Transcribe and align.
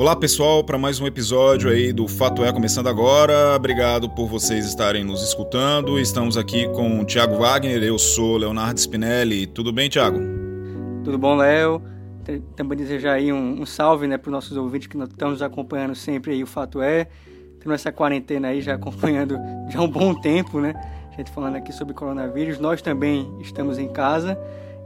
Olá 0.00 0.16
pessoal, 0.16 0.64
para 0.64 0.78
mais 0.78 0.98
um 0.98 1.06
episódio 1.06 1.68
aí 1.68 1.92
do 1.92 2.08
Fato 2.08 2.42
É 2.42 2.50
começando 2.50 2.86
agora. 2.86 3.54
Obrigado 3.54 4.08
por 4.08 4.26
vocês 4.26 4.64
estarem 4.64 5.04
nos 5.04 5.22
escutando. 5.22 6.00
Estamos 6.00 6.38
aqui 6.38 6.66
com 6.70 7.00
o 7.00 7.04
Thiago 7.04 7.36
Wagner, 7.36 7.82
eu 7.82 7.98
sou 7.98 8.38
Leonardo 8.38 8.80
Spinelli. 8.80 9.46
Tudo 9.46 9.74
bem, 9.74 9.90
Thiago? 9.90 10.18
Tudo 11.04 11.18
bom, 11.18 11.36
Léo? 11.36 11.82
Também 12.56 12.78
desejar 12.78 13.12
aí 13.12 13.30
um, 13.30 13.60
um 13.60 13.66
salve 13.66 14.06
né, 14.06 14.16
para 14.16 14.30
os 14.30 14.32
nossos 14.32 14.56
ouvintes 14.56 14.88
que 14.88 14.96
estão 14.96 15.32
nos 15.32 15.42
acompanhando 15.42 15.94
sempre 15.94 16.32
aí 16.32 16.42
o 16.42 16.46
Fato 16.46 16.80
É. 16.80 17.06
Temos 17.60 17.74
essa 17.74 17.92
quarentena 17.92 18.48
aí 18.48 18.62
já 18.62 18.72
acompanhando 18.80 19.38
já 19.68 19.82
um 19.82 19.88
bom 19.88 20.14
tempo, 20.14 20.60
né? 20.62 20.72
A 21.12 21.16
gente 21.18 21.30
falando 21.30 21.56
aqui 21.56 21.74
sobre 21.74 21.92
coronavírus. 21.92 22.58
Nós 22.58 22.80
também 22.80 23.30
estamos 23.42 23.78
em 23.78 23.88
casa. 23.88 24.38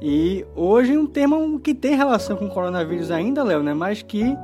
E 0.03 0.45
hoje 0.57 0.99
um 0.99 1.07
tema 1.07 1.37
que 1.61 1.73
tem 1.73 1.95
relação 1.95 2.37
com 2.37 2.47
o 2.47 2.51
coronavírus 2.51 3.13
ainda, 3.13 3.45
Léo, 3.45 3.63
né? 3.63 3.75
Mas 3.75 4.03
que 4.03 4.37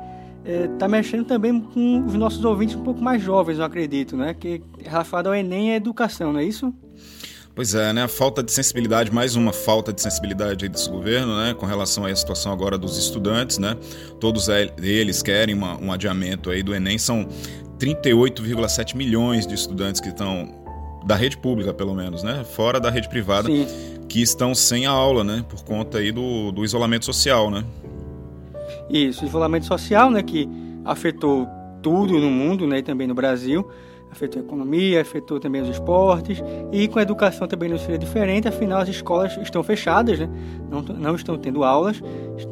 está 0.45 0.87
é, 0.87 0.89
mexendo 0.89 1.25
também 1.25 1.61
com 1.61 2.05
os 2.07 2.15
nossos 2.15 2.45
ouvintes 2.45 2.77
um 2.77 2.83
pouco 2.83 3.03
mais 3.03 3.23
jovens, 3.23 3.59
eu 3.59 3.65
acredito, 3.65 4.17
né? 4.17 4.35
Que 4.35 4.63
relacionado 4.79 5.29
ao 5.29 5.35
Enem 5.35 5.73
a 5.73 5.77
educação, 5.77 6.33
não 6.33 6.41
é 6.41 6.45
isso? 6.45 6.73
Pois 7.55 7.75
é, 7.75 7.93
né? 7.93 8.05
A 8.05 8.09
falta 8.09 8.43
de 8.43 8.53
sensibilidade, 8.53 9.13
mais 9.13 9.37
uma 9.37 9.53
falta 9.53 9.93
de 9.93 10.01
sensibilidade 10.01 10.69
desse 10.69 10.89
governo, 10.89 11.37
né? 11.37 11.53
Com 11.53 11.67
relação 11.67 12.07
à 12.07 12.15
situação 12.15 12.53
agora 12.53 12.79
dos 12.79 12.97
estudantes, 12.97 13.59
né? 13.59 13.77
Todos 14.19 14.49
eles 14.49 15.23
querem 15.23 15.55
uma, 15.55 15.77
um 15.79 15.93
adiamento 15.93 16.51
aí 16.51 16.63
do 16.63 16.75
Enem. 16.75 16.97
São 16.97 17.29
38,7 17.79 18.97
milhões 18.97 19.47
de 19.47 19.55
estudantes 19.55 20.01
que 20.01 20.09
estão 20.09 20.61
da 21.05 21.17
rede 21.17 21.37
pública, 21.37 21.75
pelo 21.75 21.95
menos, 21.95 22.23
né? 22.23 22.45
Fora 22.45 22.79
da 22.79 22.91
rede 22.91 23.09
privada, 23.09 23.49
Sim. 23.49 23.67
que 24.09 24.23
estão 24.23 24.55
sem 24.55 24.87
a 24.87 24.91
aula, 24.91 25.25
né? 25.25 25.45
Por 25.49 25.65
conta 25.65 25.99
aí 25.99 26.13
do, 26.13 26.53
do 26.53 26.65
isolamento 26.65 27.05
social, 27.05 27.51
né? 27.51 27.65
Isso, 28.91 29.25
isolamento 29.25 29.67
social, 29.67 30.11
né, 30.11 30.23
que 30.23 30.49
afetou 30.85 31.47
tudo 31.81 32.19
no 32.19 32.31
mundo, 32.31 32.67
né, 32.67 32.79
e 32.79 32.83
também 32.83 33.07
no 33.07 33.15
Brasil, 33.15 33.67
afetou 34.11 34.43
a 34.43 34.45
economia, 34.45 35.01
afetou 35.01 35.39
também 35.39 35.63
os 35.63 35.69
esportes. 35.69 36.43
E 36.73 36.89
com 36.89 36.99
a 36.99 37.03
educação 37.03 37.47
também 37.47 37.69
não 37.69 37.79
seria 37.79 37.97
diferente, 37.97 38.49
afinal 38.49 38.81
as 38.81 38.89
escolas 38.89 39.37
estão 39.41 39.63
fechadas, 39.63 40.19
né, 40.19 40.29
não, 40.69 40.83
não 40.83 41.15
estão 41.15 41.39
tendo 41.39 41.63
aulas, 41.63 42.03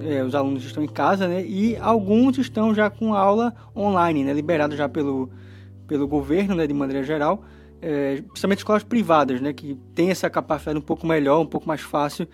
é, 0.06 0.22
os 0.22 0.34
alunos 0.34 0.64
estão 0.64 0.82
em 0.82 0.88
casa, 0.88 1.26
né, 1.26 1.44
e 1.44 1.76
alguns 1.76 2.38
estão 2.38 2.72
já 2.72 2.88
com 2.88 3.14
aula 3.14 3.52
online, 3.76 4.22
né, 4.22 4.32
liberado 4.32 4.76
já 4.76 4.88
pelo, 4.88 5.28
pelo 5.88 6.06
governo, 6.06 6.54
né, 6.54 6.66
de 6.66 6.74
maneira 6.74 7.02
geral, 7.02 7.42
é, 7.80 8.22
principalmente 8.22 8.58
escolas 8.58 8.82
privadas, 8.82 9.40
né, 9.40 9.52
que 9.52 9.78
tem 9.94 10.10
essa 10.10 10.28
capacidade 10.28 10.78
um 10.78 10.82
pouco 10.82 11.06
melhor, 11.06 11.40
um 11.40 11.46
pouco 11.46 11.66
mais 11.66 11.80
fácil, 11.80 12.26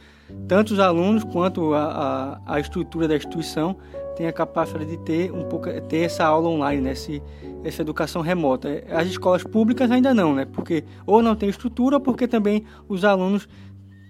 tanto 0.48 0.72
os 0.72 0.78
alunos 0.78 1.24
quanto 1.24 1.74
a, 1.74 2.40
a, 2.46 2.54
a 2.54 2.60
estrutura 2.60 3.06
da 3.06 3.16
instituição 3.16 3.76
tem 4.16 4.26
a 4.26 4.32
capacidade 4.32 4.86
de 4.86 4.96
ter 4.98 5.32
um 5.32 5.44
pouco 5.44 5.68
ter 5.82 5.98
essa 5.98 6.24
aula 6.24 6.48
online, 6.48 6.80
né, 6.80 6.92
esse, 6.92 7.22
essa 7.64 7.82
educação 7.82 8.22
remota. 8.22 8.68
As 8.90 9.08
escolas 9.08 9.42
públicas 9.42 9.90
ainda 9.90 10.14
não, 10.14 10.34
né, 10.34 10.44
porque 10.44 10.84
ou 11.06 11.22
não 11.22 11.34
tem 11.34 11.48
estrutura, 11.48 11.96
ou 11.96 12.00
porque 12.00 12.26
também 12.26 12.64
os 12.88 13.04
alunos 13.04 13.48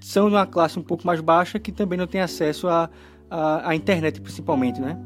são 0.01 0.29
de 0.29 0.35
uma 0.35 0.47
classe 0.47 0.79
um 0.79 0.83
pouco 0.83 1.07
mais 1.07 1.21
baixa 1.21 1.59
que 1.59 1.73
também 1.73 1.99
não 1.99 2.07
tem 2.07 2.21
acesso 2.21 2.69
à 2.69 2.91
a, 3.31 3.71
a, 3.71 3.75
internet, 3.75 4.21
principalmente, 4.21 4.81
né? 4.81 4.99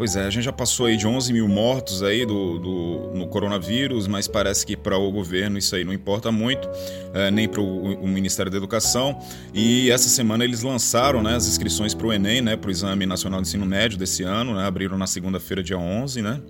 Pois 0.00 0.16
é, 0.16 0.24
a 0.24 0.30
gente 0.30 0.44
já 0.44 0.52
passou 0.52 0.86
aí 0.86 0.96
de 0.96 1.06
11 1.06 1.30
mil 1.30 1.46
mortos 1.46 2.02
aí 2.02 2.24
do, 2.24 2.58
do 2.58 3.10
no 3.14 3.26
coronavírus, 3.26 4.06
mas 4.06 4.26
parece 4.26 4.64
que 4.64 4.74
para 4.74 4.96
o 4.96 5.12
governo 5.12 5.58
isso 5.58 5.76
aí 5.76 5.84
não 5.84 5.92
importa 5.92 6.32
muito, 6.32 6.66
é, 7.12 7.30
nem 7.30 7.46
para 7.46 7.60
o, 7.60 8.08
Ministério 8.08 8.50
da 8.50 8.56
Educação. 8.56 9.20
E 9.52 9.90
essa 9.90 10.08
semana 10.08 10.42
eles 10.42 10.62
lançaram 10.62 11.22
né, 11.22 11.36
as 11.36 11.46
inscrições 11.46 11.92
para 11.92 12.06
o 12.06 12.12
Enem, 12.14 12.40
né, 12.40 12.56
para 12.56 12.68
o 12.68 12.70
Exame 12.70 13.04
Nacional 13.04 13.42
de 13.42 13.48
Ensino 13.48 13.66
Médio 13.66 13.98
desse 13.98 14.22
ano, 14.22 14.54
né, 14.54 14.64
abriram 14.64 14.96
na 14.96 15.06
segunda-feira, 15.06 15.62
dia 15.62 15.76
11, 15.76 16.22
né? 16.22 16.40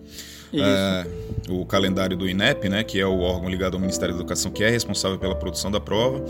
É, 0.53 1.07
o 1.49 1.65
calendário 1.65 2.17
do 2.17 2.29
INEP, 2.29 2.69
né, 2.69 2.83
que 2.83 3.01
é 3.01 3.07
o 3.07 3.21
órgão 3.21 3.49
ligado 3.49 3.75
ao 3.75 3.81
Ministério 3.81 4.15
da 4.15 4.21
Educação, 4.21 4.51
que 4.51 4.65
é 4.65 4.71
responsável 4.71 5.19
pela 5.19 5.35
produção 5.35 5.71
da 5.71 5.81
prova. 5.81 6.25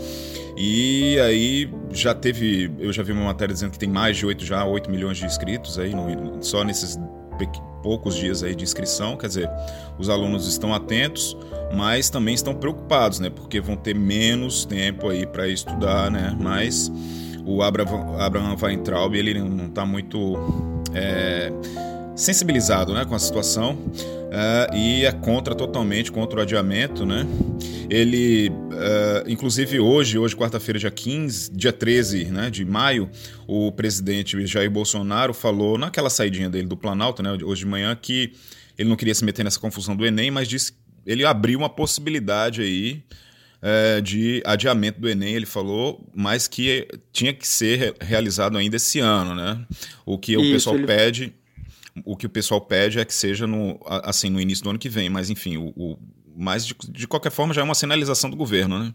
E 0.57 1.19
aí 1.19 1.69
já 1.91 2.13
teve, 2.13 2.71
eu 2.79 2.91
já 2.93 3.03
vi 3.03 3.11
uma 3.11 3.25
matéria 3.25 3.53
dizendo 3.53 3.71
que 3.71 3.79
tem 3.79 3.89
mais 3.89 4.17
de 4.17 4.25
8 4.25 4.45
já 4.45 4.63
8 4.65 4.89
milhões 4.89 5.17
de 5.17 5.25
inscritos 5.25 5.79
aí 5.79 5.93
no, 5.93 6.43
só 6.43 6.63
nesses 6.63 6.99
poucos 7.81 8.15
dias 8.15 8.43
aí 8.43 8.53
de 8.53 8.63
inscrição, 8.63 9.17
quer 9.17 9.27
dizer, 9.27 9.49
os 9.97 10.07
alunos 10.07 10.47
estão 10.47 10.71
atentos, 10.71 11.35
mas 11.73 12.09
também 12.11 12.35
estão 12.35 12.53
preocupados, 12.53 13.19
né, 13.19 13.29
porque 13.31 13.59
vão 13.59 13.75
ter 13.75 13.95
menos 13.95 14.65
tempo 14.65 15.09
aí 15.09 15.25
para 15.25 15.47
estudar, 15.47 16.11
né, 16.11 16.37
mas 16.39 16.91
o 17.43 17.63
Abraham, 17.63 18.55
Weintraub, 18.61 19.15
ele 19.15 19.41
não 19.41 19.65
está 19.65 19.83
muito 19.83 20.37
é, 20.93 21.51
sensibilizado 22.15 22.93
né, 22.93 23.05
com 23.05 23.15
a 23.15 23.19
situação 23.19 23.73
uh, 23.73 24.75
e 24.75 25.05
é 25.05 25.11
contra 25.11 25.55
totalmente 25.55 26.11
contra 26.11 26.39
o 26.39 26.41
adiamento. 26.41 27.05
Né? 27.05 27.25
Ele, 27.89 28.49
uh, 28.49 29.29
inclusive 29.29 29.79
hoje, 29.79 30.17
hoje 30.17 30.35
quarta-feira, 30.35 30.79
dia 30.79 30.91
15, 30.91 31.51
dia 31.51 31.73
13 31.73 32.25
né, 32.25 32.49
de 32.49 32.65
maio, 32.65 33.09
o 33.47 33.71
presidente 33.71 34.45
Jair 34.45 34.69
Bolsonaro 34.69 35.33
falou 35.33 35.77
naquela 35.77 36.09
saidinha 36.09 36.49
dele 36.49 36.67
do 36.67 36.77
Planalto, 36.77 37.21
né, 37.23 37.31
hoje 37.43 37.61
de 37.61 37.67
manhã, 37.67 37.95
que 37.99 38.33
ele 38.77 38.89
não 38.89 38.95
queria 38.95 39.15
se 39.15 39.23
meter 39.23 39.43
nessa 39.43 39.59
confusão 39.59 39.95
do 39.95 40.05
Enem, 40.05 40.31
mas 40.31 40.47
disse 40.47 40.73
ele 41.05 41.25
abriu 41.25 41.57
uma 41.57 41.69
possibilidade 41.69 42.61
aí 42.61 43.03
é, 43.61 44.01
de 44.01 44.41
adiamento 44.45 44.99
do 44.99 45.09
Enem, 45.09 45.35
ele 45.35 45.45
falou, 45.45 46.07
mas 46.13 46.47
que 46.47 46.87
tinha 47.11 47.33
que 47.33 47.47
ser 47.47 47.95
realizado 47.99 48.57
ainda 48.57 48.75
esse 48.75 48.99
ano, 48.99 49.35
né? 49.35 49.63
O 50.05 50.17
que 50.17 50.33
Isso, 50.33 50.41
o 50.41 50.51
pessoal 50.51 50.75
ele... 50.77 50.87
pede 50.87 51.33
o 52.05 52.15
que 52.15 52.25
o 52.25 52.29
pessoal 52.29 52.61
pede 52.61 52.99
é 52.99 53.05
que 53.05 53.13
seja 53.13 53.45
no, 53.45 53.79
assim, 53.85 54.29
no 54.29 54.39
início 54.39 54.63
do 54.63 54.69
ano 54.69 54.79
que 54.79 54.89
vem, 54.89 55.09
mas 55.09 55.29
enfim, 55.29 55.57
o, 55.57 55.73
o 55.75 55.97
mas 56.35 56.65
de, 56.65 56.75
de, 56.89 57.07
qualquer 57.07 57.31
forma 57.31 57.53
já 57.53 57.61
é 57.61 57.63
uma 57.63 57.75
sinalização 57.75 58.29
do 58.29 58.37
governo, 58.37 58.79
né? 58.79 58.93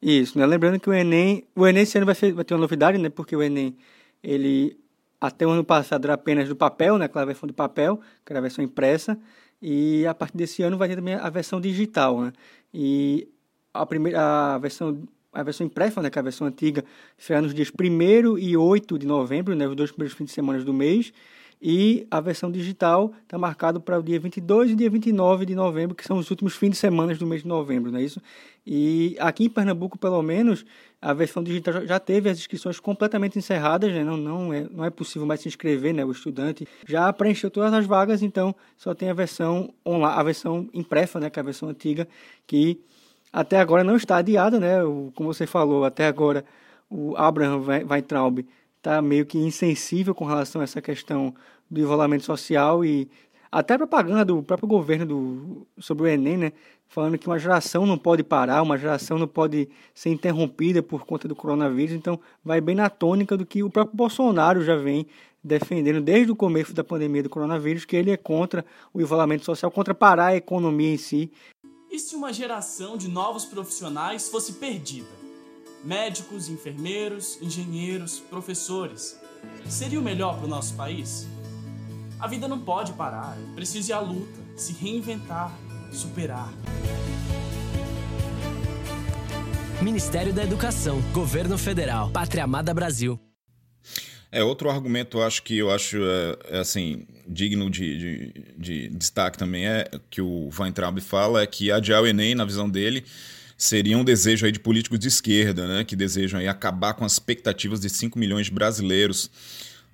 Isso, 0.00 0.38
né? 0.38 0.46
Lembrando 0.46 0.80
que 0.80 0.88
o 0.88 0.92
Enem, 0.92 1.44
o 1.54 1.66
Enem 1.66 1.82
esse 1.82 1.96
ano 1.96 2.06
vai, 2.06 2.14
ser, 2.14 2.32
vai 2.32 2.44
ter 2.44 2.54
uma 2.54 2.60
novidade, 2.60 2.98
né? 2.98 3.08
Porque 3.08 3.36
o 3.36 3.42
Enem, 3.42 3.76
ele 4.22 4.78
até 5.20 5.46
o 5.46 5.50
ano 5.50 5.64
passado 5.64 6.04
era 6.04 6.14
apenas 6.14 6.48
do 6.48 6.56
papel, 6.56 6.98
né? 6.98 7.04
Aquela 7.06 7.26
versão 7.26 7.46
de 7.46 7.52
papel, 7.52 8.00
que 8.24 8.32
era 8.32 8.38
a 8.38 8.42
versão 8.42 8.64
impressa, 8.64 9.18
e 9.60 10.06
a 10.06 10.14
partir 10.14 10.36
desse 10.36 10.62
ano 10.62 10.76
vai 10.76 10.88
ter 10.88 10.96
também 10.96 11.14
a 11.14 11.30
versão 11.30 11.60
digital, 11.60 12.20
né? 12.20 12.32
E 12.72 13.28
a 13.72 13.84
primeira 13.84 14.54
a 14.54 14.58
versão 14.58 15.06
a 15.34 15.42
versão 15.42 15.66
impressa, 15.66 16.00
né, 16.00 16.08
que 16.08 16.18
é 16.18 16.20
a 16.20 16.22
versão 16.22 16.46
antiga, 16.46 16.84
será 17.18 17.42
nos 17.42 17.52
dias 17.52 17.68
1 17.68 18.38
e 18.38 18.56
8 18.56 18.98
de 18.98 19.06
novembro, 19.06 19.54
né, 19.56 19.66
os 19.66 19.74
dois 19.74 19.90
primeiros 19.90 20.16
fins 20.16 20.26
de 20.26 20.32
semana 20.32 20.62
do 20.62 20.72
mês, 20.72 21.12
e 21.60 22.06
a 22.10 22.20
versão 22.20 22.50
digital 22.50 23.12
está 23.22 23.38
marcado 23.38 23.80
para 23.80 23.98
o 23.98 24.02
dia 24.02 24.20
22 24.20 24.72
e 24.72 24.74
dia 24.74 24.90
29 24.90 25.46
de 25.46 25.54
novembro, 25.54 25.94
que 25.94 26.04
são 26.04 26.18
os 26.18 26.30
últimos 26.30 26.54
fins 26.54 26.70
de 26.70 26.76
semana 26.76 27.14
do 27.14 27.26
mês 27.26 27.42
de 27.42 27.48
novembro, 27.48 27.90
não 27.90 27.98
é 27.98 28.02
isso? 28.02 28.20
E 28.66 29.16
aqui 29.18 29.44
em 29.44 29.48
Pernambuco, 29.48 29.98
pelo 29.98 30.22
menos, 30.22 30.64
a 31.00 31.12
versão 31.12 31.42
digital 31.42 31.86
já 31.86 31.98
teve 31.98 32.28
as 32.30 32.38
inscrições 32.38 32.80
completamente 32.80 33.38
encerradas, 33.38 33.92
né? 33.92 34.02
não, 34.02 34.16
não, 34.16 34.52
é, 34.52 34.66
não 34.70 34.84
é 34.84 34.90
possível 34.90 35.26
mais 35.26 35.40
se 35.40 35.48
inscrever, 35.48 35.92
né? 35.94 36.04
o 36.04 36.10
estudante 36.10 36.66
já 36.86 37.12
preencheu 37.12 37.50
todas 37.50 37.72
as 37.72 37.86
vagas, 37.86 38.22
então 38.22 38.54
só 38.76 38.94
tem 38.94 39.10
a 39.10 39.14
versão 39.14 39.72
online, 39.86 40.18
a 40.18 40.22
versão 40.22 40.68
impressa, 40.72 41.20
né? 41.20 41.28
que 41.28 41.38
é 41.38 41.42
a 41.42 41.44
versão 41.44 41.68
antiga, 41.68 42.08
que 42.46 42.80
até 43.32 43.58
agora 43.58 43.82
não 43.82 43.96
está 43.96 44.18
adiada, 44.18 44.60
né? 44.60 44.84
O, 44.84 45.10
como 45.14 45.34
você 45.34 45.44
falou, 45.44 45.84
até 45.84 46.06
agora 46.06 46.44
o 46.88 47.16
Abraham 47.16 47.62
Weintraub 47.90 48.46
está 48.84 49.00
meio 49.00 49.24
que 49.24 49.38
insensível 49.38 50.14
com 50.14 50.26
relação 50.26 50.60
a 50.60 50.64
essa 50.64 50.82
questão 50.82 51.34
do 51.70 51.80
isolamento 51.80 52.24
social 52.24 52.84
e 52.84 53.10
até 53.50 53.74
a 53.74 53.78
propaganda 53.78 54.24
do 54.24 54.42
próprio 54.42 54.68
governo 54.68 55.06
do, 55.06 55.66
sobre 55.78 56.04
o 56.04 56.06
Enem, 56.06 56.36
né? 56.36 56.52
Falando 56.86 57.16
que 57.16 57.26
uma 57.26 57.38
geração 57.38 57.86
não 57.86 57.96
pode 57.96 58.22
parar, 58.22 58.62
uma 58.62 58.76
geração 58.76 59.18
não 59.18 59.26
pode 59.26 59.68
ser 59.94 60.10
interrompida 60.10 60.82
por 60.82 61.06
conta 61.06 61.26
do 61.26 61.34
coronavírus. 61.34 61.94
Então, 61.94 62.20
vai 62.44 62.60
bem 62.60 62.74
na 62.74 62.90
tônica 62.90 63.36
do 63.36 63.46
que 63.46 63.62
o 63.62 63.70
próprio 63.70 63.96
Bolsonaro 63.96 64.62
já 64.62 64.76
vem 64.76 65.06
defendendo 65.42 66.00
desde 66.00 66.32
o 66.32 66.36
começo 66.36 66.74
da 66.74 66.84
pandemia 66.84 67.22
do 67.22 67.30
coronavírus, 67.30 67.84
que 67.84 67.96
ele 67.96 68.10
é 68.10 68.16
contra 68.16 68.64
o 68.92 69.00
isolamento 69.00 69.44
social, 69.44 69.70
contra 69.70 69.94
parar 69.94 70.26
a 70.26 70.36
economia 70.36 70.92
em 70.92 70.98
si. 70.98 71.30
E 71.90 71.98
se 71.98 72.16
uma 72.16 72.32
geração 72.32 72.96
de 72.96 73.08
novos 73.08 73.44
profissionais 73.44 74.28
fosse 74.28 74.54
perdida? 74.54 75.23
Médicos, 75.84 76.48
enfermeiros, 76.48 77.38
engenheiros, 77.42 78.18
professores. 78.18 79.20
Seria 79.68 80.00
o 80.00 80.02
melhor 80.02 80.38
para 80.38 80.46
o 80.46 80.48
nosso 80.48 80.72
país? 80.74 81.26
A 82.18 82.26
vida 82.26 82.48
não 82.48 82.58
pode 82.58 82.94
parar, 82.94 83.36
é 83.36 83.54
preciso 83.54 83.90
ir 83.90 83.92
à 83.92 84.00
luta, 84.00 84.40
se 84.56 84.72
reinventar, 84.72 85.54
superar. 85.92 86.50
Ministério 89.82 90.32
da 90.32 90.42
Educação, 90.42 91.02
Governo 91.12 91.58
Federal, 91.58 92.08
Pátria 92.08 92.44
Amada 92.44 92.72
Brasil. 92.72 93.20
É, 94.32 94.42
outro 94.42 94.70
argumento, 94.70 95.20
acho 95.20 95.42
que 95.42 95.58
eu 95.58 95.70
acho 95.70 95.98
é, 96.02 96.56
é 96.56 96.58
assim, 96.60 97.06
digno 97.28 97.68
de, 97.68 97.98
de, 97.98 98.54
de, 98.56 98.88
destaque 98.88 99.36
também 99.36 99.66
é 99.66 99.90
que 100.08 100.22
o 100.22 100.48
Weintraub 100.58 100.98
fala 101.00 101.42
é 101.42 101.46
que 101.46 101.70
adiar 101.70 102.02
o 102.02 102.06
Enem, 102.06 102.34
na 102.34 102.46
visão 102.46 102.70
dele, 102.70 103.04
seria 103.56 103.96
um 103.96 104.04
desejo 104.04 104.46
aí 104.46 104.52
de 104.52 104.58
políticos 104.58 104.98
de 104.98 105.08
esquerda, 105.08 105.66
né, 105.66 105.84
que 105.84 105.94
desejam 105.96 106.40
aí 106.40 106.48
acabar 106.48 106.94
com 106.94 107.04
as 107.04 107.12
expectativas 107.12 107.80
de 107.80 107.88
5 107.88 108.18
milhões 108.18 108.46
de 108.46 108.52
brasileiros 108.52 109.30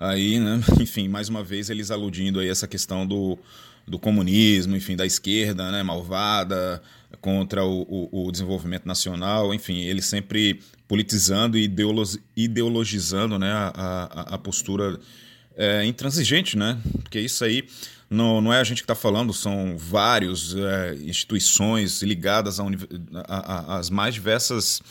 aí, 0.00 0.40
né? 0.40 0.60
Enfim, 0.80 1.08
mais 1.08 1.28
uma 1.28 1.44
vez 1.44 1.68
eles 1.68 1.90
aludindo 1.90 2.40
aí 2.40 2.48
essa 2.48 2.66
questão 2.66 3.06
do, 3.06 3.38
do 3.86 3.98
comunismo, 3.98 4.74
enfim, 4.74 4.96
da 4.96 5.04
esquerda, 5.04 5.70
né? 5.70 5.82
Malvada 5.82 6.82
contra 7.20 7.64
o, 7.64 7.82
o, 8.10 8.26
o 8.26 8.32
desenvolvimento 8.32 8.86
nacional, 8.86 9.52
enfim, 9.52 9.80
eles 9.80 10.06
sempre 10.06 10.60
politizando 10.88 11.58
e 11.58 11.70
ideologizando, 12.36 13.38
né? 13.38 13.52
A, 13.52 13.72
a, 13.74 14.34
a 14.34 14.38
postura 14.38 14.98
é, 15.56 15.84
intransigente, 15.84 16.56
né? 16.56 16.78
Porque 17.02 17.20
isso 17.20 17.44
aí 17.44 17.66
não, 18.08 18.40
não 18.40 18.52
é 18.52 18.58
a 18.58 18.64
gente 18.64 18.78
que 18.78 18.84
está 18.84 18.94
falando, 18.94 19.32
são 19.32 19.76
várias 19.78 20.54
é, 20.54 20.94
instituições 21.04 22.02
ligadas 22.02 22.58
às 23.68 23.88
mais 23.88 24.14
diversas. 24.14 24.82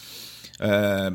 É, 0.61 1.11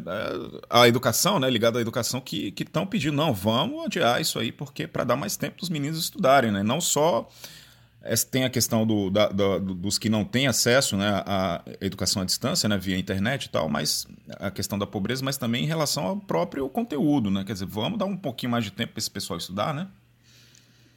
a 0.70 0.88
educação, 0.88 1.38
né, 1.38 1.48
ligada 1.50 1.78
à 1.78 1.82
educação, 1.82 2.20
que 2.20 2.52
estão 2.58 2.86
pedindo, 2.86 3.16
não, 3.16 3.32
vamos 3.32 3.84
adiar 3.86 4.20
isso 4.20 4.38
aí, 4.38 4.50
porque 4.50 4.86
para 4.86 5.04
dar 5.04 5.16
mais 5.16 5.36
tempo 5.36 5.56
para 5.56 5.64
os 5.64 5.70
meninos 5.70 5.98
estudarem, 5.98 6.50
né? 6.50 6.62
Não 6.62 6.80
só 6.80 7.28
tem 8.30 8.44
a 8.44 8.50
questão 8.50 8.86
do, 8.86 9.08
da, 9.08 9.28
da, 9.28 9.58
dos 9.58 9.98
que 9.98 10.08
não 10.08 10.24
têm 10.24 10.46
acesso 10.46 10.96
né, 10.96 11.22
à 11.24 11.62
educação 11.80 12.20
à 12.20 12.24
distância, 12.24 12.68
né, 12.68 12.76
via 12.76 12.98
internet 12.98 13.46
e 13.46 13.48
tal, 13.48 13.68
mas 13.68 14.06
a 14.38 14.50
questão 14.50 14.78
da 14.78 14.86
pobreza, 14.86 15.24
mas 15.24 15.38
também 15.38 15.64
em 15.64 15.66
relação 15.66 16.04
ao 16.04 16.16
próprio 16.16 16.68
conteúdo, 16.68 17.30
né? 17.30 17.44
Quer 17.44 17.54
dizer, 17.54 17.66
vamos 17.66 17.98
dar 17.98 18.04
um 18.04 18.16
pouquinho 18.16 18.52
mais 18.52 18.64
de 18.64 18.70
tempo 18.70 18.92
para 18.92 18.98
esse 18.98 19.10
pessoal 19.10 19.38
estudar, 19.38 19.72
né? 19.72 19.88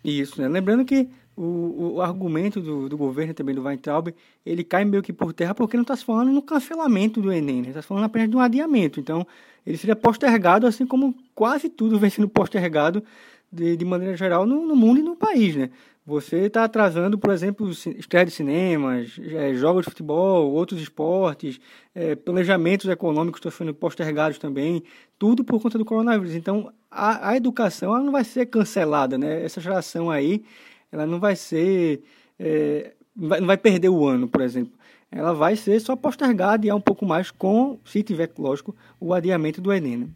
Isso, 0.03 0.41
né? 0.41 0.47
Lembrando 0.47 0.83
que 0.83 1.07
o, 1.35 1.95
o 1.95 2.01
argumento 2.01 2.59
do, 2.59 2.89
do 2.89 2.97
governo 2.97 3.33
também 3.33 3.53
do 3.53 3.61
Weintraub, 3.61 4.13
ele 4.45 4.63
cai 4.63 4.83
meio 4.83 5.03
que 5.03 5.13
por 5.13 5.31
terra 5.31 5.53
porque 5.53 5.77
não 5.77 5.83
está 5.83 5.95
se 5.95 6.03
falando 6.03 6.31
no 6.31 6.41
cancelamento 6.41 7.21
do 7.21 7.31
Enem, 7.31 7.59
está 7.59 7.73
né? 7.73 7.81
se 7.81 7.87
falando 7.87 8.05
apenas 8.05 8.29
de 8.29 8.35
um 8.35 8.39
adiamento. 8.39 8.99
Então, 8.99 9.25
ele 9.65 9.77
seria 9.77 9.95
postergado, 9.95 10.65
assim 10.65 10.85
como 10.85 11.15
quase 11.35 11.69
tudo 11.69 11.99
vem 11.99 12.09
sendo 12.09 12.27
postergado 12.27 13.03
de, 13.51 13.77
de 13.77 13.85
maneira 13.85 14.17
geral 14.17 14.45
no, 14.45 14.65
no 14.65 14.75
mundo 14.75 14.99
e 14.99 15.03
no 15.03 15.15
país, 15.15 15.55
né? 15.55 15.69
Você 16.07 16.45
está 16.45 16.63
atrasando, 16.63 17.19
por 17.19 17.31
exemplo, 17.33 17.69
estreia 17.69 18.25
de 18.25 18.31
cinemas, 18.31 19.19
é, 19.19 19.53
jogos 19.55 19.83
de 19.83 19.91
futebol, 19.91 20.53
outros 20.53 20.79
esportes, 20.79 21.59
é, 21.93 22.15
planejamentos 22.15 22.89
econômicos 22.89 23.39
estão 23.39 23.51
sendo 23.51 23.73
postergados 23.73 24.37
também, 24.37 24.81
tudo 25.19 25.43
por 25.43 25.61
conta 25.61 25.77
do 25.77 25.83
coronavírus. 25.83 26.33
Então, 26.33 26.71
a, 26.89 27.31
a 27.31 27.35
educação 27.35 27.93
ela 27.93 28.01
não 28.01 28.13
vai 28.13 28.23
ser 28.23 28.45
cancelada, 28.45 29.17
né? 29.17 29.43
Essa 29.43 29.59
geração 29.59 30.09
aí, 30.09 30.45
ela 30.93 31.05
não 31.05 31.19
vai 31.19 31.35
ser, 31.35 32.01
é, 32.39 32.93
não, 33.13 33.45
vai, 33.45 33.57
perder 33.57 33.89
o 33.89 34.07
ano, 34.07 34.29
por 34.29 34.39
exemplo. 34.39 34.79
Ela 35.11 35.33
vai 35.33 35.57
ser 35.57 35.77
só 35.81 35.93
postergada 35.93 36.65
e 36.65 36.69
é 36.69 36.73
um 36.73 36.79
pouco 36.79 37.05
mais 37.05 37.31
com, 37.31 37.79
se 37.83 38.01
tiver, 38.01 38.31
lógico, 38.37 38.73
o 38.97 39.13
adiamento 39.13 39.59
do 39.59 39.73
Enem. 39.73 39.97
Né? 39.97 40.07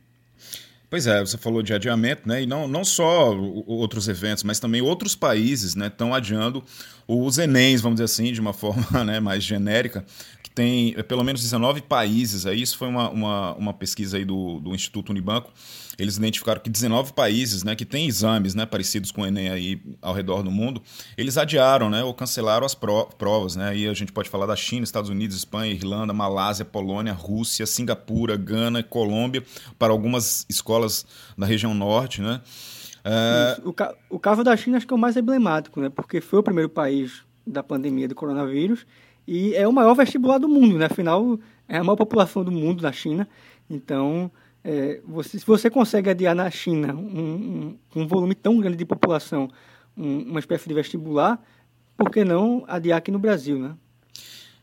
Pois 0.91 1.07
é, 1.07 1.21
você 1.21 1.37
falou 1.37 1.63
de 1.63 1.73
adiamento, 1.73 2.27
né? 2.27 2.43
E 2.43 2.45
não, 2.45 2.67
não 2.67 2.83
só 2.83 3.33
outros 3.33 4.09
eventos, 4.09 4.43
mas 4.43 4.59
também 4.59 4.81
outros 4.81 5.15
países 5.15 5.73
né, 5.73 5.87
estão 5.87 6.13
adiando 6.13 6.61
os 7.07 7.37
Enems, 7.37 7.79
vamos 7.79 7.95
dizer 7.95 8.03
assim, 8.03 8.33
de 8.33 8.41
uma 8.41 8.51
forma 8.53 9.01
né, 9.05 9.17
mais 9.21 9.41
genérica, 9.41 10.03
tem 10.53 10.93
é, 10.97 11.03
pelo 11.03 11.23
menos 11.23 11.41
19 11.41 11.81
países 11.81 12.45
aí. 12.45 12.61
Isso 12.61 12.77
foi 12.77 12.87
uma, 12.87 13.09
uma, 13.09 13.53
uma 13.55 13.73
pesquisa 13.73 14.17
aí 14.17 14.25
do, 14.25 14.59
do 14.59 14.73
Instituto 14.73 15.09
Unibanco 15.09 15.51
eles 16.01 16.17
identificaram 16.17 16.59
que 16.59 16.69
19 16.69 17.13
países 17.13 17.63
né, 17.63 17.75
que 17.75 17.85
têm 17.85 18.07
exames 18.07 18.55
né, 18.55 18.65
parecidos 18.65 19.11
com 19.11 19.21
o 19.21 19.25
Enem 19.25 19.49
aí 19.49 19.81
ao 20.01 20.13
redor 20.13 20.41
do 20.41 20.49
mundo, 20.49 20.81
eles 21.15 21.37
adiaram 21.37 21.91
né, 21.91 22.03
ou 22.03 22.11
cancelaram 22.13 22.65
as 22.65 22.75
provas. 22.75 23.55
Né? 23.55 23.69
Aí 23.69 23.87
a 23.87 23.93
gente 23.93 24.11
pode 24.11 24.27
falar 24.27 24.47
da 24.47 24.55
China, 24.55 24.83
Estados 24.83 25.11
Unidos, 25.11 25.35
Espanha, 25.35 25.71
Irlanda, 25.71 26.11
Malásia, 26.11 26.65
Polônia, 26.65 27.13
Rússia, 27.13 27.67
Singapura, 27.67 28.35
Gana, 28.35 28.81
Colômbia, 28.81 29.43
para 29.77 29.91
algumas 29.91 30.45
escolas 30.49 31.05
da 31.37 31.45
região 31.45 31.73
norte. 31.73 32.19
Né? 32.19 32.41
É... 33.03 33.61
O, 33.63 33.71
ca 33.71 33.93
o 34.09 34.19
caso 34.19 34.43
da 34.43 34.57
China 34.57 34.77
acho 34.77 34.87
que 34.87 34.93
é 34.93 34.97
o 34.97 34.99
mais 34.99 35.15
emblemático, 35.15 35.79
né? 35.81 35.89
porque 35.89 36.19
foi 36.19 36.39
o 36.39 36.43
primeiro 36.43 36.69
país 36.69 37.23
da 37.45 37.61
pandemia 37.61 38.07
do 38.07 38.15
coronavírus 38.15 38.85
e 39.27 39.53
é 39.55 39.67
o 39.67 39.73
maior 39.73 39.93
vestibular 39.93 40.37
do 40.37 40.47
mundo, 40.47 40.77
né? 40.77 40.85
Afinal, 40.85 41.39
é 41.67 41.77
a 41.77 41.83
maior 41.83 41.95
população 41.95 42.43
do 42.43 42.51
mundo 42.51 42.81
na 42.81 42.91
China. 42.91 43.27
Então, 43.69 44.31
é, 44.63 45.01
você, 45.07 45.39
se 45.39 45.45
você 45.45 45.69
consegue 45.69 46.09
adiar 46.09 46.35
na 46.35 46.49
China 46.49 46.93
um, 46.93 47.77
um, 47.95 48.01
um 48.01 48.07
volume 48.07 48.35
tão 48.35 48.59
grande 48.59 48.77
de 48.77 48.85
população, 48.85 49.49
um, 49.97 50.19
uma 50.23 50.39
espécie 50.39 50.67
de 50.67 50.73
vestibular, 50.73 51.41
por 51.97 52.09
que 52.09 52.23
não 52.23 52.63
adiar 52.67 52.97
aqui 52.97 53.11
no 53.11 53.19
Brasil, 53.19 53.57
né? 53.57 53.75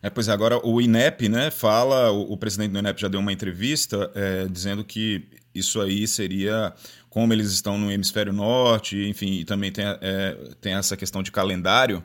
É, 0.01 0.09
pois 0.09 0.29
é, 0.29 0.33
agora 0.33 0.65
o 0.65 0.81
INEP, 0.81 1.29
né, 1.29 1.51
fala, 1.51 2.13
o, 2.13 2.33
o 2.33 2.37
presidente 2.37 2.71
do 2.71 2.79
INEP 2.79 3.01
já 3.01 3.09
deu 3.09 3.19
uma 3.19 3.33
entrevista 3.33 4.11
é, 4.15 4.47
dizendo 4.47 4.85
que 4.85 5.27
isso 5.53 5.81
aí 5.81 6.07
seria 6.07 6.73
como 7.11 7.33
eles 7.33 7.51
estão 7.53 7.77
no 7.77 7.91
hemisfério 7.91 8.33
norte, 8.33 9.09
enfim, 9.09 9.41
e 9.41 9.45
também 9.45 9.73
tem, 9.73 9.85
é, 9.85 10.37
tem 10.61 10.75
essa 10.75 10.97
questão 10.97 11.21
de 11.21 11.33
calendário, 11.33 12.05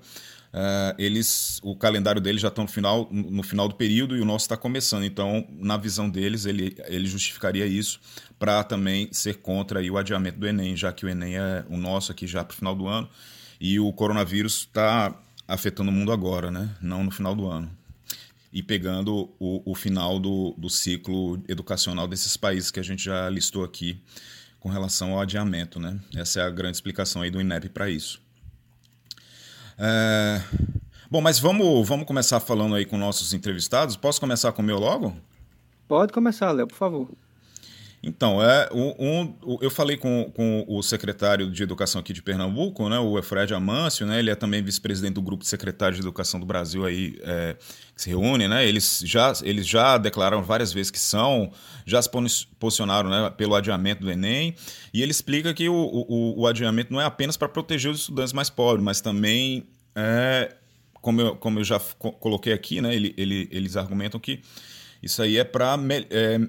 Uh, 0.53 0.93
eles, 0.99 1.59
o 1.63 1.75
calendário 1.75 2.21
deles 2.21 2.39
já 2.39 2.49
estão 2.49 2.65
no 2.65 2.69
final, 2.69 3.09
no 3.11 3.41
final 3.41 3.67
do 3.67 3.73
período 3.73 4.15
e 4.15 4.21
o 4.21 4.25
nosso 4.25 4.45
está 4.45 4.55
começando. 4.55 5.03
Então, 5.03 5.47
na 5.49 5.77
visão 5.77 6.07
deles, 6.07 6.45
ele, 6.45 6.77
ele 6.85 7.07
justificaria 7.07 7.65
isso 7.65 7.99
para 8.37 8.63
também 8.63 9.09
ser 9.11 9.37
contra 9.37 9.81
o 9.81 9.97
adiamento 9.97 10.39
do 10.39 10.47
Enem, 10.47 10.75
já 10.77 10.93
que 10.93 11.05
o 11.05 11.09
Enem 11.09 11.37
é 11.37 11.65
o 11.69 11.77
nosso 11.77 12.11
aqui 12.11 12.27
já 12.27 12.43
para 12.43 12.53
o 12.53 12.57
final 12.57 12.75
do 12.75 12.87
ano 12.87 13.09
e 13.59 13.79
o 13.79 13.91
coronavírus 13.93 14.59
está 14.59 15.17
afetando 15.47 15.89
o 15.89 15.93
mundo 15.93 16.11
agora, 16.11 16.51
né? 16.51 16.75
não 16.81 17.03
no 17.03 17.09
final 17.09 17.33
do 17.33 17.47
ano. 17.47 17.71
E 18.51 18.61
pegando 18.61 19.33
o, 19.39 19.71
o 19.71 19.73
final 19.73 20.19
do, 20.19 20.53
do 20.57 20.69
ciclo 20.69 21.41
educacional 21.47 22.07
desses 22.07 22.37
países 22.37 22.69
que 22.69 22.79
a 22.79 22.83
gente 22.83 23.05
já 23.05 23.29
listou 23.29 23.63
aqui 23.63 23.99
com 24.59 24.69
relação 24.69 25.13
ao 25.13 25.21
adiamento. 25.21 25.79
Né? 25.79 25.99
Essa 26.15 26.41
é 26.41 26.43
a 26.43 26.49
grande 26.49 26.77
explicação 26.77 27.21
aí 27.21 27.31
do 27.31 27.41
INEP 27.41 27.69
para 27.69 27.89
isso. 27.89 28.21
É... 29.77 30.41
Bom, 31.09 31.21
mas 31.21 31.39
vamos, 31.39 31.87
vamos 31.87 32.07
começar 32.07 32.39
falando 32.39 32.75
aí 32.75 32.85
com 32.85 32.97
nossos 32.97 33.33
entrevistados. 33.33 33.95
Posso 33.95 34.19
começar 34.19 34.51
com 34.51 34.61
o 34.61 34.65
meu 34.65 34.79
logo? 34.79 35.15
Pode 35.87 36.11
começar, 36.11 36.51
Léo, 36.51 36.67
por 36.67 36.75
favor. 36.75 37.09
Então, 38.05 38.43
é, 38.43 38.67
um, 38.73 38.93
um, 38.99 39.59
eu 39.61 39.71
falei 39.71 39.95
com, 39.95 40.29
com 40.35 40.65
o 40.67 40.83
secretário 40.83 41.49
de 41.49 41.63
Educação 41.63 42.01
aqui 42.01 42.11
de 42.11 42.21
Pernambuco, 42.21 42.89
né, 42.89 42.99
o 42.99 43.17
Efred 43.17 43.53
Amâncio, 43.53 44.05
né, 44.05 44.19
ele 44.19 44.29
é 44.29 44.35
também 44.35 44.61
vice-presidente 44.61 45.13
do 45.13 45.21
Grupo 45.21 45.43
de 45.43 45.49
Secretários 45.49 45.95
de 45.95 46.03
Educação 46.03 46.37
do 46.37 46.45
Brasil 46.45 46.85
aí, 46.85 47.17
é, 47.21 47.55
que 47.95 48.01
se 48.01 48.09
reúne, 48.09 48.45
né, 48.45 48.67
eles 48.67 49.01
já, 49.05 49.31
eles 49.41 49.65
já 49.65 49.97
declararam 49.97 50.43
várias 50.43 50.73
vezes 50.73 50.91
que 50.91 50.99
são, 50.99 51.49
já 51.85 52.01
se 52.01 52.09
posicionaram 52.59 53.09
né, 53.09 53.29
pelo 53.37 53.55
adiamento 53.55 54.01
do 54.01 54.11
Enem, 54.11 54.53
e 54.93 55.01
ele 55.01 55.11
explica 55.11 55.53
que 55.53 55.69
o, 55.69 55.73
o, 55.73 56.41
o 56.41 56.45
adiamento 56.45 56.91
não 56.91 56.99
é 56.99 57.05
apenas 57.05 57.37
para 57.37 57.47
proteger 57.47 57.89
os 57.89 58.01
estudantes 58.01 58.33
mais 58.33 58.49
pobres, 58.49 58.83
mas 58.83 58.99
também, 58.99 59.65
é, 59.95 60.53
como, 60.95 61.21
eu, 61.21 61.35
como 61.37 61.59
eu 61.59 61.63
já 61.63 61.79
coloquei 61.79 62.51
aqui, 62.51 62.81
né, 62.81 62.93
ele, 62.93 63.13
ele, 63.15 63.47
eles 63.49 63.77
argumentam 63.77 64.19
que 64.19 64.41
isso 65.01 65.21
aí 65.21 65.37
é 65.37 65.45
para... 65.45 65.77
É, 66.09 66.41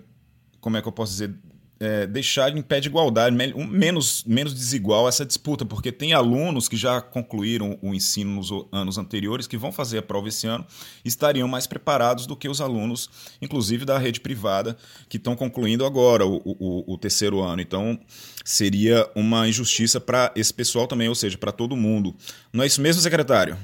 como 0.64 0.78
é 0.78 0.80
que 0.80 0.88
eu 0.88 0.92
posso 0.92 1.12
dizer, 1.12 1.34
é, 1.80 2.06
deixar 2.06 2.56
em 2.56 2.62
pé 2.62 2.80
de 2.80 2.88
igualdade, 2.88 3.34
menos, 3.34 4.24
menos 4.24 4.54
desigual 4.54 5.08
essa 5.08 5.24
disputa, 5.24 5.64
porque 5.64 5.90
tem 5.90 6.12
alunos 6.12 6.68
que 6.68 6.76
já 6.76 7.00
concluíram 7.00 7.78
o 7.82 7.94
ensino 7.94 8.36
nos 8.36 8.50
anos 8.72 8.98
anteriores, 8.98 9.46
que 9.46 9.56
vão 9.56 9.72
fazer 9.72 9.98
a 9.98 10.02
prova 10.02 10.28
esse 10.28 10.46
ano, 10.46 10.64
estariam 11.04 11.48
mais 11.48 11.66
preparados 11.66 12.26
do 12.26 12.36
que 12.36 12.48
os 12.48 12.60
alunos, 12.60 13.10
inclusive 13.42 13.84
da 13.84 13.98
rede 13.98 14.20
privada, 14.20 14.76
que 15.08 15.16
estão 15.16 15.34
concluindo 15.34 15.84
agora 15.84 16.26
o, 16.26 16.40
o, 16.44 16.94
o 16.94 16.98
terceiro 16.98 17.40
ano. 17.40 17.60
Então, 17.60 17.98
seria 18.44 19.08
uma 19.14 19.48
injustiça 19.48 20.00
para 20.00 20.32
esse 20.36 20.52
pessoal 20.52 20.86
também, 20.86 21.08
ou 21.08 21.14
seja, 21.14 21.36
para 21.36 21.52
todo 21.52 21.76
mundo. 21.76 22.14
Não 22.52 22.62
é 22.62 22.66
isso 22.66 22.80
mesmo, 22.80 23.02
secretário? 23.02 23.56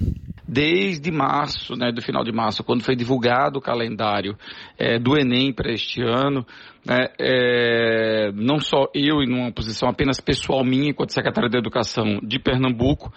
Desde 0.51 1.13
março, 1.13 1.77
né, 1.77 1.93
do 1.93 2.03
final 2.03 2.25
de 2.25 2.33
março, 2.33 2.65
quando 2.65 2.83
foi 2.83 2.97
divulgado 2.97 3.61
o 3.61 3.63
calendário 3.63 4.37
é, 4.77 4.99
do 4.99 5.17
Enem 5.17 5.53
para 5.53 5.73
este 5.73 6.03
ano, 6.03 6.45
né, 6.85 7.07
é, 7.21 8.33
não 8.35 8.59
só 8.59 8.89
eu, 8.93 9.23
em 9.23 9.33
uma 9.33 9.53
posição 9.53 9.89
apenas 9.89 10.21
pessoal 10.21 10.65
minha, 10.65 10.91
enquanto 10.91 11.13
secretário 11.13 11.49
de 11.49 11.57
Educação 11.57 12.19
de 12.21 12.41
Pernambuco, 12.41 13.13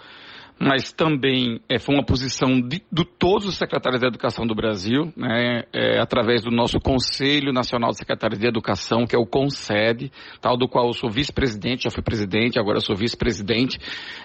mas 0.58 0.92
também 0.92 1.60
é, 1.68 1.78
foi 1.78 1.94
uma 1.94 2.04
posição 2.04 2.60
de, 2.60 2.80
de, 2.90 3.04
todos 3.18 3.46
os 3.46 3.56
secretários 3.56 4.00
de 4.00 4.06
Educação 4.06 4.46
do 4.46 4.54
Brasil, 4.54 5.12
né, 5.16 5.64
é, 5.72 6.00
através 6.00 6.42
do 6.42 6.50
nosso 6.50 6.78
Conselho 6.78 7.52
Nacional 7.52 7.90
de 7.90 7.98
Secretários 7.98 8.38
de 8.38 8.46
Educação, 8.46 9.04
que 9.04 9.16
é 9.16 9.18
o 9.18 9.26
CONSED, 9.26 10.12
tal 10.40 10.56
do 10.56 10.68
qual 10.68 10.86
eu 10.86 10.92
sou 10.92 11.10
vice-presidente, 11.10 11.84
já 11.84 11.90
fui 11.90 12.02
presidente, 12.02 12.58
agora 12.58 12.80
sou 12.80 12.94
vice-presidente. 12.94 13.78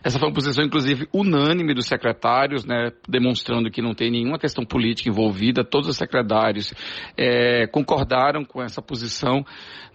Essa 0.04 0.20
foi 0.20 0.28
uma 0.28 0.34
posição, 0.34 0.64
inclusive, 0.64 1.08
unânime 1.12 1.74
dos 1.74 1.88
secretários, 1.88 2.64
né, 2.64 2.92
demonstrando 3.08 3.72
que 3.72 3.82
não 3.82 3.94
tem 3.94 4.12
nenhuma 4.12 4.38
questão 4.38 4.64
política 4.64 5.10
envolvida. 5.10 5.64
Todos 5.64 5.90
os 5.90 5.98
secretários 5.98 6.74
é, 7.18 7.66
concordaram 7.68 8.46
com 8.46 8.62
essa 8.62 8.82
posição, 8.82 9.44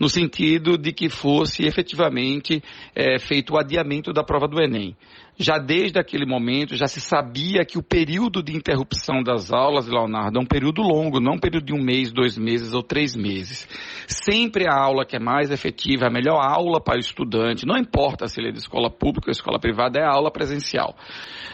no 0.01 0.09
sentido 0.09 0.77
de 0.77 0.93
que 0.93 1.09
fosse 1.09 1.65
efetivamente 1.65 2.63
é, 2.95 3.19
feito 3.19 3.55
o 3.55 3.59
adiamento 3.59 4.13
da 4.13 4.25
prova 4.25 4.49
do 4.49 4.61
Enem. 4.61 4.97
Já 5.37 5.59
desde 5.59 5.99
aquele 5.99 6.25
momento 6.25 6.77
já 6.77 6.87
se 6.87 7.01
sabia 7.01 7.65
que 7.65 7.77
o 7.77 7.83
período 7.83 8.43
de 8.43 8.57
interrupção 8.57 9.23
das 9.23 9.53
aulas, 9.53 9.89
Leonardo, 9.89 10.39
é 10.39 10.43
um 10.43 10.47
período 10.47 10.81
longo, 10.83 11.21
não 11.21 11.35
um 11.35 11.39
período 11.39 11.67
de 11.67 11.75
um 11.75 11.83
mês, 11.83 12.13
dois 12.13 12.39
meses 12.39 12.73
ou 12.73 12.83
três 12.83 13.17
meses. 13.17 13.69
Sempre 14.07 14.69
a 14.69 14.75
aula 14.75 15.05
que 15.05 15.17
é 15.17 15.19
mais 15.19 15.51
efetiva, 15.51 16.07
a 16.07 16.11
melhor 16.11 16.41
aula 16.41 16.81
para 16.81 16.97
o 16.97 17.01
estudante, 17.01 17.67
não 17.67 17.77
importa 17.77 18.29
se 18.29 18.41
ele 18.41 18.51
é 18.51 18.53
de 18.53 18.59
escola 18.59 18.91
pública 18.91 19.29
ou 19.29 19.33
escola 19.33 19.59
privada, 19.59 19.99
é 19.99 20.05
a 20.05 20.13
aula 20.13 20.31
presencial. 20.31 20.95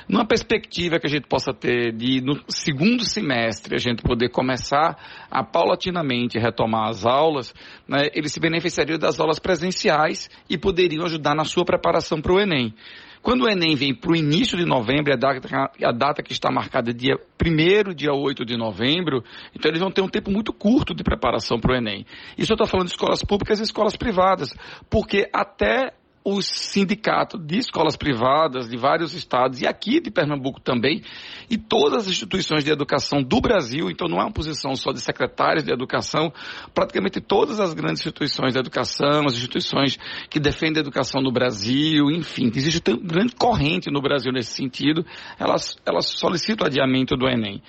Numa 0.09 0.27
perspectiva 0.27 0.99
que 0.99 1.07
a 1.07 1.11
gente 1.11 1.27
possa 1.27 1.53
ter 1.53 1.93
de, 1.93 2.21
no 2.21 2.41
segundo 2.49 3.05
semestre, 3.05 3.75
a 3.75 3.79
gente 3.79 4.03
poder 4.03 4.29
começar 4.29 4.99
a 5.31 5.45
paulatinamente 5.45 6.39
retomar 6.39 6.89
as 6.89 7.07
aulas, 7.07 7.55
né, 7.89 8.09
ele 8.13 8.29
se 8.29 8.41
beneficiaria 8.41 8.99
das 8.99 9.21
aulas 9.21 9.39
presenciais 9.39 10.29
e 10.49 10.59
poderiam 10.59 11.05
ajudar 11.05 11.35
na 11.35 11.45
sua 11.45 11.65
preparação 11.65 12.21
para 12.21 12.33
o 12.33 12.41
Enem. 12.41 12.75
Quando 13.23 13.45
o 13.45 13.49
Enem 13.49 13.75
vem 13.77 13.95
para 13.95 14.12
o 14.12 14.17
início 14.17 14.57
de 14.57 14.65
novembro, 14.65 15.12
a 15.12 15.17
data, 15.17 15.71
a 15.85 15.93
data 15.93 16.23
que 16.23 16.33
está 16.33 16.50
marcada 16.50 16.91
é 16.91 16.95
dia 16.95 17.17
1 17.17 17.95
dia 17.95 18.12
8 18.12 18.45
de 18.47 18.57
novembro, 18.57 19.23
então 19.55 19.71
eles 19.71 19.81
vão 19.81 19.91
ter 19.91 20.00
um 20.00 20.09
tempo 20.09 20.31
muito 20.31 20.53
curto 20.53 20.95
de 20.95 21.05
preparação 21.05 21.61
para 21.61 21.73
o 21.73 21.77
Enem. 21.77 22.07
Isso 22.39 22.53
eu 22.53 22.55
estou 22.55 22.67
falando 22.67 22.87
de 22.87 22.93
escolas 22.93 23.23
públicas 23.23 23.61
e 23.61 23.62
escolas 23.62 23.95
privadas, 23.95 24.55
porque 24.89 25.29
até 25.33 25.93
os 26.25 26.47
sindicatos 26.47 27.41
de 27.45 27.59
escolas 27.59 27.97
privadas 27.97 28.69
de 28.69 28.77
vários 28.77 29.15
estados 29.15 29.62
e 29.62 29.67
aqui 29.67 30.00
de 30.00 30.11
Pernambuco 30.11 30.61
também, 30.61 31.03
e 31.49 31.57
todas 31.57 32.05
as 32.05 32.09
instituições 32.09 32.62
de 32.62 32.71
educação 32.71 33.23
do 33.23 33.41
Brasil, 33.41 33.91
então 33.91 34.07
não 34.07 34.19
é 34.19 34.25
uma 34.25 34.33
posição 34.33 34.75
só 34.77 34.93
de 34.93 35.00
secretários 35.00 35.65
de 35.65 35.73
educação, 35.73 36.33
praticamente 36.75 37.21
todas 37.21 37.59
as 37.59 37.73
grandes 37.73 38.00
instituições 38.00 38.53
de 38.53 38.59
educação, 38.59 39.27
as 39.27 39.35
instituições 39.35 39.99
que 40.29 40.39
defendem 40.39 40.79
a 40.79 40.85
educação 40.85 41.23
no 41.23 41.33
Brasil, 41.33 42.11
enfim, 42.11 42.50
existe 42.55 42.83
uma 42.91 42.99
grande 42.99 43.35
corrente 43.35 43.91
no 43.91 44.03
Brasil 44.03 44.31
nesse 44.31 44.53
sentido, 44.53 45.05
elas, 45.39 45.77
elas 45.87 46.07
solicitam 46.07 46.65
o 46.65 46.69
adiamento 46.69 47.17
do 47.17 47.29
Enem. 47.29 47.62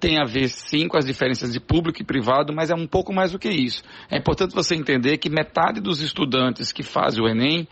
Tem 0.00 0.16
a 0.20 0.24
ver 0.24 0.48
sim 0.48 0.86
com 0.86 0.96
as 0.96 1.04
diferenças 1.04 1.52
de 1.52 1.58
público 1.58 2.00
e 2.00 2.04
privado, 2.04 2.52
mas 2.54 2.70
é 2.70 2.74
um 2.74 2.86
pouco 2.86 3.12
mais 3.12 3.32
do 3.32 3.38
que 3.38 3.48
isso. 3.48 3.82
É 4.08 4.16
importante 4.16 4.54
você 4.54 4.76
entender 4.76 5.18
que 5.18 5.28
metade 5.28 5.80
dos 5.80 6.00
estudantes 6.00 6.70
que 6.70 6.84
fazem 6.84 7.22
o 7.22 7.28
Enem 7.28 7.66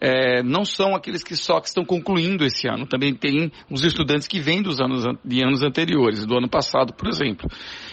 é, 0.00 0.42
não 0.42 0.64
são 0.64 0.94
aqueles 0.94 1.22
que 1.22 1.36
só 1.36 1.60
que 1.60 1.68
estão 1.68 1.84
concluindo 1.84 2.44
esse 2.44 2.68
ano. 2.68 2.86
Também 2.86 3.14
tem 3.14 3.50
os 3.70 3.84
estudantes 3.84 4.28
que 4.28 4.40
vêm 4.40 4.62
dos 4.62 4.80
anos, 4.80 5.04
de 5.24 5.42
anos 5.42 5.62
anteriores, 5.62 6.26
do 6.26 6.36
ano 6.36 6.48
passado, 6.48 6.92
por 6.92 7.08
exemplo. 7.08 7.48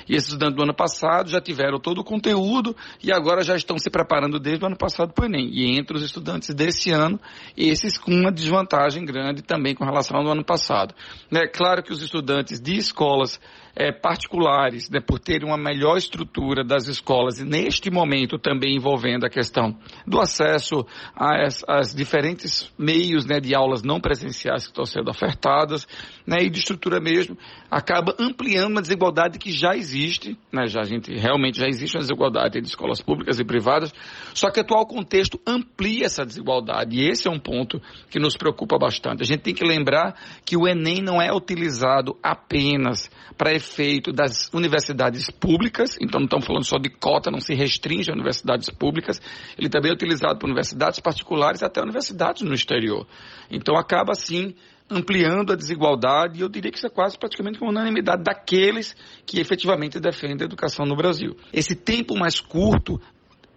E 0.07 0.15
esses 0.15 0.29
estudantes 0.29 0.55
do 0.55 0.63
ano 0.63 0.73
passado 0.73 1.29
já 1.29 1.39
tiveram 1.39 1.79
todo 1.79 1.99
o 1.99 2.03
conteúdo 2.03 2.75
e 3.01 3.11
agora 3.11 3.41
já 3.41 3.55
estão 3.55 3.77
se 3.77 3.89
preparando 3.89 4.39
desde 4.39 4.63
o 4.63 4.67
ano 4.67 4.77
passado 4.77 5.13
para 5.13 5.23
o 5.23 5.25
Enem. 5.25 5.49
E 5.51 5.77
entre 5.77 5.95
os 5.95 6.03
estudantes 6.03 6.53
desse 6.53 6.91
ano, 6.91 7.19
esses 7.55 7.97
com 7.97 8.11
uma 8.11 8.31
desvantagem 8.31 9.05
grande 9.05 9.41
também 9.41 9.73
com 9.75 9.85
relação 9.85 10.17
ao 10.17 10.27
ano 10.27 10.43
passado. 10.43 10.93
É 11.31 11.47
claro 11.47 11.81
que 11.81 11.91
os 11.91 12.01
estudantes 12.01 12.59
de 12.59 12.75
escolas 12.75 13.39
é, 13.75 13.91
particulares, 13.91 14.89
né, 14.89 14.99
por 14.99 15.19
terem 15.19 15.47
uma 15.47 15.57
melhor 15.57 15.97
estrutura 15.97 16.63
das 16.63 16.87
escolas 16.87 17.39
e 17.39 17.45
neste 17.45 17.89
momento 17.89 18.37
também 18.37 18.75
envolvendo 18.75 19.25
a 19.25 19.29
questão 19.29 19.75
do 20.05 20.19
acesso 20.19 20.85
às, 21.15 21.63
às 21.67 21.92
diferentes 21.93 22.69
meios 22.77 23.25
né, 23.25 23.39
de 23.39 23.55
aulas 23.55 23.83
não 23.83 23.99
presenciais 23.99 24.63
que 24.63 24.69
estão 24.69 24.85
sendo 24.85 25.09
ofertadas 25.09 25.87
né, 26.25 26.37
e 26.41 26.49
de 26.49 26.59
estrutura 26.59 26.99
mesmo, 26.99 27.37
acaba 27.69 28.15
ampliando 28.19 28.71
uma 28.71 28.81
desigualdade 28.81 29.39
que 29.39 29.51
já 29.51 29.75
existe, 29.75 30.37
né, 30.51 30.67
já 30.67 30.81
a 30.81 30.85
gente 30.85 31.13
realmente 31.13 31.59
já 31.59 31.67
existe 31.67 31.95
uma 31.95 32.01
desigualdade 32.01 32.57
entre 32.57 32.69
escolas 32.69 33.01
públicas 33.01 33.39
e 33.39 33.45
privadas, 33.45 33.93
só 34.33 34.49
que 34.49 34.59
o 34.59 34.63
atual 34.63 34.85
contexto 34.85 35.39
amplia 35.45 36.05
essa 36.05 36.25
desigualdade 36.25 36.97
e 36.97 37.07
esse 37.07 37.27
é 37.27 37.31
um 37.31 37.39
ponto 37.39 37.81
que 38.09 38.19
nos 38.19 38.35
preocupa 38.35 38.77
bastante. 38.77 39.21
A 39.21 39.25
gente 39.25 39.41
tem 39.41 39.53
que 39.53 39.63
lembrar 39.63 40.15
que 40.45 40.57
o 40.57 40.67
Enem 40.67 41.01
não 41.01 41.21
é 41.21 41.33
utilizado 41.33 42.17
apenas 42.21 43.09
para 43.37 43.53
efeito 43.53 44.11
das 44.11 44.49
universidades 44.53 45.29
públicas, 45.29 45.97
então 46.01 46.19
não 46.19 46.25
estamos 46.25 46.45
falando 46.45 46.65
só 46.65 46.77
de 46.77 46.89
cota, 46.89 47.31
não 47.31 47.39
se 47.39 47.53
restringe 47.53 48.09
a 48.09 48.13
universidades 48.13 48.69
públicas, 48.69 49.21
ele 49.57 49.69
também 49.69 49.91
é 49.91 49.93
utilizado 49.93 50.37
por 50.37 50.45
universidades 50.45 50.99
particulares 50.99 51.63
até 51.63 51.82
universidades 51.83 52.41
no 52.41 52.53
exterior. 52.53 53.07
Então 53.49 53.75
acaba 53.77 54.11
assim 54.11 54.55
ampliando 54.89 55.53
a 55.53 55.55
desigualdade, 55.55 56.39
e 56.39 56.41
eu 56.41 56.49
diria 56.49 56.71
que 56.71 56.77
isso 56.77 56.87
é 56.87 56.89
quase 56.89 57.17
praticamente 57.17 57.59
uma 57.59 57.71
unanimidade 57.71 58.23
daqueles 58.23 58.95
que 59.25 59.39
efetivamente 59.39 59.99
defendem 59.99 60.41
a 60.41 60.45
educação 60.45 60.85
no 60.85 60.95
Brasil. 60.95 61.35
Esse 61.51 61.75
tempo 61.75 62.15
mais 62.17 62.39
curto 62.39 62.99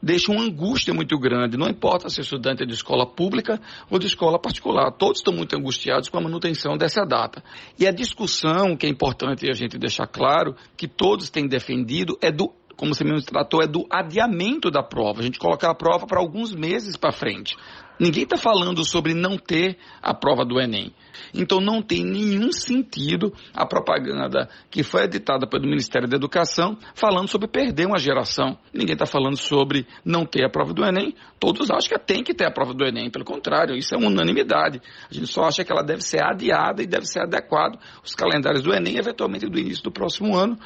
deixa 0.02 0.30
uma 0.30 0.44
angústia 0.44 0.94
muito 0.94 1.18
grande. 1.18 1.56
Não 1.56 1.68
importa 1.68 2.08
se 2.08 2.20
estudante 2.20 2.62
é 2.62 2.66
de 2.66 2.74
escola 2.74 3.06
pública 3.06 3.60
ou 3.90 3.98
de 3.98 4.06
escola 4.06 4.38
particular, 4.38 4.92
todos 4.92 5.18
estão 5.18 5.34
muito 5.34 5.56
angustiados 5.56 6.08
com 6.08 6.18
a 6.18 6.20
manutenção 6.20 6.76
dessa 6.76 7.04
data. 7.04 7.42
E 7.78 7.86
a 7.86 7.90
discussão, 7.90 8.76
que 8.76 8.86
é 8.86 8.88
importante 8.88 9.48
a 9.50 9.54
gente 9.54 9.78
deixar 9.78 10.06
claro, 10.06 10.54
que 10.76 10.86
todos 10.86 11.28
têm 11.28 11.48
defendido, 11.48 12.16
é 12.22 12.30
do 12.30 12.52
como 12.76 12.94
você 12.94 13.04
mesmo 13.04 13.22
tratou, 13.22 13.62
é 13.62 13.66
do 13.66 13.86
adiamento 13.90 14.70
da 14.70 14.82
prova. 14.82 15.20
A 15.20 15.22
gente 15.22 15.38
colocar 15.38 15.70
a 15.70 15.74
prova 15.74 16.06
para 16.06 16.20
alguns 16.20 16.54
meses 16.54 16.96
para 16.96 17.12
frente. 17.12 17.56
Ninguém 17.98 18.24
está 18.24 18.36
falando 18.36 18.84
sobre 18.84 19.14
não 19.14 19.38
ter 19.38 19.78
a 20.02 20.12
prova 20.12 20.44
do 20.44 20.60
Enem. 20.60 20.92
Então 21.32 21.60
não 21.60 21.80
tem 21.80 22.04
nenhum 22.04 22.52
sentido 22.52 23.32
a 23.54 23.64
propaganda 23.64 24.50
que 24.70 24.82
foi 24.82 25.04
editada 25.04 25.46
pelo 25.46 25.64
Ministério 25.64 26.06
da 26.06 26.16
Educação 26.16 26.76
falando 26.94 27.28
sobre 27.28 27.48
perder 27.48 27.86
uma 27.86 27.98
geração. 27.98 28.58
Ninguém 28.72 28.92
está 28.92 29.06
falando 29.06 29.38
sobre 29.38 29.86
não 30.04 30.26
ter 30.26 30.44
a 30.44 30.50
prova 30.50 30.74
do 30.74 30.84
Enem. 30.84 31.14
Todos 31.40 31.70
acham 31.70 31.98
que 31.98 32.04
tem 32.04 32.22
que 32.22 32.34
ter 32.34 32.46
a 32.46 32.50
prova 32.50 32.74
do 32.74 32.84
Enem. 32.84 33.10
Pelo 33.10 33.24
contrário, 33.24 33.74
isso 33.74 33.94
é 33.94 33.98
unanimidade. 33.98 34.82
A 35.10 35.14
gente 35.14 35.26
só 35.26 35.44
acha 35.44 35.64
que 35.64 35.72
ela 35.72 35.82
deve 35.82 36.02
ser 36.02 36.22
adiada 36.22 36.82
e 36.82 36.86
deve 36.86 37.06
ser 37.06 37.20
adequado 37.20 37.78
os 38.04 38.14
calendários 38.14 38.62
do 38.62 38.74
Enem, 38.74 38.98
eventualmente 38.98 39.48
do 39.48 39.58
início 39.58 39.82
do 39.82 39.90
próximo 39.90 40.36
ano. 40.36 40.58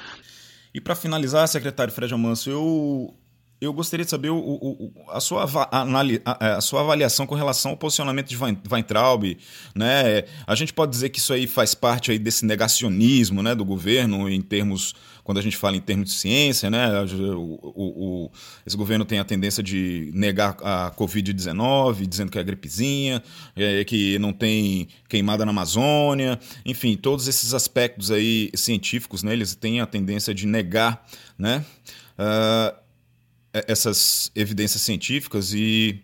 E 0.72 0.80
para 0.80 0.94
finalizar, 0.94 1.46
secretário 1.48 1.92
Fred 1.92 2.14
Amanso, 2.14 2.48
eu 2.50 3.14
eu 3.60 3.74
gostaria 3.74 4.04
de 4.04 4.10
saber 4.10 4.30
o, 4.30 4.38
o, 4.38 4.92
a, 5.10 5.20
sua, 5.20 5.44
a, 5.44 6.56
a, 6.56 6.60
sua 6.62 6.80
avaliação 6.80 7.26
com 7.26 7.34
relação 7.34 7.72
ao 7.72 7.76
posicionamento 7.76 8.28
de 8.28 8.36
Weintraub. 8.36 9.36
Né? 9.74 10.24
A 10.46 10.54
gente 10.54 10.72
pode 10.72 10.92
dizer 10.92 11.10
que 11.10 11.18
isso 11.18 11.30
aí 11.30 11.46
faz 11.46 11.74
parte 11.74 12.10
aí 12.10 12.18
desse 12.18 12.46
negacionismo 12.46 13.42
né, 13.42 13.54
do 13.54 13.62
governo 13.62 14.30
em 14.30 14.40
termos, 14.40 14.94
quando 15.22 15.36
a 15.36 15.42
gente 15.42 15.58
fala 15.58 15.76
em 15.76 15.80
termos 15.80 16.08
de 16.08 16.16
ciência, 16.16 16.70
né? 16.70 16.88
O, 17.34 17.58
o 18.26 18.30
esse 18.66 18.78
governo 18.78 19.04
tem 19.04 19.18
a 19.18 19.24
tendência 19.24 19.62
de 19.62 20.10
negar 20.14 20.56
a 20.62 20.90
Covid-19, 20.96 22.06
dizendo 22.06 22.32
que 22.32 22.38
é 22.38 22.42
gripezinha, 22.42 23.22
é, 23.54 23.84
que 23.84 24.18
não 24.18 24.32
tem 24.32 24.88
queimada 25.06 25.44
na 25.44 25.50
Amazônia, 25.50 26.40
enfim, 26.64 26.96
todos 26.96 27.28
esses 27.28 27.52
aspectos 27.52 28.10
aí 28.10 28.50
científicos, 28.54 29.22
né, 29.22 29.34
eles 29.34 29.54
têm 29.54 29.80
a 29.80 29.86
tendência 29.86 30.32
de 30.32 30.46
negar, 30.46 31.06
né? 31.38 31.62
É, 32.18 32.74
essas 33.52 34.30
evidências 34.34 34.82
científicas 34.82 35.52
e, 35.52 36.00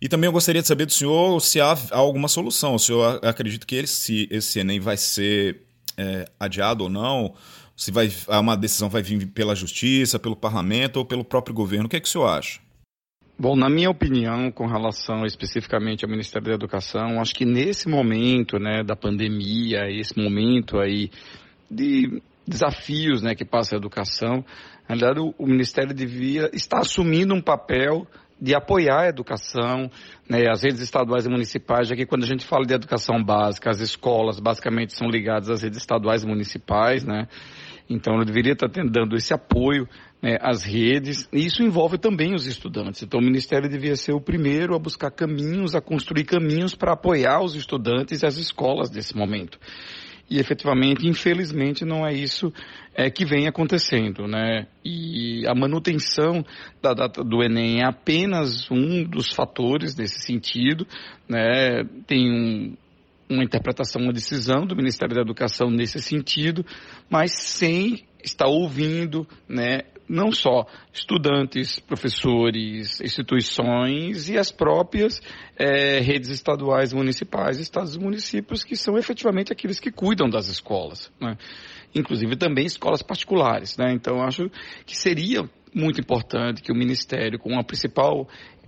e 0.00 0.08
também 0.08 0.28
eu 0.28 0.32
gostaria 0.32 0.62
de 0.62 0.68
saber 0.68 0.86
do 0.86 0.92
senhor 0.92 1.40
se 1.40 1.60
há 1.60 1.76
alguma 1.90 2.28
solução. 2.28 2.74
O 2.74 2.78
senhor 2.78 3.20
acredita 3.24 3.66
que 3.66 3.76
esse, 3.76 4.28
esse 4.30 4.58
Enem 4.60 4.80
vai 4.80 4.96
ser 4.96 5.62
é, 5.96 6.26
adiado 6.38 6.84
ou 6.84 6.90
não? 6.90 7.34
Se 7.76 7.90
vai, 7.90 8.10
uma 8.28 8.56
decisão 8.56 8.88
vai 8.88 9.02
vir 9.02 9.26
pela 9.26 9.54
justiça, 9.54 10.18
pelo 10.18 10.36
parlamento 10.36 10.96
ou 10.96 11.04
pelo 11.04 11.24
próprio 11.24 11.54
governo? 11.54 11.86
O 11.86 11.88
que, 11.88 11.96
é 11.96 12.00
que 12.00 12.08
o 12.08 12.10
senhor 12.10 12.26
acha? 12.26 12.60
Bom, 13.38 13.54
na 13.54 13.68
minha 13.68 13.90
opinião, 13.90 14.50
com 14.50 14.66
relação 14.66 15.26
especificamente 15.26 16.02
ao 16.02 16.10
Ministério 16.10 16.48
da 16.48 16.54
Educação, 16.54 17.20
acho 17.20 17.34
que 17.34 17.44
nesse 17.44 17.86
momento 17.86 18.58
né, 18.58 18.82
da 18.82 18.96
pandemia, 18.96 19.90
esse 19.90 20.16
momento 20.16 20.78
aí 20.78 21.10
de 21.70 22.22
desafios 22.46 23.22
né, 23.22 23.34
que 23.34 23.44
passa 23.44 23.74
a 23.74 23.78
educação, 23.78 24.44
na 24.88 24.94
verdade 24.94 25.20
o, 25.20 25.34
o 25.38 25.46
Ministério 25.46 25.94
devia 25.94 26.50
estar 26.52 26.78
assumindo 26.78 27.34
um 27.34 27.40
papel 27.40 28.06
de 28.40 28.54
apoiar 28.54 29.02
a 29.02 29.08
educação, 29.08 29.90
né, 30.28 30.44
as 30.50 30.62
redes 30.62 30.80
estaduais 30.80 31.26
e 31.26 31.30
municipais, 31.30 31.88
já 31.88 31.96
que 31.96 32.06
quando 32.06 32.24
a 32.24 32.26
gente 32.26 32.44
fala 32.44 32.66
de 32.66 32.74
educação 32.74 33.22
básica, 33.22 33.70
as 33.70 33.80
escolas 33.80 34.38
basicamente 34.38 34.92
são 34.92 35.08
ligadas 35.08 35.48
às 35.48 35.62
redes 35.62 35.78
estaduais 35.78 36.22
e 36.22 36.26
municipais, 36.26 37.02
né, 37.02 37.26
então 37.88 38.16
ele 38.16 38.26
deveria 38.26 38.52
estar 38.52 38.68
dando 38.68 39.16
esse 39.16 39.32
apoio 39.32 39.88
né, 40.20 40.36
às 40.40 40.64
redes, 40.64 41.28
e 41.32 41.46
isso 41.46 41.62
envolve 41.62 41.98
também 41.98 42.34
os 42.34 42.46
estudantes. 42.46 43.02
Então 43.02 43.20
o 43.20 43.22
Ministério 43.22 43.68
devia 43.68 43.96
ser 43.96 44.12
o 44.12 44.20
primeiro 44.20 44.74
a 44.74 44.78
buscar 44.78 45.10
caminhos, 45.10 45.74
a 45.74 45.80
construir 45.80 46.24
caminhos 46.24 46.74
para 46.74 46.92
apoiar 46.92 47.40
os 47.42 47.54
estudantes 47.54 48.22
e 48.22 48.26
as 48.26 48.36
escolas 48.36 48.90
nesse 48.90 49.16
momento 49.16 49.58
e 50.28 50.38
efetivamente, 50.38 51.06
infelizmente, 51.06 51.84
não 51.84 52.06
é 52.06 52.12
isso 52.12 52.52
é, 52.94 53.08
que 53.10 53.24
vem 53.24 53.46
acontecendo, 53.46 54.26
né? 54.26 54.66
E 54.84 55.46
a 55.46 55.54
manutenção 55.54 56.44
da 56.82 56.92
data 56.92 57.22
do 57.22 57.42
Enem 57.42 57.80
é 57.80 57.86
apenas 57.86 58.68
um 58.70 59.04
dos 59.04 59.32
fatores 59.32 59.94
nesse 59.96 60.20
sentido, 60.20 60.86
né? 61.28 61.84
Tem 62.06 62.28
um, 62.28 62.76
uma 63.30 63.44
interpretação, 63.44 64.02
uma 64.02 64.12
decisão 64.12 64.66
do 64.66 64.74
Ministério 64.74 65.14
da 65.14 65.20
Educação 65.20 65.70
nesse 65.70 66.00
sentido, 66.00 66.66
mas 67.08 67.32
sem 67.32 68.04
estar 68.22 68.48
ouvindo, 68.48 69.26
né? 69.48 69.82
Não 70.08 70.30
só 70.30 70.66
estudantes, 70.92 71.78
professores, 71.78 73.00
instituições 73.00 74.28
e 74.28 74.38
as 74.38 74.52
próprias 74.52 75.20
é, 75.58 76.00
redes 76.00 76.30
estaduais, 76.30 76.92
municipais, 76.92 77.58
estados 77.58 77.96
e 77.96 77.98
municípios, 77.98 78.62
que 78.62 78.76
são 78.76 78.96
efetivamente 78.96 79.52
aqueles 79.52 79.80
que 79.80 79.90
cuidam 79.90 80.28
das 80.28 80.48
escolas, 80.48 81.10
né? 81.20 81.36
inclusive 81.94 82.36
também 82.36 82.66
escolas 82.66 83.02
particulares. 83.02 83.76
Né? 83.76 83.92
Então, 83.92 84.22
acho 84.22 84.50
que 84.84 84.96
seria 84.96 85.48
muito 85.74 86.00
importante 86.00 86.62
que 86.62 86.72
o 86.72 86.74
Ministério, 86.74 87.38
com 87.38 87.58
a 87.58 87.64
principal 87.64 88.26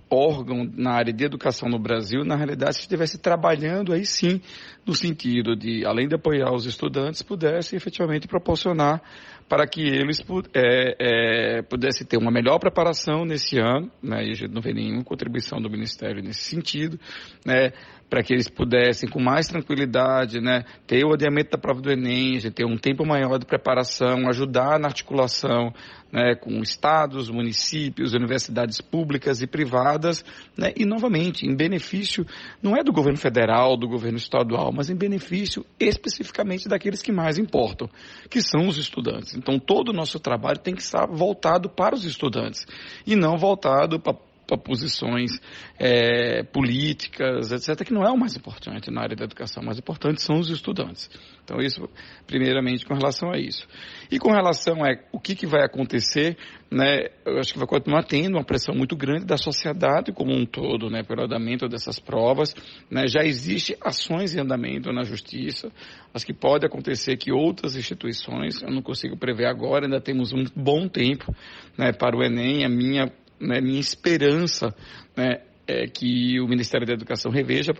órgão 0.09 0.69
na 0.75 0.91
área 0.91 1.13
de 1.13 1.23
educação 1.23 1.69
no 1.69 1.77
Brasil, 1.77 2.23
na 2.25 2.35
realidade, 2.35 2.77
estivesse 2.77 3.19
trabalhando 3.19 3.93
aí 3.93 4.05
sim, 4.05 4.41
no 4.85 4.93
sentido 4.95 5.55
de, 5.55 5.85
além 5.85 6.07
de 6.07 6.15
apoiar 6.15 6.51
os 6.53 6.65
estudantes, 6.65 7.21
pudesse 7.21 7.75
efetivamente 7.75 8.27
proporcionar 8.27 9.01
para 9.49 9.67
que 9.67 9.81
eles 9.81 10.23
é, 10.53 11.57
é, 11.57 11.61
pudessem 11.63 12.05
ter 12.05 12.17
uma 12.17 12.29
melhor 12.29 12.59
preparação 12.59 13.25
nesse 13.25 13.59
ano, 13.59 13.91
né, 14.01 14.23
e 14.23 14.31
a 14.31 14.35
gente 14.35 14.53
não 14.53 14.61
vê 14.61 14.71
nenhuma 14.71 15.03
contribuição 15.03 15.59
do 15.59 15.69
Ministério 15.69 16.21
nesse 16.21 16.43
sentido, 16.43 16.99
né, 17.43 17.71
para 18.07 18.23
que 18.23 18.31
eles 18.31 18.47
pudessem, 18.47 19.09
com 19.09 19.19
mais 19.19 19.47
tranquilidade, 19.47 20.39
né, 20.39 20.63
ter 20.85 21.03
o 21.03 21.13
adiamento 21.13 21.51
da 21.51 21.57
prova 21.57 21.81
do 21.81 21.91
Enem, 21.91 22.39
ter 22.51 22.65
um 22.65 22.77
tempo 22.77 23.05
maior 23.05 23.39
de 23.39 23.45
preparação, 23.45 24.27
ajudar 24.29 24.79
na 24.79 24.87
articulação 24.87 25.73
né, 26.11 26.35
com 26.35 26.61
estados, 26.61 27.29
municípios, 27.29 28.13
universidades 28.13 28.81
públicas 28.81 29.41
e 29.41 29.47
privadas, 29.47 30.25
né, 30.57 30.73
e 30.75 30.85
novamente, 30.85 31.45
em 31.45 31.55
benefício, 31.55 32.25
não 32.61 32.75
é 32.75 32.83
do 32.83 32.91
governo 32.91 33.17
federal, 33.17 33.77
do 33.77 33.87
governo 33.87 34.17
estadual, 34.17 34.71
mas 34.71 34.89
em 34.89 34.95
benefício 34.95 35.65
especificamente 35.79 36.67
daqueles 36.67 37.01
que 37.01 37.11
mais 37.11 37.37
importam, 37.37 37.89
que 38.29 38.41
são 38.41 38.67
os 38.67 38.77
estudantes. 38.77 39.35
Então, 39.39 39.57
todo 39.57 39.89
o 39.89 39.93
nosso 39.93 40.19
trabalho 40.19 40.59
tem 40.59 40.75
que 40.75 40.81
estar 40.81 41.07
voltado 41.07 41.69
para 41.69 41.95
os 41.95 42.05
estudantes, 42.05 42.65
e 43.07 43.15
não 43.15 43.37
voltado 43.37 43.99
para 43.99 44.15
posições 44.57 45.31
é, 45.77 46.43
políticas, 46.43 47.51
etc., 47.51 47.85
que 47.85 47.93
não 47.93 48.03
é 48.03 48.11
o 48.11 48.17
mais 48.17 48.35
importante 48.35 48.91
na 48.91 49.01
área 49.01 49.15
da 49.15 49.25
educação. 49.25 49.63
O 49.63 49.65
mais 49.65 49.77
importante 49.77 50.21
são 50.21 50.39
os 50.39 50.49
estudantes. 50.49 51.09
Então, 51.43 51.57
isso, 51.59 51.89
primeiramente, 52.27 52.85
com 52.85 52.93
relação 52.93 53.31
a 53.31 53.37
isso. 53.37 53.67
E 54.11 54.19
com 54.19 54.31
relação 54.31 54.83
a 54.83 54.89
o 55.11 55.19
que, 55.19 55.35
que 55.35 55.47
vai 55.47 55.63
acontecer, 55.63 56.37
né, 56.69 57.07
eu 57.25 57.39
acho 57.39 57.53
que 57.53 57.57
vai 57.57 57.67
continuar 57.67 58.03
tendo 58.03 58.35
uma 58.37 58.43
pressão 58.43 58.75
muito 58.75 58.95
grande 58.95 59.25
da 59.25 59.37
sociedade 59.37 60.11
como 60.11 60.31
um 60.31 60.45
todo, 60.45 60.89
né, 60.89 61.01
pelo 61.01 61.23
andamento 61.23 61.67
dessas 61.67 61.99
provas. 61.99 62.53
Né, 62.89 63.07
já 63.07 63.23
existe 63.23 63.75
ações 63.81 64.35
em 64.35 64.41
andamento 64.41 64.91
na 64.91 65.03
justiça. 65.03 65.71
Acho 66.13 66.25
que 66.25 66.33
pode 66.33 66.65
acontecer 66.65 67.17
que 67.17 67.31
outras 67.31 67.75
instituições, 67.75 68.61
eu 68.61 68.71
não 68.71 68.81
consigo 68.81 69.17
prever 69.17 69.45
agora, 69.45 69.85
ainda 69.85 69.99
temos 69.99 70.31
um 70.31 70.43
bom 70.55 70.87
tempo 70.87 71.33
né, 71.77 71.91
para 71.91 72.15
o 72.15 72.23
Enem. 72.23 72.63
A 72.63 72.69
minha 72.69 73.11
né, 73.39 73.61
minha 73.61 73.79
esperança 73.79 74.73
né, 75.15 75.41
é 75.67 75.87
que 75.87 76.39
o 76.39 76.47
Ministério 76.47 76.85
da 76.85 76.93
Educação 76.93 77.31
reveja 77.31 77.71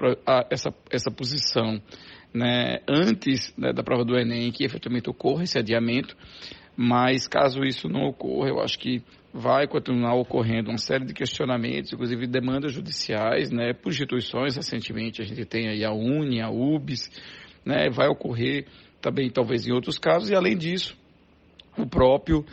essa, 0.49 0.73
essa 0.91 1.11
posição 1.11 1.81
né, 2.33 2.79
antes 2.87 3.53
né, 3.57 3.73
da 3.73 3.83
prova 3.83 4.05
do 4.05 4.17
Enem, 4.17 4.51
que 4.51 4.63
efetivamente 4.63 5.09
ocorra 5.09 5.43
esse 5.43 5.57
adiamento, 5.57 6.15
mas 6.77 7.27
caso 7.27 7.63
isso 7.63 7.89
não 7.89 8.07
ocorra, 8.07 8.49
eu 8.49 8.59
acho 8.61 8.77
que 8.77 9.03
vai 9.33 9.67
continuar 9.67 10.15
ocorrendo 10.15 10.69
uma 10.69 10.77
série 10.77 11.05
de 11.05 11.13
questionamentos, 11.13 11.91
inclusive 11.91 12.25
demandas 12.25 12.73
judiciais, 12.73 13.51
né, 13.51 13.73
por 13.73 13.89
instituições, 13.89 14.55
recentemente 14.55 15.21
a 15.21 15.25
gente 15.25 15.45
tem 15.45 15.67
aí 15.67 15.83
a 15.83 15.91
UNE, 15.91 16.41
a 16.41 16.49
UBS, 16.49 17.09
né, 17.65 17.89
vai 17.89 18.07
ocorrer 18.07 18.65
também 19.01 19.29
talvez 19.29 19.67
em 19.67 19.71
outros 19.71 19.97
casos, 19.97 20.29
e 20.29 20.35
além 20.35 20.57
disso, 20.57 20.97
o 21.77 21.85
próprio 21.85 22.45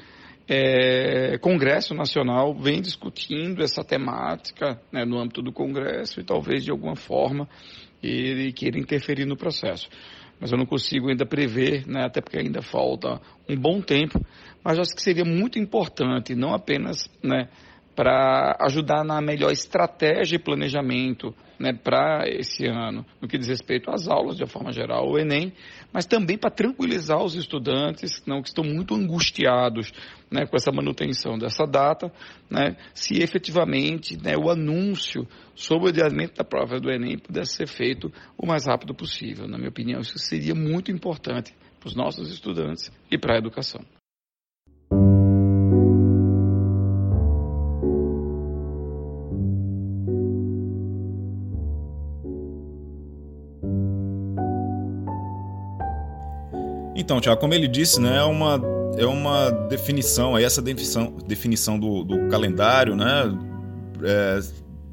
é, 0.48 1.38
Congresso 1.38 1.94
Nacional 1.94 2.54
vem 2.54 2.80
discutindo 2.80 3.62
essa 3.62 3.82
temática 3.82 4.80
né, 4.92 5.04
no 5.04 5.18
âmbito 5.18 5.42
do 5.42 5.52
Congresso 5.52 6.20
e 6.20 6.24
talvez 6.24 6.64
de 6.64 6.70
alguma 6.70 6.94
forma 6.94 7.48
ele 8.02 8.52
queira 8.52 8.78
interferir 8.78 9.24
no 9.24 9.36
processo. 9.36 9.88
Mas 10.38 10.52
eu 10.52 10.58
não 10.58 10.66
consigo 10.66 11.08
ainda 11.08 11.26
prever, 11.26 11.86
né, 11.86 12.04
até 12.04 12.20
porque 12.20 12.38
ainda 12.38 12.62
falta 12.62 13.20
um 13.48 13.56
bom 13.56 13.80
tempo, 13.80 14.20
mas 14.62 14.78
acho 14.78 14.94
que 14.94 15.02
seria 15.02 15.24
muito 15.24 15.58
importante, 15.58 16.34
não 16.34 16.54
apenas 16.54 17.10
né, 17.22 17.48
para 17.94 18.56
ajudar 18.60 19.02
na 19.02 19.20
melhor 19.20 19.50
estratégia 19.50 20.36
e 20.36 20.38
planejamento 20.38 21.34
né, 21.58 21.72
para 21.72 22.24
esse 22.28 22.66
ano, 22.66 23.04
no 23.20 23.28
que 23.28 23.38
diz 23.38 23.48
respeito 23.48 23.90
às 23.90 24.08
aulas 24.08 24.36
de 24.36 24.42
uma 24.42 24.48
forma 24.48 24.72
geral, 24.72 25.08
o 25.08 25.18
Enem, 25.18 25.52
mas 25.92 26.06
também 26.06 26.36
para 26.36 26.50
tranquilizar 26.50 27.22
os 27.22 27.34
estudantes 27.34 28.22
não, 28.26 28.42
que 28.42 28.48
estão 28.48 28.64
muito 28.64 28.94
angustiados 28.94 29.92
né, 30.30 30.46
com 30.46 30.56
essa 30.56 30.70
manutenção 30.70 31.38
dessa 31.38 31.66
data, 31.66 32.12
né, 32.50 32.76
se 32.94 33.22
efetivamente 33.22 34.16
né, 34.22 34.36
o 34.36 34.50
anúncio 34.50 35.26
sobre 35.54 35.86
o 35.86 35.88
adiamento 35.88 36.36
da 36.36 36.44
prova 36.44 36.78
do 36.78 36.90
Enem 36.90 37.18
pudesse 37.18 37.56
ser 37.56 37.68
feito 37.68 38.12
o 38.36 38.46
mais 38.46 38.66
rápido 38.66 38.94
possível. 38.94 39.48
Na 39.48 39.56
minha 39.56 39.70
opinião, 39.70 40.00
isso 40.00 40.18
seria 40.18 40.54
muito 40.54 40.90
importante 40.90 41.54
para 41.80 41.88
os 41.88 41.94
nossos 41.94 42.30
estudantes 42.30 42.90
e 43.10 43.18
para 43.18 43.34
a 43.34 43.38
educação. 43.38 43.80
Então, 57.06 57.20
Tiago, 57.20 57.40
como 57.40 57.54
ele 57.54 57.68
disse, 57.68 58.00
né, 58.00 58.16
é 58.16 58.24
uma, 58.24 58.60
é 58.98 59.06
uma 59.06 59.48
definição, 59.68 60.34
aí 60.34 60.42
essa 60.42 60.60
definição, 60.60 61.16
definição 61.24 61.78
do, 61.78 62.02
do 62.02 62.28
calendário, 62.28 62.96
né, 62.96 63.32
é, 64.02 64.40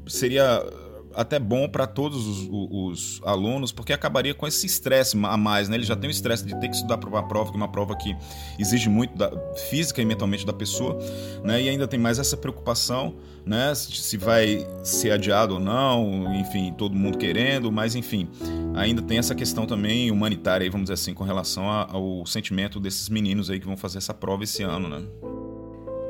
seria 0.06 0.64
até 1.12 1.40
bom 1.40 1.68
para 1.68 1.88
todos 1.88 2.24
os, 2.24 2.48
os, 2.50 3.20
alunos, 3.24 3.72
porque 3.72 3.92
acabaria 3.92 4.32
com 4.32 4.46
esse 4.46 4.64
estresse 4.64 5.16
a 5.24 5.36
mais, 5.36 5.68
né? 5.68 5.76
Ele 5.76 5.84
já 5.84 5.96
tem 5.96 6.08
o 6.08 6.10
estresse 6.10 6.44
de 6.44 6.58
ter 6.60 6.68
que 6.68 6.76
estudar 6.76 6.98
para 6.98 7.08
uma 7.08 7.26
prova, 7.26 7.50
que 7.50 7.56
é 7.56 7.60
uma 7.60 7.70
prova 7.70 7.96
que 7.96 8.16
exige 8.58 8.88
muito 8.88 9.16
da, 9.16 9.30
física 9.70 10.00
e 10.02 10.04
mentalmente 10.04 10.44
da 10.44 10.52
pessoa, 10.52 10.98
né? 11.42 11.62
E 11.62 11.68
ainda 11.68 11.86
tem 11.86 11.98
mais 11.98 12.18
essa 12.18 12.36
preocupação, 12.36 13.14
né? 13.44 13.74
Se 13.74 14.16
vai 14.16 14.66
ser 14.82 15.12
adiado 15.12 15.54
ou 15.54 15.60
não, 15.60 16.34
enfim, 16.34 16.74
todo 16.76 16.94
mundo 16.94 17.18
querendo, 17.18 17.70
mas 17.70 17.94
enfim, 17.94 18.28
ainda 18.74 19.00
tem 19.00 19.18
essa 19.18 19.34
questão 19.34 19.66
também 19.66 20.10
humanitária, 20.10 20.68
vamos 20.70 20.84
dizer 20.84 20.94
assim, 20.94 21.14
com 21.14 21.24
relação 21.24 21.68
ao 21.68 22.26
sentimento 22.26 22.80
desses 22.80 23.08
meninos 23.08 23.48
aí 23.50 23.60
que 23.60 23.66
vão 23.66 23.76
fazer 23.76 23.98
essa 23.98 24.12
prova 24.12 24.44
esse 24.44 24.62
ano, 24.62 24.88
né? 24.88 25.02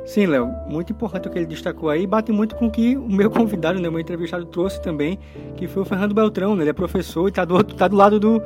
Sim, 0.06 0.26
Léo, 0.26 0.50
muito 0.66 0.92
importante 0.92 1.28
o 1.28 1.30
que 1.30 1.38
ele 1.38 1.46
destacou 1.46 1.88
aí, 1.88 2.06
bate 2.06 2.30
muito 2.30 2.54
com 2.56 2.66
o 2.66 2.70
que 2.70 2.96
o 2.96 3.08
meu 3.08 3.30
convidado, 3.32 3.80
né, 3.80 3.88
o 3.88 3.92
meu 3.92 4.00
entrevistado 4.00 4.44
trouxe 4.44 4.80
também, 4.82 5.18
que 5.56 5.66
foi 5.66 5.82
o 5.82 5.84
Fernando 5.84 6.14
Beltrão, 6.14 6.54
né, 6.54 6.62
ele 6.62 6.70
é 6.70 6.74
professor 6.74 7.26
e 7.26 7.30
está 7.30 7.44
do, 7.44 7.62
tá 7.64 7.88
do 7.88 7.96
lado 7.96 8.20
do, 8.20 8.42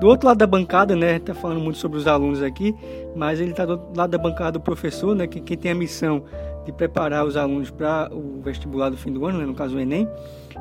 do 0.00 0.06
outro 0.06 0.26
lado 0.26 0.38
da 0.38 0.46
bancada, 0.46 0.96
né, 0.96 1.18
tá 1.18 1.34
falando 1.34 1.60
muito 1.60 1.78
sobre 1.78 1.98
os 1.98 2.06
alunos 2.06 2.42
aqui, 2.42 2.74
mas 3.14 3.38
ele 3.38 3.50
está 3.50 3.66
do 3.66 3.78
lado 3.94 4.10
da 4.10 4.18
bancada 4.18 4.52
do 4.52 4.60
professor, 4.60 5.14
né, 5.14 5.26
que 5.26 5.40
quem 5.40 5.58
tem 5.58 5.72
a 5.72 5.74
missão 5.74 6.24
de 6.64 6.72
preparar 6.72 7.26
os 7.26 7.36
alunos 7.36 7.70
para 7.70 8.10
o 8.10 8.40
vestibular 8.42 8.88
do 8.88 8.96
fim 8.96 9.12
do 9.12 9.26
ano, 9.26 9.38
né, 9.38 9.44
no 9.44 9.54
caso 9.54 9.76
o 9.76 9.80
Enem, 9.80 10.08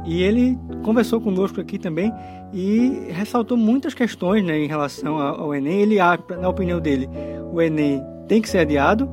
e 0.05 0.21
ele 0.21 0.57
conversou 0.83 1.21
conosco 1.21 1.61
aqui 1.61 1.79
também 1.79 2.11
e 2.53 3.07
ressaltou 3.09 3.57
muitas 3.57 3.93
questões, 3.93 4.45
né, 4.45 4.59
em 4.59 4.67
relação 4.67 5.17
ao 5.17 5.53
Enem. 5.55 5.81
Ele, 5.81 5.97
na 5.97 6.47
opinião 6.47 6.79
dele, 6.79 7.09
o 7.51 7.59
Enem 7.59 8.01
tem 8.27 8.41
que 8.41 8.47
ser 8.47 8.59
adiado, 8.59 9.09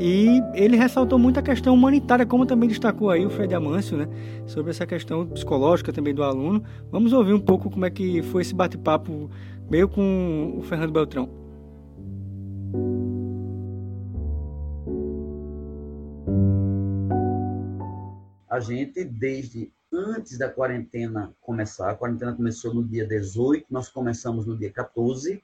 e 0.00 0.40
ele 0.54 0.76
ressaltou 0.76 1.18
muito 1.18 1.38
a 1.38 1.42
questão 1.42 1.74
humanitária, 1.74 2.24
como 2.24 2.46
também 2.46 2.68
destacou 2.68 3.10
aí 3.10 3.26
o 3.26 3.30
Fred 3.30 3.54
Amâncio, 3.54 3.96
né, 3.96 4.08
sobre 4.46 4.70
essa 4.70 4.86
questão 4.86 5.26
psicológica 5.26 5.92
também 5.92 6.14
do 6.14 6.22
aluno. 6.22 6.62
Vamos 6.90 7.12
ouvir 7.12 7.34
um 7.34 7.40
pouco 7.40 7.68
como 7.68 7.84
é 7.84 7.90
que 7.90 8.22
foi 8.22 8.42
esse 8.42 8.54
bate-papo 8.54 9.28
meio 9.70 9.88
com 9.88 10.54
o 10.56 10.62
Fernando 10.62 10.92
Beltrão. 10.92 11.28
A 18.50 18.60
gente, 18.60 19.04
desde 19.04 19.70
antes 19.92 20.38
da 20.38 20.48
quarentena 20.48 21.34
começar, 21.40 21.90
a 21.90 21.94
quarentena 21.94 22.34
começou 22.34 22.74
no 22.74 22.84
dia 22.84 23.06
18, 23.06 23.66
nós 23.70 23.88
começamos 23.88 24.46
no 24.46 24.56
dia 24.56 24.70
14, 24.70 25.42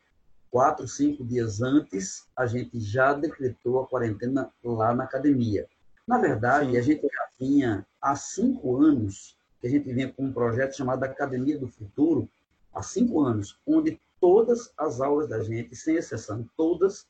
quatro, 0.51 0.87
cinco 0.87 1.25
dias 1.25 1.61
antes, 1.61 2.29
a 2.37 2.47
gente 2.47 2.79
já 2.79 3.13
decretou 3.13 3.81
a 3.81 3.87
quarentena 3.87 4.53
lá 4.63 4.95
na 4.95 5.03
academia. 5.03 5.67
Na 6.07 6.19
verdade, 6.19 6.71
Sim. 6.71 6.77
a 6.77 6.81
gente 6.81 7.03
já 7.03 7.29
vinha 7.41 7.87
há 8.01 8.15
cinco 8.15 8.77
anos, 8.77 9.37
que 9.61 9.67
a 9.67 9.71
gente 9.71 9.93
vinha 9.93 10.13
com 10.13 10.27
um 10.27 10.33
projeto 10.33 10.77
chamado 10.77 11.03
Academia 11.03 11.59
do 11.59 11.67
Futuro, 11.67 12.29
há 12.73 12.83
cinco 12.83 13.21
anos, 13.21 13.59
onde 13.67 13.99
todas 14.21 14.73
as 14.79 15.01
aulas 15.01 15.29
da 15.29 15.43
gente, 15.43 15.75
sem 15.75 15.97
exceção, 15.97 16.49
todas 16.57 17.07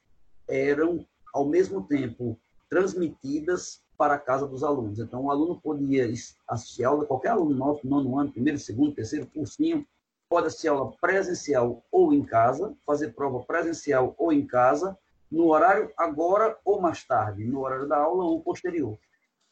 eram 0.49 1.07
ao 1.35 1.47
mesmo 1.47 1.83
tempo 1.83 2.39
transmitidas 2.71 3.84
para 3.97 4.15
a 4.15 4.19
casa 4.19 4.47
dos 4.47 4.65
alunos. 4.65 4.99
Então, 4.99 5.25
o 5.25 5.31
aluno 5.31 5.61
podia 5.61 6.11
assistir 6.49 6.85
aula, 6.85 7.07
qualquer 7.07 7.31
aluno 7.31 7.55
nosso, 7.55 7.87
nono 7.87 8.19
ano, 8.19 8.33
primeiro, 8.33 8.59
segundo, 8.59 8.95
terceiro, 8.95 9.27
cursinho, 9.27 9.87
pode 10.29 10.51
ser 10.53 10.69
aula 10.69 10.93
presencial 11.01 11.85
ou 11.91 12.13
em 12.13 12.25
casa, 12.25 12.75
fazer 12.85 13.15
prova 13.15 13.45
presencial 13.45 14.15
ou 14.19 14.33
em 14.33 14.47
casa, 14.47 14.99
no 15.31 15.49
horário 15.49 15.93
agora 15.97 16.57
ou 16.65 16.81
mais 16.81 17.05
tarde, 17.05 17.45
no 17.45 17.61
horário 17.61 17.89
da 17.89 17.99
aula 17.99 18.25
ou 18.25 18.43
posterior. 18.43 18.99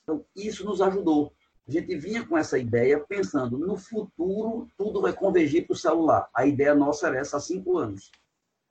Então, 0.02 0.24
isso 0.34 0.64
nos 0.64 0.80
ajudou. 0.80 1.32
A 1.66 1.70
gente 1.70 1.96
vinha 1.96 2.26
com 2.26 2.36
essa 2.36 2.58
ideia 2.58 2.98
pensando, 2.98 3.56
no 3.56 3.76
futuro, 3.76 4.66
tudo 4.76 5.00
vai 5.00 5.12
convergir 5.12 5.66
para 5.66 5.74
o 5.74 5.76
celular. 5.76 6.28
A 6.34 6.44
ideia 6.44 6.74
nossa 6.74 7.06
era 7.06 7.18
essa 7.18 7.36
há 7.36 7.40
cinco 7.40 7.78
anos. 7.78 8.10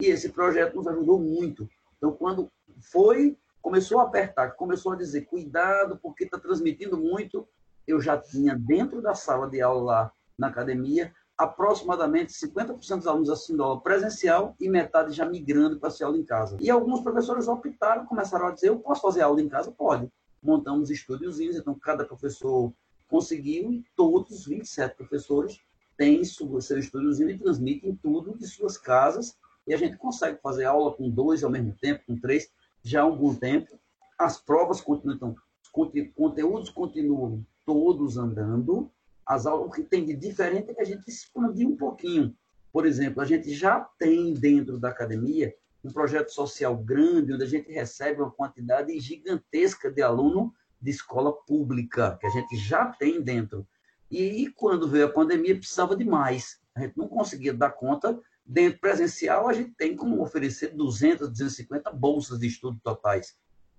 E 0.01 0.07
esse 0.07 0.29
projeto 0.29 0.75
nos 0.75 0.88
ajudou 0.88 1.19
muito. 1.19 1.69
Então, 1.97 2.12
quando 2.12 2.51
foi, 2.81 3.38
começou 3.62 4.00
a 4.00 4.04
apertar, 4.04 4.52
começou 4.52 4.93
a 4.93 4.95
dizer, 4.95 5.21
cuidado, 5.21 6.00
porque 6.02 6.24
está 6.24 6.39
transmitindo 6.39 6.97
muito, 6.97 7.47
eu 7.88 8.02
já 8.02 8.17
tinha 8.17 8.56
dentro 8.56 9.02
da 9.02 9.13
sala 9.13 9.50
de 9.50 9.62
aula 9.62 9.82
lá 9.82 10.12
na 10.38 10.47
academia, 10.47 11.13
aproximadamente 11.38 12.34
50% 12.34 12.97
dos 12.97 13.08
alunos 13.08 13.30
assistindo 13.30 13.63
aula 13.63 13.82
presencial 13.82 14.56
e 14.60 14.69
metade 14.69 15.12
já 15.13 15.26
migrando 15.26 15.80
para 15.80 15.89
ser 15.89 16.04
aula 16.04 16.17
em 16.17 16.24
casa. 16.24 16.58
E 16.60 16.69
alguns 16.69 17.02
professores 17.02 17.47
optaram, 17.47 18.06
começaram 18.06 18.47
a 18.47 18.52
dizer, 18.52 18.69
eu 18.69 18.80
posso 18.80 19.02
fazer 19.02 19.21
aula 19.21 19.41
em 19.41 19.50
casa? 19.50 19.71
Pode. 19.71 20.08
Montamos 20.41 20.89
estúdiozinhos, 20.89 21.56
então 21.56 21.74
cada 21.76 22.06
professor 22.06 22.71
conseguiu 23.08 23.71
e 23.71 23.84
todos 23.95 24.32
os 24.32 24.45
27 24.45 24.95
professores 24.95 25.60
têm 25.97 26.24
seu 26.24 26.80
estúdiozinho 26.80 27.30
e 27.30 27.38
transmitem 27.38 27.95
tudo 28.02 28.38
de 28.38 28.47
suas 28.47 28.78
casas 28.78 29.38
e 29.67 29.74
a 29.74 29.78
gente 29.78 29.97
consegue 29.97 30.39
fazer 30.41 30.65
aula 30.65 30.93
com 30.93 31.10
dois 31.10 31.43
ao 31.43 31.52
mesmo 31.52 31.76
tempo, 31.80 32.04
com 32.08 32.19
três, 32.19 32.50
já 32.84 33.02
há 33.02 33.04
algum 33.04 33.34
tempo. 33.36 33.80
As 34.17 34.39
provas 34.39 34.82
continuam, 34.82 35.15
então, 35.15 35.36
os 35.63 35.70
conteúdos 36.15 36.70
continuam 36.70 37.46
todos 37.65 38.17
andando, 38.17 38.91
as 39.26 39.46
aulas, 39.46 39.67
o 39.67 39.72
que 39.72 39.84
tem 39.84 40.06
de 40.06 40.15
diferente 40.15 40.72
é 40.72 40.74
que 40.74 40.82
a 40.82 40.86
gente 40.86 41.08
expandiu 41.08 41.70
um 41.70 41.78
pouquinho. 41.78 42.36
Por 42.72 42.86
exemplo, 42.86 43.22
a 43.22 43.26
gente 43.26 43.54
já 43.54 43.80
tem 43.98 44.34
dentro 44.34 44.78
da 44.78 44.89
academia 44.89 45.54
um 45.84 45.91
projeto 45.91 46.30
social 46.30 46.76
grande, 46.78 47.34
onde 47.34 47.44
a 47.44 47.48
gente 47.48 47.72
recebe 47.72 48.22
uma 48.22 48.32
quantidade 48.32 48.98
gigantesca 49.00 49.91
de 49.91 50.02
aluno 50.02 50.54
de 50.82 50.91
escola 50.91 51.34
pública, 51.34 52.17
que 52.20 52.28
a 52.28 52.30
gente 52.30 52.58
já 52.58 52.86
tem 52.86 53.22
dentro. 53.22 53.67
E 54.10 54.52
quando 54.56 54.88
veio 54.88 55.06
a 55.06 55.12
pandemia, 55.12 55.56
precisava 55.56 55.96
de 55.96 56.04
mais. 56.04 56.60
A 56.76 56.82
gente 56.82 56.98
não 56.98 57.08
conseguia 57.08 57.54
dar 57.54 57.72
conta. 57.72 58.20
Dentro 58.52 58.82
presencial, 58.82 59.48
a 59.48 59.54
gente 59.54 59.72
tem 59.78 59.96
como 59.96 60.22
oferecer 60.22 60.76
200, 60.76 61.30
250 61.30 61.90
bolsas 61.90 62.38
de 62.38 62.48
estudo 62.48 62.78
totais. 62.84 63.38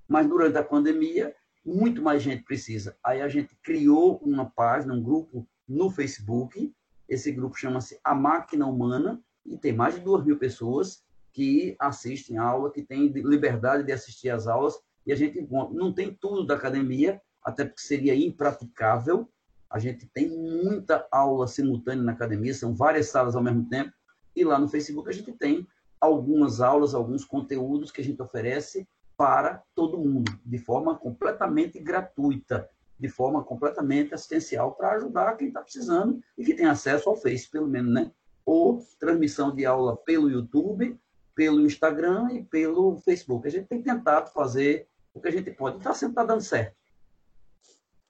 Mas 0.09 0.27
durante 0.27 0.57
a 0.57 0.65
pandemia, 0.65 1.37
muito 1.63 2.01
mais 2.01 2.23
gente 2.23 2.43
precisa. 2.43 2.97
Aí 3.05 3.21
a 3.21 3.29
gente 3.29 3.55
criou 3.63 4.17
uma 4.25 4.49
página, 4.49 4.95
um 4.95 5.03
grupo 5.03 5.47
no 5.69 5.91
Facebook. 5.91 6.75
Esse 7.07 7.31
grupo 7.33 7.55
chama-se 7.55 8.01
A 8.03 8.15
Máquina 8.15 8.67
Humana 8.67 9.23
e 9.45 9.59
tem 9.59 9.75
mais 9.75 9.97
de 9.97 10.01
duas 10.01 10.25
mil 10.25 10.39
pessoas 10.39 11.05
que 11.35 11.77
assistem 11.79 12.39
a 12.39 12.43
aula, 12.43 12.73
que 12.73 12.81
têm 12.81 13.09
liberdade 13.09 13.85
de 13.85 13.93
assistir 13.93 14.31
às 14.31 14.47
aulas 14.47 14.81
e 15.05 15.13
a 15.13 15.15
gente. 15.15 15.47
Não 15.51 15.93
tem 15.93 16.15
tudo 16.15 16.47
da 16.47 16.55
academia, 16.55 17.21
até 17.45 17.67
porque 17.67 17.83
seria 17.83 18.15
impraticável. 18.15 19.29
A 19.69 19.79
gente 19.79 20.07
tem 20.15 20.31
muita 20.31 21.07
aula 21.13 21.47
simultânea 21.47 22.03
na 22.03 22.13
academia, 22.13 22.55
são 22.55 22.75
várias 22.75 23.11
salas 23.11 23.37
ao 23.37 23.43
mesmo 23.43 23.69
tempo. 23.69 23.93
E 24.35 24.45
lá 24.45 24.59
no 24.59 24.68
Facebook 24.68 25.09
a 25.09 25.12
gente 25.12 25.33
tem 25.33 25.66
algumas 26.01 26.61
aulas, 26.61 26.95
alguns 26.95 27.25
conteúdos 27.25 27.90
que 27.90 28.01
a 28.01 28.05
gente 28.05 28.21
oferece 28.21 28.88
para 29.16 29.62
todo 29.75 29.99
mundo, 29.99 30.33
de 30.45 30.59
forma 30.59 30.97
completamente 30.99 31.79
gratuita, 31.79 32.68
de 32.99 33.09
forma 33.09 33.45
completamente 33.45 34.14
assistencial, 34.14 34.75
para 34.75 34.92
ajudar 34.92 35.37
quem 35.37 35.49
está 35.49 35.61
precisando 35.61 36.21
e 36.37 36.45
que 36.45 36.55
tem 36.55 36.66
acesso 36.66 37.09
ao 37.09 37.16
Face, 37.16 37.49
pelo 37.49 37.68
menos, 37.68 37.92
né? 37.92 38.11
Ou 38.45 38.85
transmissão 38.99 39.55
de 39.55 39.64
aula 39.64 39.97
pelo 39.97 40.31
YouTube, 40.31 40.99
pelo 41.35 41.61
Instagram 41.61 42.33
e 42.33 42.42
pelo 42.42 42.97
Facebook. 42.99 43.47
A 43.47 43.51
gente 43.51 43.68
tem 43.68 43.83
tentado 43.83 44.31
fazer 44.33 44.88
o 45.14 45.21
que 45.21 45.29
a 45.29 45.33
gente 45.33 45.51
pode. 45.53 45.79
Está 45.79 45.95
sempre 45.95 46.16
tá 46.16 46.25
dando 46.25 46.42
certo. 46.42 46.77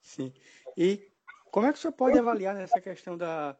Sim. 0.01 0.33
E 0.75 1.07
como 1.51 1.67
é 1.67 1.71
que 1.71 1.77
o 1.77 1.81
senhor 1.81 1.93
pode 1.93 2.17
avaliar 2.17 2.55
nessa 2.55 2.81
questão 2.81 3.17
da, 3.17 3.55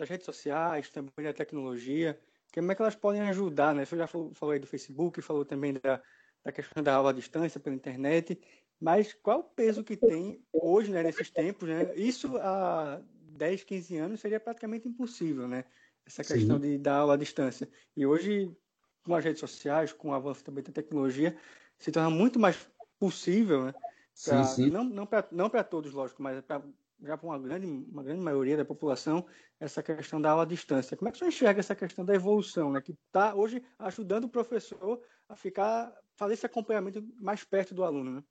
das 0.00 0.08
redes 0.08 0.24
sociais, 0.26 0.90
também 0.90 1.12
da 1.24 1.32
tecnologia, 1.32 2.20
como 2.54 2.72
é 2.72 2.74
que 2.74 2.82
elas 2.82 2.96
podem 2.96 3.20
ajudar, 3.22 3.74
né? 3.74 3.84
Senhor 3.84 4.00
já 4.02 4.06
falou, 4.06 4.34
falou 4.34 4.52
aí 4.52 4.58
do 4.58 4.66
Facebook, 4.66 5.20
falou 5.22 5.44
também 5.44 5.74
da, 5.74 6.02
da 6.44 6.52
questão 6.52 6.82
da 6.82 6.94
aula 6.94 7.10
à 7.10 7.12
distância 7.12 7.60
pela 7.60 7.76
internet, 7.76 8.40
mas 8.80 9.12
qual 9.14 9.40
o 9.40 9.44
peso 9.44 9.84
que 9.84 9.96
tem 9.96 10.44
hoje, 10.52 10.90
né, 10.92 11.02
nesses 11.02 11.30
tempos, 11.30 11.68
né? 11.68 11.94
Isso 11.94 12.36
há 12.38 13.02
10, 13.12 13.62
15 13.64 13.96
anos 13.96 14.20
seria 14.20 14.40
praticamente 14.40 14.88
impossível, 14.88 15.46
né? 15.46 15.64
Essa 16.06 16.24
questão 16.24 16.58
de 16.58 16.78
dar 16.78 16.96
aula 16.98 17.14
à 17.14 17.16
distância. 17.16 17.70
E 17.96 18.06
hoje, 18.06 18.56
com 19.04 19.14
as 19.14 19.24
redes 19.24 19.40
sociais, 19.40 19.92
com 19.92 20.10
o 20.10 20.14
avanço 20.14 20.44
também 20.44 20.64
da 20.64 20.72
tecnologia, 20.72 21.38
se 21.78 21.92
torna 21.92 22.10
muito 22.10 22.38
mais 22.38 22.70
possível, 22.98 23.66
né? 23.66 23.74
Pra, 24.22 24.54
sim, 24.54 24.70
sim. 24.70 24.70
Não, 24.70 24.84
não 24.84 25.50
para 25.50 25.64
todos, 25.64 25.92
lógico, 25.92 26.22
mas 26.22 26.40
pra, 26.42 26.62
já 27.02 27.16
para 27.16 27.26
uma 27.26 27.38
grande, 27.38 27.66
uma 27.66 28.02
grande 28.02 28.20
maioria 28.20 28.56
da 28.56 28.64
população, 28.64 29.24
essa 29.58 29.82
questão 29.82 30.20
da 30.20 30.30
aula 30.30 30.42
à 30.42 30.46
distância. 30.46 30.96
Como 30.96 31.08
é 31.08 31.12
que 31.12 31.18
você 31.18 31.26
enxerga 31.26 31.60
essa 31.60 31.74
questão 31.74 32.04
da 32.04 32.14
evolução, 32.14 32.72
né? 32.72 32.80
que 32.80 32.92
está 32.92 33.34
hoje 33.34 33.62
ajudando 33.78 34.24
o 34.24 34.28
professor 34.28 35.00
a 35.28 35.36
ficar, 35.36 35.92
fazer 36.16 36.34
esse 36.34 36.46
acompanhamento 36.46 37.06
mais 37.20 37.44
perto 37.44 37.74
do 37.74 37.84
aluno? 37.84 38.16
Né? 38.16 38.22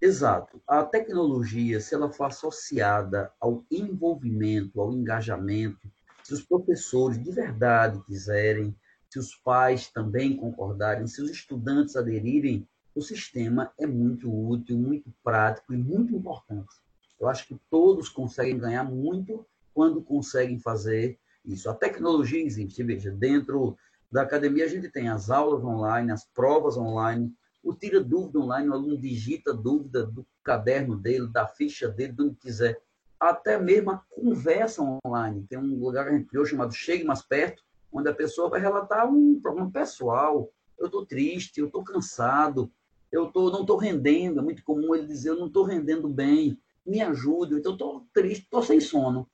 Exato. 0.00 0.60
A 0.66 0.84
tecnologia, 0.84 1.80
se 1.80 1.94
ela 1.94 2.12
for 2.12 2.24
associada 2.24 3.32
ao 3.40 3.64
envolvimento, 3.70 4.80
ao 4.80 4.92
engajamento, 4.92 5.88
se 6.22 6.34
os 6.34 6.42
professores 6.42 7.22
de 7.22 7.30
verdade 7.30 8.02
quiserem, 8.04 8.76
se 9.08 9.18
os 9.18 9.34
pais 9.36 9.88
também 9.90 10.36
concordarem, 10.36 11.06
se 11.06 11.22
os 11.22 11.30
estudantes 11.30 11.96
aderirem, 11.96 12.68
o 12.94 13.00
sistema 13.00 13.72
é 13.78 13.86
muito 13.86 14.30
útil, 14.30 14.76
muito 14.76 15.12
prático 15.22 15.72
e 15.72 15.76
muito 15.76 16.14
importante. 16.14 16.74
Eu 17.18 17.28
acho 17.28 17.46
que 17.46 17.58
todos 17.70 18.08
conseguem 18.08 18.58
ganhar 18.58 18.84
muito 18.84 19.46
quando 19.72 20.02
conseguem 20.02 20.58
fazer 20.58 21.18
isso. 21.44 21.68
A 21.70 21.74
tecnologia 21.74 22.42
existe, 22.42 22.82
veja, 22.82 23.10
dentro 23.10 23.76
da 24.10 24.22
academia 24.22 24.64
a 24.64 24.68
gente 24.68 24.88
tem 24.88 25.08
as 25.08 25.30
aulas 25.30 25.64
online, 25.64 26.12
as 26.12 26.24
provas 26.24 26.76
online, 26.76 27.32
o 27.62 27.74
tira 27.74 28.02
dúvida 28.02 28.38
online, 28.38 28.68
o 28.68 28.72
aluno 28.72 28.96
digita 28.96 29.52
dúvida 29.52 30.06
do 30.06 30.24
caderno 30.42 30.96
dele, 30.96 31.28
da 31.28 31.46
ficha 31.46 31.88
dele, 31.88 32.12
de 32.12 32.22
onde 32.22 32.36
quiser. 32.36 32.80
Até 33.18 33.58
mesmo 33.58 33.90
a 33.90 34.02
conversa 34.10 35.00
online. 35.04 35.46
Tem 35.48 35.58
um 35.58 35.78
lugar 35.78 36.04
que 36.04 36.10
a 36.10 36.16
gente 36.16 36.28
criou 36.28 36.46
chamado 36.46 36.72
Chegue 36.72 37.04
Mais 37.04 37.22
Perto, 37.22 37.62
onde 37.90 38.08
a 38.08 38.14
pessoa 38.14 38.48
vai 38.48 38.60
relatar 38.60 39.10
um 39.10 39.40
problema 39.40 39.70
pessoal. 39.70 40.50
Eu 40.78 40.86
estou 40.86 41.04
triste, 41.04 41.58
eu 41.58 41.66
estou 41.66 41.82
cansado, 41.82 42.70
eu 43.10 43.26
tô, 43.26 43.50
não 43.50 43.62
estou 43.62 43.76
rendendo, 43.76 44.40
é 44.40 44.42
muito 44.42 44.62
comum 44.62 44.94
ele 44.94 45.06
dizer, 45.06 45.30
eu 45.30 45.36
não 45.36 45.46
estou 45.46 45.64
rendendo 45.64 46.08
bem, 46.08 46.58
me 46.86 47.00
ajude, 47.02 47.54
então 47.54 47.72
estou 47.72 48.06
triste, 48.12 48.44
estou 48.44 48.62
sem 48.62 48.80
sono. 48.80 49.28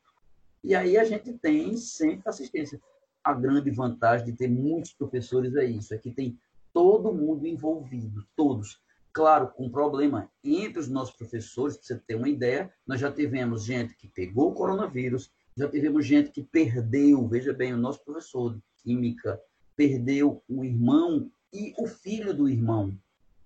E 0.65 0.75
aí 0.75 0.97
a 0.97 1.05
gente 1.05 1.33
tem 1.35 1.77
sempre 1.77 2.29
assistência. 2.29 2.81
A 3.23 3.33
grande 3.33 3.71
vantagem 3.71 4.27
de 4.27 4.33
ter 4.33 4.49
muitos 4.49 4.93
professores 4.93 5.55
é 5.55 5.65
isso, 5.65 5.95
é 5.95 5.99
que 5.99 6.11
tem 6.11 6.39
todo 6.73 7.13
mundo 7.13 7.47
envolvido, 7.47 8.25
todos. 8.35 8.81
Claro, 9.13 9.49
com 9.49 9.71
problema 9.71 10.31
entre 10.43 10.79
os 10.79 10.89
nossos 10.89 11.15
professores, 11.15 11.77
para 11.77 11.87
você 11.87 11.99
ter 11.99 12.15
uma 12.15 12.29
ideia, 12.29 12.73
nós 12.87 12.99
já 12.99 13.13
tivemos 13.13 13.65
gente 13.65 13.95
que 13.95 14.09
pegou 14.09 14.51
o 14.51 14.55
coronavírus, 14.55 15.31
já 15.55 15.69
tivemos 15.69 16.07
gente 16.07 16.31
que 16.31 16.43
perdeu, 16.43 17.29
veja 17.29 17.53
bem, 17.53 17.75
o 17.75 17.79
nosso 17.79 18.03
professor 18.03 18.55
de 18.55 18.63
química 18.83 19.39
perdeu 19.77 20.43
o 20.49 20.65
irmão 20.65 21.31
e 21.53 21.75
o 21.79 21.87
filho 21.87 22.33
do 22.33 22.49
irmão. 22.49 22.97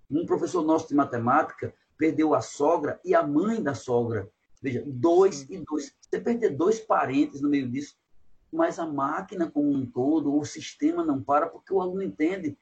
Um 0.08 0.24
professor 0.24 0.64
nosso 0.64 0.88
de 0.88 0.94
matemática 0.94 1.74
perdeu 1.96 2.34
a 2.34 2.40
sogra 2.40 3.00
e 3.04 3.14
a 3.14 3.26
mãe 3.26 3.62
da 3.62 3.74
sogra. 3.74 4.30
Veja, 4.60 4.82
dois 4.86 5.48
e 5.48 5.58
dois. 5.58 5.94
Você 6.00 6.20
perder 6.20 6.50
dois 6.50 6.80
parentes 6.80 7.40
no 7.40 7.48
meio 7.48 7.68
disso, 7.68 7.96
mas 8.52 8.78
a 8.78 8.86
máquina 8.86 9.50
como 9.50 9.70
um 9.70 9.84
todo, 9.84 10.36
o 10.36 10.44
sistema 10.44 11.04
não 11.04 11.22
para, 11.22 11.46
porque 11.46 11.72
o 11.72 11.80
aluno 11.80 12.02
entende. 12.02 12.56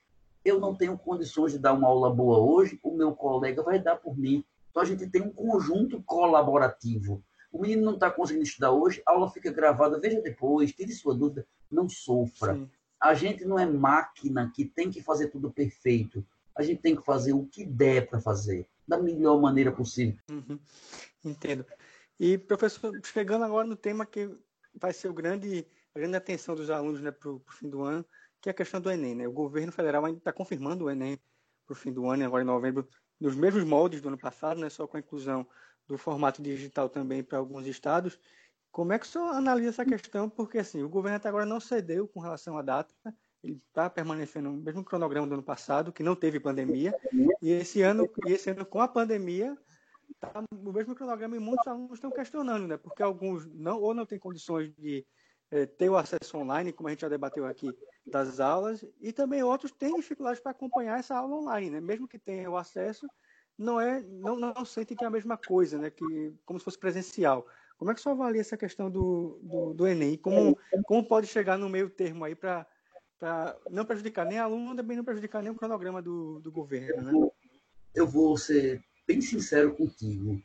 Eu 0.44 0.61
não 0.61 0.75
tenho 0.75 0.99
condições 0.99 1.53
de 1.53 1.59
dar 1.59 1.73
uma 1.73 1.88
aula 1.88 2.12
boa 2.12 2.38
hoje, 2.38 2.79
o 2.83 2.94
meu 2.94 3.14
colega 3.14 3.62
vai 3.62 3.79
dar 3.79 3.97
por 3.97 4.16
mim. 4.16 4.44
Então 4.70 4.83
a 4.83 4.87
gente 4.87 5.07
tem 5.07 5.23
um 5.23 5.31
conjunto 5.31 6.03
colaborativo. 6.03 7.23
O 7.51 7.62
menino 7.62 7.85
não 7.85 7.94
está 7.94 8.11
conseguindo 8.11 8.44
estudar 8.44 8.73
hoje, 8.73 9.01
a 9.07 9.12
aula 9.12 9.31
fica 9.31 9.51
gravada, 9.53 10.01
veja 10.01 10.20
depois, 10.20 10.73
tire 10.73 10.92
sua 10.92 11.14
dúvida, 11.14 11.47
não 11.70 11.88
sofra. 11.88 12.55
Sim. 12.55 12.68
A 13.01 13.14
gente 13.14 13.44
não 13.44 13.59
é 13.59 13.64
máquina 13.64 14.51
que 14.55 14.64
tem 14.64 14.90
que 14.90 15.01
fazer 15.01 15.29
tudo 15.29 15.51
perfeito 15.51 16.25
a 16.57 16.62
gente 16.62 16.81
tem 16.81 16.94
que 16.94 17.05
fazer 17.05 17.33
o 17.33 17.47
que 17.47 17.64
der 17.64 18.09
para 18.09 18.20
fazer, 18.20 18.66
da 18.87 18.99
melhor 18.99 19.40
maneira 19.40 19.73
possível. 19.73 20.18
Uhum. 20.31 20.59
Entendo. 21.25 21.64
E, 22.18 22.38
professor, 22.38 22.92
chegando 23.05 23.44
agora 23.44 23.66
no 23.66 23.77
tema 23.77 24.07
que 24.07 24.31
vai 24.75 24.92
ser 24.92 25.09
o 25.09 25.14
grande, 25.14 25.66
a 25.94 25.99
grande 25.99 26.16
atenção 26.16 26.55
dos 26.55 26.70
alunos 26.70 27.01
né, 27.01 27.11
para 27.11 27.31
o 27.31 27.42
fim 27.51 27.68
do 27.68 27.83
ano, 27.83 28.05
que 28.40 28.49
é 28.49 28.53
a 28.53 28.55
questão 28.55 28.81
do 28.81 28.90
Enem. 28.90 29.14
Né? 29.14 29.29
O 29.29 29.33
governo 29.33 29.73
federal 29.73 30.05
ainda 30.05 30.18
está 30.18 30.33
confirmando 30.33 30.85
o 30.85 30.90
Enem 30.90 31.18
para 31.66 31.73
o 31.73 31.77
fim 31.77 31.92
do 31.92 32.09
ano, 32.09 32.25
agora 32.25 32.42
em 32.42 32.47
novembro, 32.47 32.87
nos 33.18 33.35
mesmos 33.35 33.64
moldes 33.64 34.01
do 34.01 34.09
ano 34.09 34.18
passado, 34.18 34.61
né, 34.61 34.68
só 34.68 34.87
com 34.87 34.97
a 34.97 35.01
inclusão 35.01 35.47
do 35.87 35.97
formato 35.97 36.42
digital 36.42 36.88
também 36.88 37.23
para 37.23 37.38
alguns 37.38 37.66
estados. 37.66 38.18
Como 38.70 38.92
é 38.92 38.99
que 38.99 39.07
o 39.07 39.09
senhor 39.09 39.35
analisa 39.35 39.70
essa 39.70 39.85
questão? 39.85 40.29
Porque 40.29 40.59
assim, 40.59 40.83
o 40.83 40.88
governo 40.88 41.16
até 41.16 41.29
agora 41.29 41.47
não 41.47 41.61
cedeu 41.61 42.09
com 42.09 42.20
relação 42.20 42.59
à 42.59 42.62
data 42.62 42.94
ele 43.45 43.61
está 43.69 43.91
permanecendo 43.91 44.51
no 44.51 44.57
mesmo 44.57 44.83
cronograma 44.83 45.27
do 45.27 45.35
ano 45.35 45.43
passado, 45.43 45.93
que 45.93 46.03
não 46.03 46.17
teve 46.17 46.41
pandemia, 46.41 46.97
e 47.43 47.51
esse 47.51 47.83
ano, 47.83 48.09
e 48.27 48.33
esse 48.33 48.51
ano 48.51 48.65
com 48.65 48.81
a 48.81 48.89
pandemia, 48.89 49.57
está 50.11 50.43
no 50.51 50.73
mesmo 50.73 50.95
cronograma 50.95 51.37
e 51.37 51.39
muitos 51.39 51.67
alunos 51.67 51.93
estão 51.93 52.11
questionando, 52.11 52.67
né? 52.67 52.77
Porque 52.79 53.03
alguns 53.03 53.47
não 53.47 53.81
ou 53.81 53.93
não 53.93 54.07
têm 54.07 54.19
condições 54.19 54.75
de 54.77 55.07
é, 55.51 55.67
ter 55.67 55.91
o 55.91 55.97
acesso 55.97 56.39
online, 56.39 56.73
como 56.73 56.89
a 56.89 56.91
gente 56.91 57.03
já 57.03 57.09
debateu 57.09 57.45
aqui, 57.45 57.71
das 58.07 58.41
aulas, 58.41 58.85
e 59.01 59.13
também 59.13 59.43
outros 59.43 59.71
têm 59.73 59.95
dificuldades 59.95 60.41
para 60.41 60.53
acompanhar 60.53 60.99
essa 60.99 61.17
aula 61.17 61.37
online, 61.37 61.71
né? 61.71 61.81
Mesmo 61.81 62.09
que 62.09 62.19
tenham 62.19 62.53
o 62.53 62.57
acesso, 62.57 63.07
não 63.59 63.79
é, 63.79 64.01
não, 64.01 64.37
não 64.37 64.65
sentem 64.65 64.97
que 64.97 65.05
é 65.05 65.07
a 65.07 65.11
mesma 65.11 65.37
coisa, 65.37 65.79
né? 65.79 65.91
Que 65.91 66.35
como 66.47 66.59
se 66.59 66.65
fosse 66.65 66.79
presencial. 66.79 67.47
Como 67.77 67.91
é 67.91 67.95
que 67.95 68.01
você 68.01 68.09
avalia 68.09 68.41
essa 68.41 68.57
questão 68.57 68.91
do, 68.91 69.39
do, 69.43 69.75
do 69.75 69.87
Enem? 69.87 70.17
Como, 70.17 70.57
como 70.87 71.07
pode 71.07 71.27
chegar 71.27 71.59
no 71.59 71.69
meio 71.69 71.91
termo 71.91 72.25
aí 72.25 72.35
para 72.35 72.67
não 73.71 73.85
prejudicar 73.85 74.27
nem 74.27 74.39
aluno, 74.39 74.77
também 74.77 74.97
não 74.97 75.05
prejudicar 75.05 75.43
nem 75.43 75.53
o 75.53 75.55
cronograma 75.55 76.03
do, 76.03 76.41
do 76.41 76.51
governo, 76.51 77.03
né? 77.03 77.31
Eu 77.95 78.07
vou 78.07 78.37
ser 78.37 78.83
bem 79.07 79.21
sincero 79.21 79.75
contigo. 79.75 80.41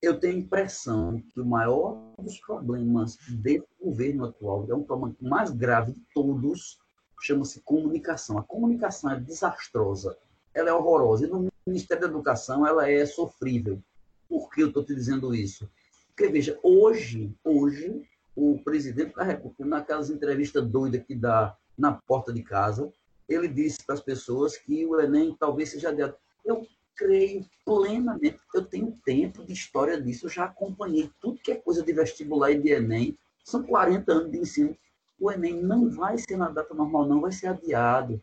Eu 0.00 0.18
tenho 0.18 0.36
a 0.36 0.38
impressão 0.38 1.22
que 1.32 1.40
o 1.40 1.46
maior 1.46 1.98
dos 2.18 2.38
problemas 2.38 3.16
desse 3.28 3.66
governo 3.80 4.26
atual 4.26 4.66
é 4.68 4.74
um 4.74 4.82
problema 4.82 5.14
mais 5.20 5.50
grave 5.50 5.92
de 5.92 6.00
todos, 6.14 6.78
chama-se 7.20 7.60
comunicação. 7.60 8.38
A 8.38 8.42
comunicação 8.42 9.10
é 9.10 9.20
desastrosa, 9.20 10.16
ela 10.52 10.68
é 10.68 10.72
horrorosa. 10.72 11.26
E 11.26 11.28
no 11.28 11.50
Ministério 11.66 12.02
da 12.02 12.08
Educação 12.08 12.66
ela 12.66 12.90
é 12.90 13.04
sofrível. 13.06 13.80
Por 14.28 14.50
que 14.50 14.62
eu 14.62 14.68
estou 14.68 14.84
te 14.84 14.94
dizendo 14.94 15.34
isso? 15.34 15.68
Porque, 16.08 16.30
veja, 16.30 16.58
hoje, 16.62 17.34
hoje, 17.42 18.02
o 18.36 18.58
presidente 18.62 19.14
da 19.14 19.24
República, 19.24 19.64
naquelas 19.64 20.10
entrevistas 20.10 20.66
doidas 20.66 21.02
que 21.04 21.14
dá 21.14 21.56
na 21.76 21.92
porta 21.92 22.32
de 22.32 22.42
casa, 22.42 22.92
ele 23.28 23.48
disse 23.48 23.84
para 23.84 23.94
as 23.94 24.00
pessoas 24.00 24.56
que 24.56 24.84
o 24.86 25.00
Enem 25.00 25.36
talvez 25.38 25.70
seja 25.70 25.88
adiado. 25.88 26.16
Eu 26.44 26.66
creio 26.96 27.44
plenamente, 27.64 28.38
eu 28.54 28.64
tenho 28.64 28.98
tempo 29.04 29.44
de 29.44 29.52
história 29.52 30.00
disso, 30.00 30.26
eu 30.26 30.30
já 30.30 30.44
acompanhei 30.44 31.10
tudo 31.20 31.40
que 31.40 31.52
é 31.52 31.56
coisa 31.56 31.82
de 31.82 31.92
vestibular 31.92 32.52
e 32.52 32.60
de 32.60 32.70
Enem, 32.70 33.18
são 33.44 33.62
40 33.62 34.12
anos 34.12 34.32
de 34.32 34.38
ensino. 34.38 34.76
O 35.18 35.30
Enem 35.30 35.62
não 35.62 35.90
vai 35.90 36.16
ser 36.18 36.36
na 36.36 36.48
data 36.48 36.74
normal, 36.74 37.06
não, 37.06 37.20
vai 37.20 37.30
ser 37.30 37.48
adiado. 37.48 38.22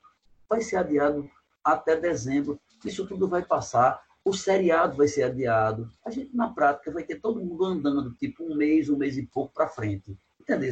Vai 0.50 0.62
ser 0.62 0.78
adiado 0.78 1.30
até 1.64 1.96
dezembro. 1.96 2.60
Isso 2.84 3.08
tudo 3.08 3.28
vai 3.28 3.46
passar. 3.46 4.02
O 4.26 4.34
seriado 4.34 4.98
vai 4.98 5.08
ser 5.08 5.24
adiado. 5.24 5.90
A 6.06 6.10
gente, 6.10 6.36
na 6.36 6.50
prática, 6.50 6.92
vai 6.92 7.04
ter 7.04 7.20
todo 7.20 7.40
mundo 7.40 7.66
andando, 7.66 8.14
tipo, 8.16 8.44
um 8.44 8.56
mês, 8.56 8.90
um 8.90 8.98
mês 8.98 9.18
e 9.18 9.26
pouco 9.26 9.54
para 9.54 9.70
frente. 9.70 10.18
Entendeu? 10.40 10.72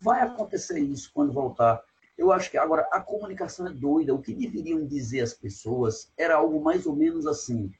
Vai 0.00 0.20
acontecer 0.20 0.78
isso 0.78 1.10
quando 1.12 1.32
voltar 1.32 1.82
eu 2.16 2.32
acho 2.32 2.50
que 2.50 2.56
agora 2.56 2.88
a 2.90 3.00
comunicação 3.00 3.66
é 3.66 3.72
doida. 3.72 4.14
O 4.14 4.22
que 4.22 4.34
deveriam 4.34 4.86
dizer 4.86 5.20
as 5.20 5.34
pessoas 5.34 6.12
era 6.16 6.36
algo 6.36 6.62
mais 6.62 6.86
ou 6.86 6.96
menos 6.96 7.26
assim: 7.26 7.70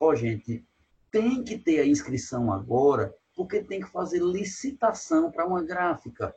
ó, 0.00 0.08
oh, 0.08 0.16
gente, 0.16 0.66
tem 1.10 1.42
que 1.42 1.56
ter 1.56 1.80
a 1.80 1.86
inscrição 1.86 2.52
agora, 2.52 3.14
porque 3.34 3.62
tem 3.62 3.80
que 3.80 3.90
fazer 3.90 4.20
licitação 4.20 5.30
para 5.30 5.46
uma 5.46 5.62
gráfica. 5.62 6.34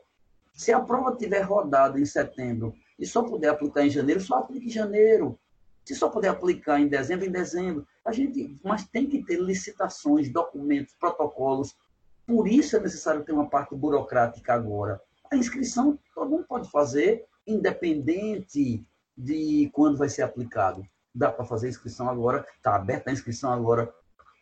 Se 0.54 0.72
a 0.72 0.80
prova 0.80 1.16
tiver 1.16 1.40
rodada 1.40 1.98
em 1.98 2.04
setembro 2.04 2.74
e 2.98 3.06
só 3.06 3.22
puder 3.22 3.48
aplicar 3.48 3.84
em 3.84 3.90
janeiro, 3.90 4.20
só 4.20 4.36
aplique 4.36 4.66
em 4.66 4.70
janeiro. 4.70 5.38
Se 5.84 5.94
só 5.96 6.08
puder 6.08 6.28
aplicar 6.28 6.78
em 6.78 6.86
dezembro, 6.86 7.26
em 7.26 7.30
dezembro. 7.30 7.86
A 8.04 8.12
gente, 8.12 8.56
mas 8.62 8.86
tem 8.86 9.08
que 9.08 9.24
ter 9.24 9.40
licitações, 9.40 10.32
documentos, 10.32 10.94
protocolos. 10.94 11.76
Por 12.24 12.46
isso 12.46 12.76
é 12.76 12.80
necessário 12.80 13.24
ter 13.24 13.32
uma 13.32 13.50
parte 13.50 13.74
burocrática 13.74 14.54
agora. 14.54 15.00
A 15.30 15.36
inscrição 15.36 15.98
todo 16.14 16.30
mundo 16.30 16.44
pode 16.46 16.70
fazer, 16.70 17.24
independente 17.46 18.86
de 19.16 19.70
quando 19.72 19.98
vai 19.98 20.08
ser 20.08 20.22
aplicado. 20.22 20.86
Dá 21.14 21.30
para 21.30 21.44
fazer 21.44 21.68
inscrição 21.68 22.08
agora, 22.08 22.46
está 22.56 22.74
aberta 22.74 23.10
a 23.10 23.12
inscrição 23.12 23.52
agora. 23.52 23.92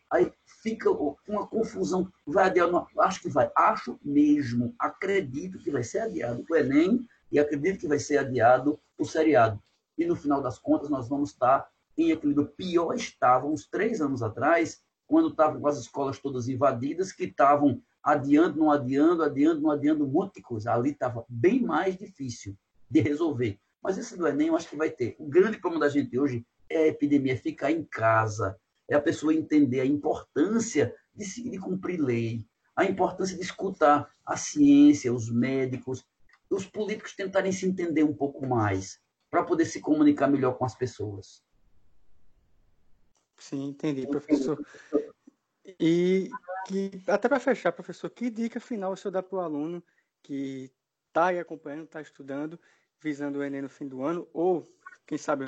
Aí 0.09 0.31
fica 0.61 0.89
uma 1.27 1.47
confusão. 1.47 2.11
Vai 2.25 2.45
adiar? 2.45 2.69
Acho 2.99 3.21
que 3.21 3.29
vai. 3.29 3.49
Acho 3.55 3.99
mesmo. 4.03 4.73
Acredito 4.77 5.59
que 5.59 5.71
vai 5.71 5.83
ser 5.83 5.99
adiado 5.99 6.45
o 6.49 6.55
Enem 6.55 7.07
e 7.31 7.39
acredito 7.39 7.79
que 7.79 7.87
vai 7.87 7.99
ser 7.99 8.17
adiado 8.17 8.79
o 8.97 9.05
seriado. 9.05 9.61
E 9.97 10.05
no 10.05 10.15
final 10.15 10.41
das 10.41 10.59
contas, 10.59 10.89
nós 10.89 11.07
vamos 11.07 11.31
estar 11.31 11.69
em 11.97 12.11
equilíbrio. 12.11 12.47
Pior 12.47 12.93
estávamos 12.93 13.67
três 13.67 14.01
anos 14.01 14.21
atrás, 14.21 14.81
quando 15.07 15.29
estavam 15.29 15.65
as 15.67 15.77
escolas 15.77 16.19
todas 16.19 16.47
invadidas, 16.47 17.11
que 17.11 17.25
estavam 17.25 17.81
adiando, 18.03 18.59
não 18.59 18.71
adiando, 18.71 19.23
adiando, 19.23 19.61
não 19.61 19.71
adiando, 19.71 20.05
um 20.05 20.09
monte 20.09 20.35
de 20.35 20.41
coisa. 20.41 20.73
Ali 20.73 20.91
estava 20.91 21.25
bem 21.29 21.61
mais 21.61 21.97
difícil 21.97 22.57
de 22.91 22.99
resolver. 22.99 23.59
Mas 23.81 23.97
esse 23.97 24.17
do 24.17 24.27
Enem 24.27 24.47
eu 24.47 24.55
acho 24.55 24.69
que 24.69 24.75
vai 24.75 24.91
ter. 24.91 25.15
O 25.17 25.25
grande 25.25 25.57
problema 25.57 25.85
da 25.85 25.91
gente 25.91 26.19
hoje 26.19 26.45
é 26.69 26.83
a 26.83 26.87
epidemia, 26.87 27.33
é 27.33 27.37
ficar 27.37 27.71
em 27.71 27.83
casa, 27.83 28.59
é 28.87 28.95
a 28.95 29.01
pessoa 29.01 29.33
entender 29.33 29.79
a 29.79 29.85
importância 29.85 30.93
de, 31.15 31.49
de 31.49 31.57
cumprir 31.57 31.99
lei, 31.99 32.45
a 32.75 32.85
importância 32.85 33.35
de 33.35 33.41
escutar 33.41 34.13
a 34.25 34.37
ciência, 34.37 35.13
os 35.13 35.29
médicos, 35.29 36.05
os 36.49 36.65
políticos 36.65 37.15
tentarem 37.15 37.51
se 37.51 37.65
entender 37.65 38.03
um 38.03 38.13
pouco 38.13 38.45
mais, 38.45 38.99
para 39.29 39.43
poder 39.43 39.65
se 39.65 39.79
comunicar 39.79 40.27
melhor 40.27 40.57
com 40.57 40.65
as 40.65 40.75
pessoas. 40.75 41.41
Sim, 43.37 43.69
entendi, 43.69 44.05
professor. 44.05 44.63
E 45.79 46.29
que, 46.67 46.91
até 47.07 47.29
para 47.29 47.39
fechar, 47.39 47.71
professor, 47.71 48.09
que 48.09 48.29
dica 48.29 48.59
final 48.59 48.91
o 48.91 48.97
senhor 48.97 49.11
dá 49.11 49.23
para 49.23 49.37
o 49.37 49.41
aluno 49.41 49.83
que 50.21 50.71
está 51.07 51.27
aí 51.27 51.39
acompanhando, 51.39 51.85
está 51.85 52.01
estudando 52.01 52.59
visando 53.01 53.39
o 53.39 53.43
Enem 53.43 53.61
no 53.61 53.69
fim 53.69 53.87
do 53.87 54.03
ano, 54.03 54.27
ou, 54.33 54.71
quem 55.05 55.17
sabe, 55.17 55.45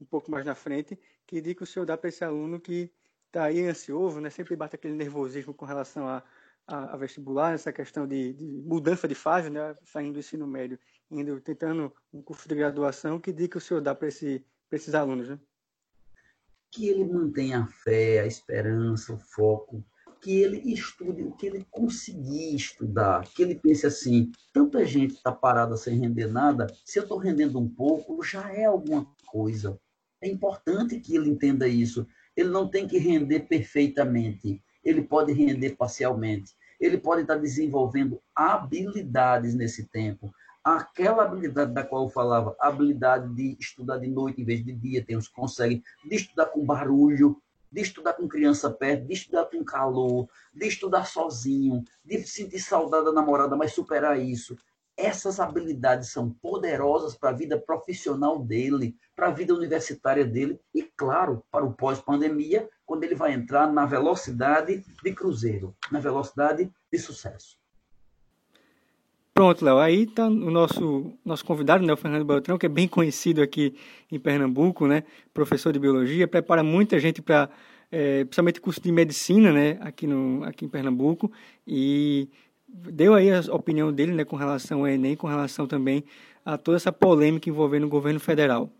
um 0.00 0.04
pouco 0.04 0.30
mais 0.30 0.44
na 0.44 0.54
frente, 0.54 0.98
que 1.26 1.40
dica 1.40 1.64
o 1.64 1.66
senhor 1.66 1.86
dá 1.86 1.96
para 1.96 2.08
esse 2.08 2.24
aluno 2.24 2.60
que 2.60 2.92
está 3.26 3.44
aí 3.44 3.64
ansioso, 3.64 4.20
né? 4.20 4.30
sempre 4.30 4.56
bate 4.56 4.74
aquele 4.74 4.94
nervosismo 4.94 5.54
com 5.54 5.64
relação 5.64 6.08
a, 6.08 6.22
a, 6.66 6.94
a 6.94 6.96
vestibular, 6.96 7.54
essa 7.54 7.72
questão 7.72 8.06
de, 8.06 8.32
de, 8.32 8.44
mudança 8.44 9.06
de 9.06 9.14
fase, 9.14 9.48
né? 9.50 9.76
saindo 9.84 10.14
do 10.14 10.18
ensino 10.18 10.46
médio, 10.46 10.78
indo 11.10 11.40
tentando 11.40 11.92
um 12.12 12.22
curso 12.22 12.48
de 12.48 12.54
graduação, 12.54 13.20
que 13.20 13.32
dica 13.32 13.58
o 13.58 13.60
senhor 13.60 13.80
dá 13.80 13.94
para 13.94 14.08
esse, 14.08 14.44
esses 14.70 14.94
alunos? 14.94 15.28
Né? 15.28 15.38
Que 16.70 16.88
ele 16.88 17.04
mantenha 17.04 17.60
a 17.60 17.66
fé, 17.66 18.20
a 18.20 18.26
esperança, 18.26 19.12
o 19.12 19.18
foco, 19.18 19.84
que 20.20 20.38
ele 20.38 20.72
estude 20.72 21.22
o 21.22 21.32
que 21.32 21.46
ele 21.46 21.66
conseguir 21.70 22.54
estudar, 22.54 23.26
que 23.34 23.42
ele 23.42 23.54
pense 23.54 23.86
assim, 23.86 24.30
tanta 24.52 24.84
gente 24.84 25.14
está 25.14 25.32
parada 25.32 25.76
sem 25.76 25.98
render 25.98 26.26
nada, 26.26 26.66
se 26.84 26.98
eu 26.98 27.04
estou 27.04 27.18
rendendo 27.18 27.58
um 27.58 27.68
pouco, 27.68 28.22
já 28.22 28.52
é 28.52 28.66
alguma 28.66 29.06
coisa. 29.26 29.78
É 30.20 30.28
importante 30.28 31.00
que 31.00 31.16
ele 31.16 31.30
entenda 31.30 31.66
isso. 31.66 32.06
Ele 32.36 32.50
não 32.50 32.68
tem 32.68 32.86
que 32.86 32.98
render 32.98 33.40
perfeitamente, 33.40 34.62
ele 34.84 35.02
pode 35.02 35.32
render 35.32 35.76
parcialmente. 35.76 36.54
Ele 36.78 36.96
pode 36.96 37.22
estar 37.22 37.36
desenvolvendo 37.36 38.20
habilidades 38.34 39.54
nesse 39.54 39.86
tempo. 39.86 40.32
Aquela 40.64 41.24
habilidade 41.24 41.72
da 41.72 41.82
qual 41.82 42.04
eu 42.04 42.08
falava, 42.08 42.56
habilidade 42.58 43.34
de 43.34 43.56
estudar 43.60 43.98
de 43.98 44.08
noite 44.08 44.40
em 44.40 44.44
vez 44.44 44.64
de 44.64 44.72
dia, 44.72 45.04
tem 45.04 45.16
uns 45.16 45.28
que 45.28 45.34
conseguem, 45.34 45.82
de 46.04 46.16
estudar 46.16 46.46
com 46.46 46.64
barulho, 46.64 47.40
de 47.70 47.80
estudar 47.80 48.14
com 48.14 48.28
criança 48.28 48.70
perto, 48.70 49.06
de 49.06 49.12
estudar 49.12 49.46
com 49.46 49.64
calor, 49.64 50.28
de 50.52 50.66
estudar 50.66 51.06
sozinho, 51.06 51.84
de 52.04 52.26
sentir 52.26 52.60
saudade 52.60 53.04
da 53.04 53.12
namorada, 53.12 53.56
mas 53.56 53.72
superar 53.72 54.18
isso. 54.18 54.56
Essas 54.96 55.40
habilidades 55.40 56.10
são 56.10 56.30
poderosas 56.30 57.14
para 57.16 57.30
a 57.30 57.34
vida 57.34 57.58
profissional 57.58 58.38
dele, 58.38 58.96
para 59.14 59.28
a 59.28 59.32
vida 59.32 59.54
universitária 59.54 60.26
dele 60.26 60.60
e, 60.74 60.82
claro, 60.82 61.42
para 61.50 61.64
o 61.64 61.72
pós-pandemia, 61.72 62.68
quando 62.84 63.04
ele 63.04 63.14
vai 63.14 63.32
entrar 63.32 63.72
na 63.72 63.86
velocidade 63.86 64.84
de 65.02 65.14
cruzeiro, 65.14 65.74
na 65.90 66.00
velocidade 66.00 66.70
de 66.92 66.98
sucesso. 66.98 67.59
Pronto, 69.40 69.64
Léo. 69.64 69.78
Aí 69.78 70.02
está 70.02 70.26
o 70.26 70.50
nosso, 70.50 71.14
nosso 71.24 71.42
convidado, 71.46 71.82
né, 71.82 71.90
o 71.94 71.96
Fernando 71.96 72.26
Beltrão, 72.26 72.58
que 72.58 72.66
é 72.66 72.68
bem 72.68 72.86
conhecido 72.86 73.40
aqui 73.40 73.74
em 74.12 74.18
Pernambuco, 74.18 74.86
né, 74.86 75.02
professor 75.32 75.72
de 75.72 75.78
biologia, 75.78 76.28
prepara 76.28 76.62
muita 76.62 77.00
gente 77.00 77.22
para, 77.22 77.48
é, 77.90 78.24
principalmente 78.24 78.60
curso 78.60 78.82
de 78.82 78.92
medicina, 78.92 79.50
né, 79.50 79.78
aqui, 79.80 80.06
no, 80.06 80.44
aqui 80.44 80.66
em 80.66 80.68
Pernambuco, 80.68 81.32
e 81.66 82.28
deu 82.68 83.14
aí 83.14 83.32
a 83.32 83.40
opinião 83.54 83.90
dele, 83.90 84.12
né, 84.12 84.26
com 84.26 84.36
relação 84.36 84.80
ao 84.80 84.88
Enem, 84.88 85.16
com 85.16 85.26
relação 85.26 85.66
também 85.66 86.04
a 86.44 86.58
toda 86.58 86.76
essa 86.76 86.92
polêmica 86.92 87.48
envolvendo 87.48 87.86
o 87.86 87.88
governo 87.88 88.20
federal. 88.20 88.70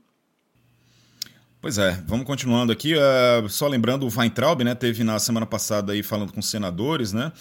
Pois 1.62 1.76
é, 1.76 2.02
vamos 2.06 2.24
continuando 2.24 2.72
aqui. 2.72 2.94
Uh, 2.94 3.46
só 3.48 3.68
lembrando, 3.68 4.06
o 4.06 4.10
Weintraub 4.10 4.62
né, 4.64 4.74
teve 4.74 5.04
na 5.04 5.18
semana 5.18 5.44
passada 5.44 5.92
aí 5.92 6.02
falando 6.02 6.32
com 6.32 6.40
senadores, 6.40 7.12
né, 7.12 7.32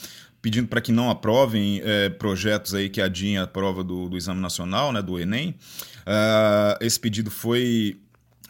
pedindo 0.41 0.67
para 0.67 0.81
que 0.81 0.91
não 0.91 1.09
aprovem 1.09 1.81
é, 1.83 2.09
projetos 2.09 2.73
aí 2.73 2.89
que 2.89 3.01
adiem 3.01 3.37
a 3.37 3.47
prova 3.47 3.83
do, 3.83 4.09
do 4.09 4.17
Exame 4.17 4.39
Nacional, 4.39 4.91
né, 4.91 5.01
do 5.01 5.19
Enem. 5.19 5.55
Uh, 6.01 6.83
esse 6.83 6.99
pedido 6.99 7.29
foi 7.29 7.99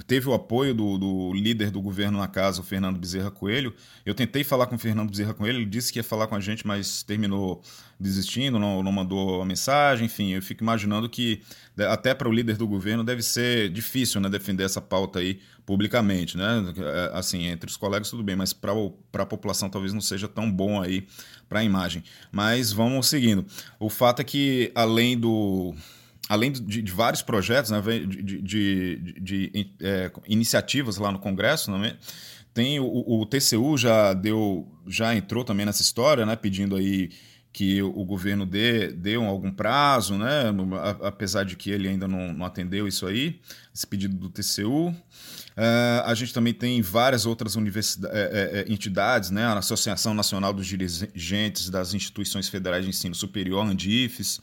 teve 0.08 0.30
o 0.30 0.34
apoio 0.34 0.74
do, 0.74 0.98
do, 0.98 1.34
líder 1.34 1.72
do 1.72 1.82
governo 1.82 2.18
na 2.18 2.28
casa, 2.28 2.62
o 2.62 2.64
Fernando 2.64 2.98
Bezerra 2.98 3.30
Coelho. 3.30 3.74
Eu 4.06 4.16
tentei 4.16 4.44
falar 4.44 4.66
com 4.68 4.76
o 4.76 4.80
Fernando 4.80 5.10
Bezerra 5.10 5.34
Coelho, 5.34 5.60
ele 5.60 5.66
disse 5.66 5.92
que 5.92 6.00
ia 6.00 6.04
falar 6.04 6.28
com 6.28 6.36
a 6.36 6.40
gente, 6.40 6.66
mas 6.66 7.04
terminou 7.04 7.62
desistindo, 8.00 8.58
não, 8.58 8.82
não 8.82 8.92
mandou 8.92 9.42
a 9.42 9.46
mensagem. 9.46 10.06
Enfim, 10.06 10.34
eu 10.34 10.42
fico 10.42 10.64
imaginando 10.64 11.10
que 11.10 11.42
até 11.90 12.14
para 12.14 12.30
o 12.30 12.32
líder 12.32 12.56
do 12.56 12.68
governo 12.68 13.04
deve 13.04 13.22
ser 13.22 13.70
difícil 13.70 14.22
né, 14.22 14.30
defender 14.30 14.64
essa 14.64 14.82
pauta 14.82 15.20
aí 15.20 15.40
publicamente. 15.70 16.36
Né? 16.36 16.74
É, 16.78 17.12
assim, 17.14 17.46
entre 17.46 17.70
os 17.70 17.78
colegas 17.78 18.10
tudo 18.10 18.24
bem, 18.24 18.36
mas 18.36 18.54
para 18.54 18.74
a 19.20 19.26
população 19.26 19.70
talvez 19.70 19.94
não 19.94 20.02
seja 20.02 20.28
tão 20.28 20.52
bom 20.52 20.82
aí 20.82 21.06
para 21.48 21.60
a 21.60 21.64
imagem. 21.64 22.04
Mas 22.32 22.72
vamos 22.72 23.06
seguindo. 23.08 23.46
O 23.80 23.88
fato 23.88 24.20
é 24.20 24.24
que, 24.24 24.72
além 24.74 25.16
do 25.16 25.76
além 26.28 26.52
de, 26.52 26.82
de, 26.82 26.92
vários 26.92 27.22
projetos, 27.22 27.70
né, 27.70 27.82
de, 27.82 28.42
de, 28.42 28.98
de 29.22 29.72
é, 29.80 30.12
iniciativas 30.28 30.98
lá 30.98 31.12
no 31.12 31.20
Congresso, 31.20 31.72
né, 31.72 31.98
tem 32.52 32.80
o, 32.80 32.86
o, 32.86 33.26
TCU 33.26 33.78
já 33.78 34.14
deu, 34.14 34.68
já 34.88 35.16
entrou 35.16 35.44
também 35.44 35.68
nessa 35.68 35.84
história, 35.84 36.26
né, 36.26 36.36
pedindo 36.36 36.76
aí 36.76 37.12
que 37.52 37.82
o 37.82 38.06
governo 38.06 38.46
dê, 38.46 38.92
dê 38.92 39.16
algum 39.16 39.52
prazo, 39.52 40.16
né, 40.18 40.46
apesar 41.02 41.44
de 41.44 41.56
que 41.56 41.72
ele 41.72 41.88
ainda 41.88 42.08
não, 42.08 42.32
não 42.32 42.46
atendeu 42.46 42.88
isso 42.88 43.08
aí, 43.08 43.40
esse 43.74 43.88
pedido 43.88 44.16
do 44.16 44.30
TCU. 44.30 44.96
É, 45.58 46.04
a 46.06 46.14
gente 46.14 46.34
também 46.34 46.54
tem 46.54 46.82
várias 46.82 47.26
outras 47.26 47.56
universidades, 47.56 48.16
é, 48.16 48.66
é, 48.68 48.72
entidades, 48.72 49.30
né, 49.32 49.46
a 49.46 49.58
Associação 49.58 50.14
Nacional 50.14 50.54
dos 50.54 50.68
Dirigentes 50.68 51.70
das 51.70 51.94
Instituições 51.94 52.48
Federais 52.48 52.84
de 52.84 52.90
Ensino 52.90 53.16
Superior, 53.16 53.66
ANDIFES, 53.66 54.40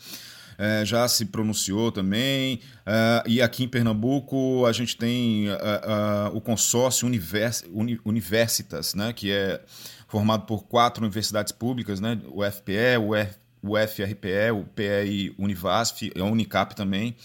é, 0.58 0.84
já 0.84 1.06
se 1.06 1.26
pronunciou 1.26 1.92
também. 1.92 2.60
É, 2.84 3.22
e 3.26 3.40
aqui 3.40 3.64
em 3.64 3.68
Pernambuco 3.68 4.66
a 4.66 4.72
gente 4.72 4.96
tem 4.96 5.48
é, 5.48 6.30
o 6.32 6.40
consórcio 6.40 7.06
Univers, 7.06 7.64
Universitas, 8.04 8.94
né, 8.94 9.12
que 9.12 9.30
é 9.30 9.60
formado 10.06 10.46
por 10.46 10.64
quatro 10.64 11.04
universidades 11.04 11.52
públicas, 11.52 12.00
né, 12.00 12.18
o 12.28 12.44
FPE, 12.44 12.98
o, 13.00 13.14
F, 13.14 13.36
o 13.62 13.76
FRPE, 13.76 14.50
o 14.54 14.64
PEI 14.64 15.34
Univasf, 15.38 16.12
a 16.18 16.24
Unicap 16.24 16.74
também, 16.74 17.16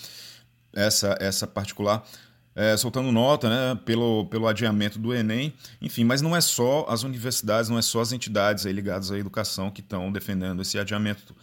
essa, 0.73 1.17
essa 1.19 1.45
particular. 1.45 2.03
É, 2.53 2.75
soltando 2.75 3.13
nota 3.13 3.49
né, 3.49 3.79
pelo, 3.85 4.25
pelo 4.25 4.45
adiamento 4.45 4.99
do 4.99 5.13
Enem. 5.13 5.53
Enfim, 5.81 6.03
mas 6.03 6.21
não 6.21 6.35
é 6.35 6.41
só 6.41 6.85
as 6.89 7.03
universidades, 7.03 7.69
não 7.69 7.77
é 7.77 7.81
só 7.81 8.01
as 8.01 8.11
entidades 8.11 8.65
ligadas 8.65 9.09
à 9.09 9.17
educação 9.17 9.71
que 9.71 9.79
estão 9.79 10.11
defendendo 10.11 10.61
esse 10.61 10.77
adiamento 10.77 11.33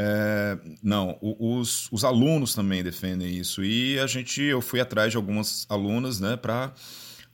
é, 0.00 0.56
não, 0.80 1.18
os, 1.20 1.88
os 1.90 2.04
alunos 2.04 2.54
também 2.54 2.84
defendem 2.84 3.36
isso. 3.36 3.64
E 3.64 3.98
a 3.98 4.06
gente, 4.06 4.40
eu 4.40 4.60
fui 4.60 4.80
atrás 4.80 5.10
de 5.10 5.16
algumas 5.16 5.66
alunas, 5.68 6.20
né, 6.20 6.36
para 6.36 6.72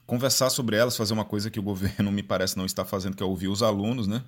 conversar 0.07 0.51
sobre 0.51 0.77
elas, 0.77 0.97
fazer 0.97 1.13
uma 1.13 1.25
coisa 1.25 1.51
que 1.51 1.59
o 1.59 1.63
governo 1.65 2.11
me 2.13 2.23
parece 2.23 2.57
não 2.57 2.67
está 2.67 2.85
fazendo, 2.85 3.17
que 3.17 3.23
é 3.23 3.27
ouvir 3.27 3.49
os 3.49 3.63
alunos, 3.63 4.07
né, 4.07 4.23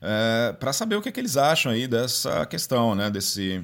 é, 0.00 0.52
para 0.58 0.72
saber 0.72 0.96
o 0.96 1.02
que, 1.02 1.08
é 1.08 1.12
que 1.12 1.20
eles 1.20 1.36
acham 1.36 1.72
aí 1.72 1.86
dessa 1.86 2.44
questão, 2.46 2.94
né, 2.94 3.10
desse 3.10 3.62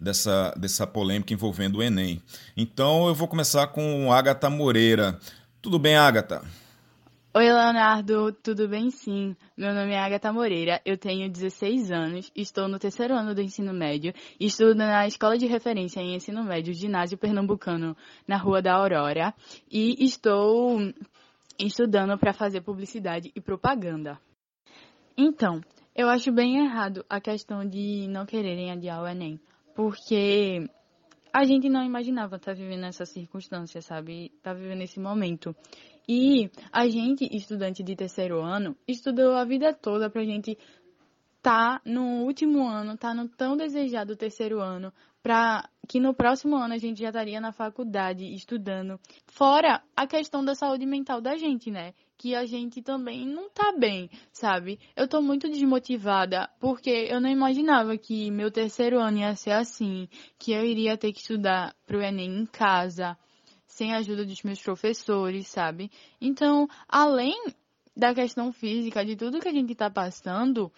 dessa, 0.00 0.54
dessa 0.56 0.86
polêmica 0.86 1.32
envolvendo 1.32 1.78
o 1.78 1.82
Enem. 1.82 2.20
Então 2.56 3.08
eu 3.08 3.14
vou 3.14 3.26
começar 3.26 3.66
com 3.68 4.12
Agatha 4.12 4.50
Moreira. 4.50 5.18
Tudo 5.62 5.78
bem, 5.78 5.96
Agatha? 5.96 6.42
Oi, 7.38 7.52
Leonardo, 7.52 8.32
tudo 8.32 8.66
bem 8.66 8.90
sim? 8.90 9.36
Meu 9.54 9.74
nome 9.74 9.92
é 9.92 9.98
Agatha 9.98 10.32
Moreira, 10.32 10.80
eu 10.86 10.96
tenho 10.96 11.30
16 11.30 11.92
anos, 11.92 12.32
estou 12.34 12.66
no 12.66 12.78
terceiro 12.78 13.12
ano 13.12 13.34
do 13.34 13.42
ensino 13.42 13.74
médio 13.74 14.14
e 14.40 14.46
estudo 14.46 14.74
na 14.74 15.06
Escola 15.06 15.36
de 15.36 15.44
Referência 15.44 16.00
em 16.00 16.14
Ensino 16.14 16.42
Médio 16.42 16.72
Ginásio 16.72 17.18
Pernambucano, 17.18 17.94
na 18.26 18.38
Rua 18.38 18.62
da 18.62 18.72
Aurora, 18.72 19.34
e 19.70 20.02
estou 20.02 20.78
estudando 21.58 22.16
para 22.16 22.32
fazer 22.32 22.62
publicidade 22.62 23.30
e 23.36 23.40
propaganda. 23.42 24.18
Então, 25.14 25.60
eu 25.94 26.08
acho 26.08 26.32
bem 26.32 26.64
errado 26.64 27.04
a 27.06 27.20
questão 27.20 27.68
de 27.68 28.08
não 28.08 28.24
quererem 28.24 28.72
adiar 28.72 29.02
o 29.02 29.06
Enem, 29.06 29.38
porque 29.74 30.66
a 31.36 31.44
gente 31.44 31.68
não 31.68 31.84
imaginava 31.84 32.36
estar 32.36 32.52
tá 32.52 32.58
vivendo 32.58 32.84
essa 32.86 33.04
circunstância, 33.04 33.82
sabe? 33.82 34.32
Estar 34.36 34.54
tá 34.54 34.54
vivendo 34.54 34.80
esse 34.80 34.98
momento. 34.98 35.54
E 36.08 36.50
a 36.72 36.88
gente, 36.88 37.28
estudante 37.30 37.82
de 37.82 37.94
terceiro 37.94 38.40
ano, 38.40 38.74
estudou 38.88 39.34
a 39.34 39.44
vida 39.44 39.74
toda 39.74 40.08
pra 40.08 40.24
gente 40.24 40.56
tá 41.42 41.78
no 41.84 42.24
último 42.24 42.66
ano, 42.66 42.96
tá 42.96 43.12
no 43.12 43.28
tão 43.28 43.54
desejado 43.54 44.16
terceiro 44.16 44.62
ano, 44.62 44.90
para 45.22 45.68
que 45.86 46.00
no 46.00 46.14
próximo 46.14 46.56
ano 46.56 46.72
a 46.72 46.78
gente 46.78 47.02
já 47.02 47.08
estaria 47.08 47.38
na 47.38 47.52
faculdade 47.52 48.24
estudando. 48.34 48.98
Fora 49.26 49.82
a 49.94 50.06
questão 50.06 50.42
da 50.42 50.54
saúde 50.54 50.86
mental 50.86 51.20
da 51.20 51.36
gente, 51.36 51.70
né? 51.70 51.92
Que 52.18 52.34
a 52.34 52.46
gente 52.46 52.80
também 52.82 53.26
não 53.26 53.50
tá 53.50 53.72
bem, 53.78 54.08
sabe? 54.32 54.78
Eu 54.96 55.06
tô 55.06 55.20
muito 55.20 55.48
desmotivada 55.48 56.48
porque 56.58 56.90
eu 56.90 57.20
não 57.20 57.28
imaginava 57.28 57.96
que 57.98 58.30
meu 58.30 58.50
terceiro 58.50 58.98
ano 58.98 59.18
ia 59.18 59.34
ser 59.36 59.52
assim, 59.52 60.08
que 60.38 60.52
eu 60.52 60.64
iria 60.64 60.96
ter 60.96 61.12
que 61.12 61.20
estudar 61.20 61.74
pro 61.86 62.02
Enem 62.02 62.40
em 62.40 62.46
casa, 62.46 63.16
sem 63.66 63.92
a 63.92 63.98
ajuda 63.98 64.24
dos 64.24 64.42
meus 64.42 64.62
professores, 64.62 65.48
sabe? 65.48 65.90
Então, 66.20 66.66
além 66.88 67.36
da 67.94 68.14
questão 68.14 68.52
física, 68.52 69.04
de 69.04 69.16
tudo 69.16 69.40
que 69.40 69.48
a 69.48 69.52
gente 69.52 69.72
está 69.72 69.90
passando, 69.90 70.72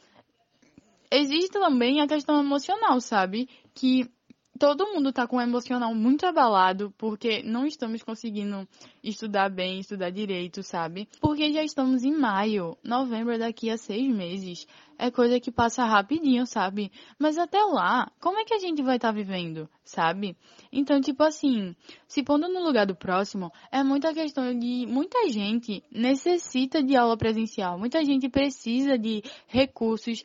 existe 1.10 1.50
também 1.50 2.00
a 2.00 2.06
questão 2.06 2.40
emocional, 2.40 3.00
sabe? 3.00 3.48
Que 3.74 4.10
todo 4.58 4.92
mundo 4.92 5.12
tá 5.12 5.26
com 5.26 5.36
o 5.36 5.40
emocional 5.40 5.94
muito 5.94 6.26
abalado 6.26 6.92
porque 6.98 7.42
não 7.42 7.64
estamos 7.64 8.02
conseguindo 8.02 8.68
estudar 9.02 9.48
bem, 9.48 9.78
estudar 9.80 10.10
direito, 10.10 10.62
sabe? 10.62 11.08
Porque 11.20 11.52
já 11.52 11.62
estamos 11.62 12.02
em 12.02 12.12
maio, 12.12 12.76
novembro 12.82 13.38
daqui 13.38 13.70
a 13.70 13.78
seis 13.78 14.14
meses. 14.14 14.66
É 14.98 15.12
coisa 15.12 15.38
que 15.38 15.52
passa 15.52 15.84
rapidinho, 15.84 16.44
sabe? 16.44 16.90
Mas 17.18 17.38
até 17.38 17.62
lá, 17.62 18.10
como 18.20 18.40
é 18.40 18.44
que 18.44 18.52
a 18.52 18.58
gente 18.58 18.82
vai 18.82 18.96
estar 18.96 19.08
tá 19.08 19.14
vivendo, 19.14 19.68
sabe? 19.84 20.36
Então, 20.72 21.00
tipo 21.00 21.22
assim, 21.22 21.74
se 22.08 22.24
pondo 22.24 22.48
no 22.48 22.64
lugar 22.64 22.84
do 22.84 22.96
próximo, 22.96 23.52
é 23.70 23.84
muita 23.84 24.12
questão 24.12 24.58
de 24.58 24.86
muita 24.88 25.30
gente 25.30 25.84
necessita 25.92 26.82
de 26.82 26.96
aula 26.96 27.16
presencial, 27.16 27.78
muita 27.78 28.04
gente 28.04 28.28
precisa 28.28 28.98
de 28.98 29.22
recursos 29.46 30.24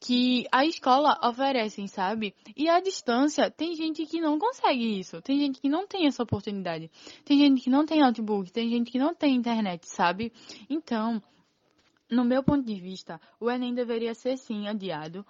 que 0.00 0.46
a 0.50 0.64
escola 0.64 1.20
oferecem, 1.22 1.86
sabe? 1.86 2.34
E 2.56 2.68
a 2.68 2.80
distância, 2.80 3.50
tem 3.50 3.74
gente 3.74 4.06
que 4.06 4.18
não 4.18 4.38
consegue 4.38 4.98
isso. 4.98 5.20
Tem 5.20 5.38
gente 5.38 5.60
que 5.60 5.68
não 5.68 5.86
tem 5.86 6.06
essa 6.06 6.22
oportunidade. 6.22 6.90
Tem 7.24 7.38
gente 7.38 7.60
que 7.60 7.68
não 7.68 7.84
tem 7.84 8.00
notebook, 8.00 8.50
tem 8.50 8.70
gente 8.70 8.90
que 8.90 8.98
não 8.98 9.14
tem 9.14 9.36
internet, 9.36 9.86
sabe? 9.86 10.32
Então, 10.70 11.22
no 12.10 12.24
meu 12.24 12.42
ponto 12.42 12.64
de 12.64 12.80
vista, 12.80 13.20
o 13.38 13.50
Enem 13.50 13.74
deveria 13.74 14.14
ser 14.14 14.38
sim 14.38 14.66
adiado 14.66 15.24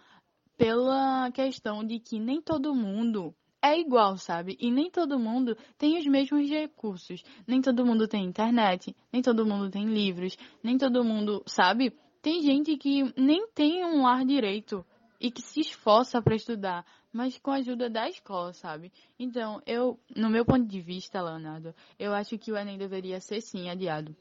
pela 0.56 1.30
questão 1.32 1.84
de 1.84 1.98
que 1.98 2.20
nem 2.20 2.40
todo 2.40 2.74
mundo 2.74 3.34
é 3.62 3.78
igual, 3.78 4.16
sabe? 4.16 4.56
E 4.60 4.70
nem 4.70 4.90
todo 4.90 5.18
mundo 5.18 5.56
tem 5.76 5.98
os 5.98 6.06
mesmos 6.06 6.48
recursos. 6.48 7.22
Nem 7.46 7.60
todo 7.60 7.84
mundo 7.84 8.06
tem 8.06 8.24
internet, 8.24 8.94
nem 9.12 9.20
todo 9.20 9.44
mundo 9.44 9.68
tem 9.68 9.84
livros, 9.84 10.36
nem 10.62 10.78
todo 10.78 11.04
mundo, 11.04 11.42
sabe? 11.46 11.92
Tem 12.22 12.42
gente 12.42 12.76
que 12.76 13.12
nem 13.16 13.48
tem 13.48 13.84
um 13.84 14.02
lar 14.02 14.24
direito 14.24 14.84
e 15.18 15.30
que 15.30 15.42
se 15.42 15.60
esforça 15.60 16.20
para 16.20 16.34
estudar, 16.34 16.84
mas 17.12 17.38
com 17.38 17.50
a 17.50 17.56
ajuda 17.56 17.88
da 17.88 18.08
escola, 18.08 18.52
sabe? 18.52 18.92
Então, 19.18 19.62
eu, 19.66 19.98
no 20.14 20.30
meu 20.30 20.44
ponto 20.44 20.66
de 20.66 20.80
vista, 20.80 21.22
Leonardo, 21.22 21.74
eu 21.98 22.12
acho 22.12 22.38
que 22.38 22.52
o 22.52 22.56
Enem 22.56 22.78
deveria 22.78 23.20
ser 23.20 23.40
sim 23.40 23.68
adiado. 23.68 24.14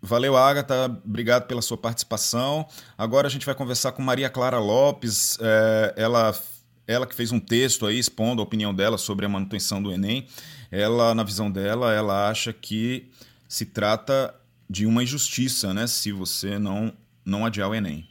Valeu, 0.00 0.36
Agatha. 0.36 0.84
Obrigado 1.04 1.46
pela 1.46 1.62
sua 1.62 1.78
participação. 1.78 2.68
Agora 2.96 3.26
a 3.26 3.30
gente 3.30 3.46
vai 3.46 3.54
conversar 3.54 3.92
com 3.92 4.02
Maria 4.02 4.28
Clara 4.28 4.58
Lopes. 4.58 5.38
É, 5.40 5.94
ela, 5.96 6.38
ela 6.86 7.06
que 7.06 7.14
fez 7.14 7.32
um 7.32 7.40
texto 7.40 7.86
aí 7.86 7.98
expondo 7.98 8.42
a 8.42 8.44
opinião 8.44 8.74
dela 8.74 8.98
sobre 8.98 9.24
a 9.24 9.30
manutenção 9.30 9.82
do 9.82 9.90
Enem. 9.90 10.26
Ela, 10.70 11.14
na 11.14 11.22
visão 11.22 11.50
dela, 11.50 11.90
ela 11.90 12.28
acha 12.28 12.52
que 12.52 13.10
se 13.48 13.64
trata 13.64 14.34
de 14.68 14.84
uma 14.84 15.02
injustiça, 15.02 15.72
né? 15.72 15.86
Se 15.86 16.12
você 16.12 16.58
não 16.58 16.92
não 17.24 17.46
adiar 17.46 17.68
o 17.70 17.74
Enem. 17.74 18.06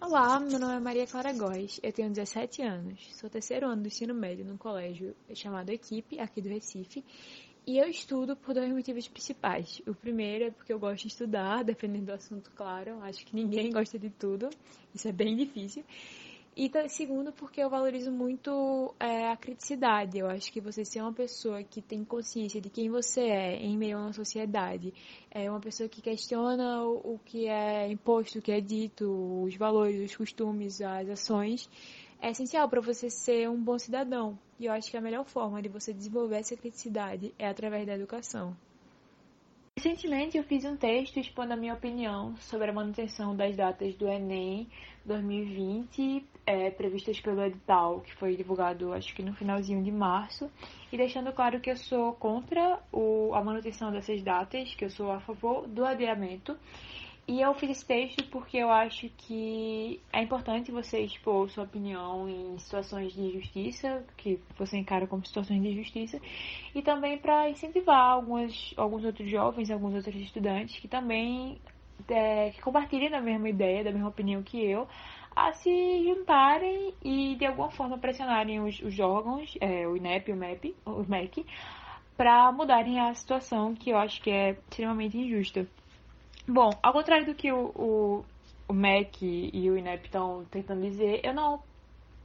Olá, 0.00 0.40
meu 0.40 0.58
nome 0.58 0.76
é 0.76 0.80
Maria 0.80 1.06
Clara 1.06 1.32
Góes, 1.32 1.78
eu 1.82 1.92
tenho 1.92 2.08
17 2.08 2.62
anos, 2.62 2.98
sou 3.12 3.28
terceiro 3.28 3.68
ano 3.68 3.82
do 3.82 3.88
ensino 3.88 4.14
médio 4.14 4.44
num 4.46 4.56
colégio 4.56 5.14
chamado 5.34 5.68
Equipe, 5.70 6.18
aqui 6.18 6.40
do 6.40 6.48
Recife, 6.48 7.04
e 7.66 7.76
eu 7.78 7.86
estudo 7.86 8.34
por 8.34 8.54
dois 8.54 8.72
motivos 8.72 9.06
principais. 9.06 9.82
O 9.86 9.94
primeiro 9.94 10.46
é 10.46 10.50
porque 10.50 10.72
eu 10.72 10.78
gosto 10.78 11.02
de 11.02 11.08
estudar, 11.08 11.62
dependendo 11.62 12.06
do 12.06 12.12
assunto, 12.12 12.50
claro, 12.56 12.98
acho 13.02 13.26
que 13.26 13.36
ninguém 13.36 13.70
gosta 13.70 13.98
de 13.98 14.08
tudo, 14.08 14.48
isso 14.94 15.06
é 15.06 15.12
bem 15.12 15.36
difícil. 15.36 15.84
E 16.56 16.70
segundo, 16.88 17.32
porque 17.32 17.60
eu 17.60 17.70
valorizo 17.70 18.10
muito 18.10 18.94
é, 18.98 19.28
a 19.28 19.36
criticidade. 19.36 20.18
Eu 20.18 20.26
acho 20.26 20.52
que 20.52 20.60
você 20.60 20.84
ser 20.84 21.00
uma 21.00 21.12
pessoa 21.12 21.62
que 21.62 21.80
tem 21.80 22.04
consciência 22.04 22.60
de 22.60 22.68
quem 22.68 22.90
você 22.90 23.20
é 23.20 23.56
em 23.56 23.78
meio 23.78 23.96
a 23.96 24.00
uma 24.02 24.12
sociedade, 24.12 24.92
é 25.30 25.48
uma 25.48 25.60
pessoa 25.60 25.88
que 25.88 26.02
questiona 26.02 26.82
o, 26.82 27.14
o 27.14 27.20
que 27.24 27.46
é 27.46 27.90
imposto, 27.90 28.40
o 28.40 28.42
que 28.42 28.52
é 28.52 28.60
dito, 28.60 29.42
os 29.44 29.56
valores, 29.56 30.10
os 30.10 30.16
costumes, 30.16 30.82
as 30.82 31.08
ações, 31.08 31.70
é 32.20 32.30
essencial 32.30 32.68
para 32.68 32.80
você 32.80 33.08
ser 33.08 33.48
um 33.48 33.62
bom 33.62 33.78
cidadão. 33.78 34.38
E 34.58 34.66
eu 34.66 34.72
acho 34.72 34.90
que 34.90 34.96
a 34.96 35.00
melhor 35.00 35.24
forma 35.24 35.62
de 35.62 35.68
você 35.68 35.92
desenvolver 35.92 36.36
essa 36.38 36.56
criticidade 36.56 37.32
é 37.38 37.48
através 37.48 37.86
da 37.86 37.94
educação. 37.94 38.56
Recentemente 39.82 40.36
eu 40.36 40.44
fiz 40.44 40.62
um 40.66 40.76
texto 40.76 41.18
expondo 41.18 41.54
a 41.54 41.56
minha 41.56 41.72
opinião 41.72 42.36
sobre 42.36 42.68
a 42.68 42.72
manutenção 42.72 43.34
das 43.34 43.56
datas 43.56 43.94
do 43.96 44.06
Enem 44.06 44.68
2020, 45.06 46.22
é, 46.50 46.70
previstas 46.70 47.20
pelo 47.20 47.42
edital, 47.44 48.00
que 48.00 48.12
foi 48.14 48.36
divulgado 48.36 48.92
acho 48.92 49.14
que 49.14 49.22
no 49.22 49.32
finalzinho 49.34 49.82
de 49.82 49.92
março, 49.92 50.50
e 50.92 50.96
deixando 50.96 51.32
claro 51.32 51.60
que 51.60 51.70
eu 51.70 51.76
sou 51.76 52.12
contra 52.14 52.80
o, 52.92 53.32
a 53.34 53.42
manutenção 53.42 53.92
dessas 53.92 54.20
datas, 54.22 54.74
que 54.74 54.84
eu 54.84 54.90
sou 54.90 55.12
a 55.12 55.20
favor 55.20 55.68
do 55.68 55.84
adiamento. 55.84 56.56
E 57.28 57.40
eu 57.40 57.54
fiz 57.54 57.70
esse 57.70 57.86
texto 57.86 58.24
porque 58.24 58.56
eu 58.56 58.70
acho 58.70 59.08
que 59.10 60.00
é 60.12 60.20
importante 60.20 60.72
você 60.72 60.98
expor 60.98 61.48
sua 61.48 61.62
opinião 61.62 62.28
em 62.28 62.58
situações 62.58 63.12
de 63.12 63.20
injustiça, 63.20 64.04
que 64.16 64.40
você 64.58 64.78
encara 64.78 65.06
como 65.06 65.24
situações 65.24 65.62
de 65.62 65.68
injustiça, 65.68 66.20
e 66.74 66.82
também 66.82 67.16
para 67.18 67.48
incentivar 67.48 68.10
alguns, 68.10 68.74
alguns 68.76 69.04
outros 69.04 69.30
jovens, 69.30 69.70
alguns 69.70 69.94
outros 69.94 70.16
estudantes 70.16 70.80
que 70.80 70.88
também 70.88 71.60
é, 72.08 72.50
que 72.50 72.60
compartilhem 72.60 73.10
da 73.10 73.20
mesma 73.20 73.48
ideia, 73.48 73.84
da 73.84 73.92
mesma 73.92 74.08
opinião 74.08 74.42
que 74.42 74.64
eu, 74.64 74.86
a 75.34 75.52
se 75.52 76.04
juntarem 76.04 76.94
e 77.02 77.36
de 77.36 77.46
alguma 77.46 77.70
forma 77.70 77.98
pressionarem 77.98 78.60
os, 78.60 78.80
os 78.80 78.98
órgãos, 78.98 79.56
é, 79.60 79.86
o 79.86 79.96
INEP, 79.96 80.32
o 80.32 80.36
MEP, 80.36 80.76
o 80.84 81.04
MEC, 81.08 81.46
para 82.16 82.52
mudarem 82.52 83.00
a 83.00 83.14
situação 83.14 83.74
que 83.74 83.90
eu 83.90 83.96
acho 83.96 84.20
que 84.22 84.30
é 84.30 84.50
extremamente 84.50 85.16
injusta. 85.16 85.66
Bom, 86.46 86.70
ao 86.82 86.92
contrário 86.92 87.26
do 87.26 87.34
que 87.34 87.50
o, 87.52 87.66
o, 87.74 88.24
o 88.68 88.72
MEC 88.72 89.50
e 89.52 89.70
o 89.70 89.78
INEP 89.78 90.06
estão 90.06 90.44
tentando 90.50 90.82
dizer, 90.82 91.20
eu 91.24 91.32
não, 91.32 91.62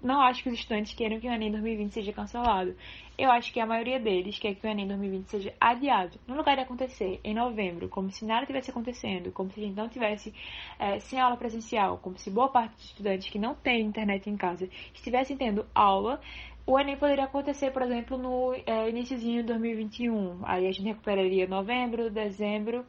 não 0.06 0.22
acho 0.22 0.44
que 0.44 0.50
os 0.50 0.56
estudantes 0.56 0.94
queiram 0.94 1.20
que 1.20 1.28
o 1.28 1.32
Enem 1.32 1.52
2020 1.52 1.92
seja 1.92 2.14
cancelado. 2.14 2.76
Eu 3.18 3.32
acho 3.32 3.52
que 3.52 3.60
a 3.60 3.66
maioria 3.66 4.00
deles 4.00 4.38
quer 4.38 4.54
que 4.54 4.66
o 4.66 4.70
Enem 4.70 4.88
2020 4.88 5.28
seja 5.28 5.54
adiado. 5.60 6.20
No 6.28 6.36
lugar 6.36 6.56
de 6.56 6.62
acontecer 6.62 7.20
em 7.24 7.34
novembro, 7.34 7.90
como 7.90 8.12
se 8.12 8.24
nada 8.24 8.46
tivesse 8.46 8.70
acontecendo, 8.70 9.32
como 9.32 9.52
se 9.52 9.60
a 9.60 9.64
gente 9.64 9.76
não 9.76 9.90
tivesse 9.90 10.34
é, 10.78 11.00
sem 11.00 11.20
aula 11.20 11.36
presencial, 11.36 11.98
como 11.98 12.18
se 12.20 12.30
boa 12.30 12.50
parte 12.50 12.76
dos 12.76 12.86
estudantes 12.86 13.30
que 13.30 13.40
não 13.40 13.56
têm 13.56 13.82
internet 13.82 14.30
em 14.30 14.38
casa 14.38 14.70
estivessem 14.94 15.36
tendo 15.36 15.66
aula, 15.74 16.22
o 16.68 16.80
Enem 16.80 16.98
poderia 16.98 17.26
acontecer, 17.26 17.72
por 17.72 17.82
exemplo, 17.82 18.18
no 18.18 18.54
é, 18.66 18.90
iníciozinho 18.90 19.42
de 19.42 19.48
2021. 19.48 20.40
Aí 20.44 20.68
a 20.68 20.72
gente 20.72 20.88
recuperaria 20.88 21.48
novembro, 21.48 22.12
dezembro 22.12 22.86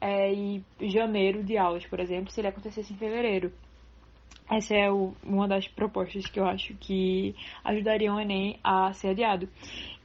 é, 0.00 0.32
e 0.32 0.64
janeiro 0.82 1.42
de 1.42 1.56
aulas, 1.56 1.86
por 1.86 2.00
exemplo, 2.00 2.32
se 2.32 2.40
ele 2.40 2.48
acontecesse 2.48 2.92
em 2.92 2.96
fevereiro. 2.96 3.52
Essa 4.50 4.74
é 4.74 4.90
o, 4.90 5.14
uma 5.22 5.46
das 5.46 5.68
propostas 5.68 6.26
que 6.26 6.40
eu 6.40 6.46
acho 6.46 6.74
que 6.74 7.34
ajudariam 7.64 8.16
o 8.16 8.20
Enem 8.20 8.58
a 8.64 8.92
ser 8.92 9.08
adiado. 9.08 9.48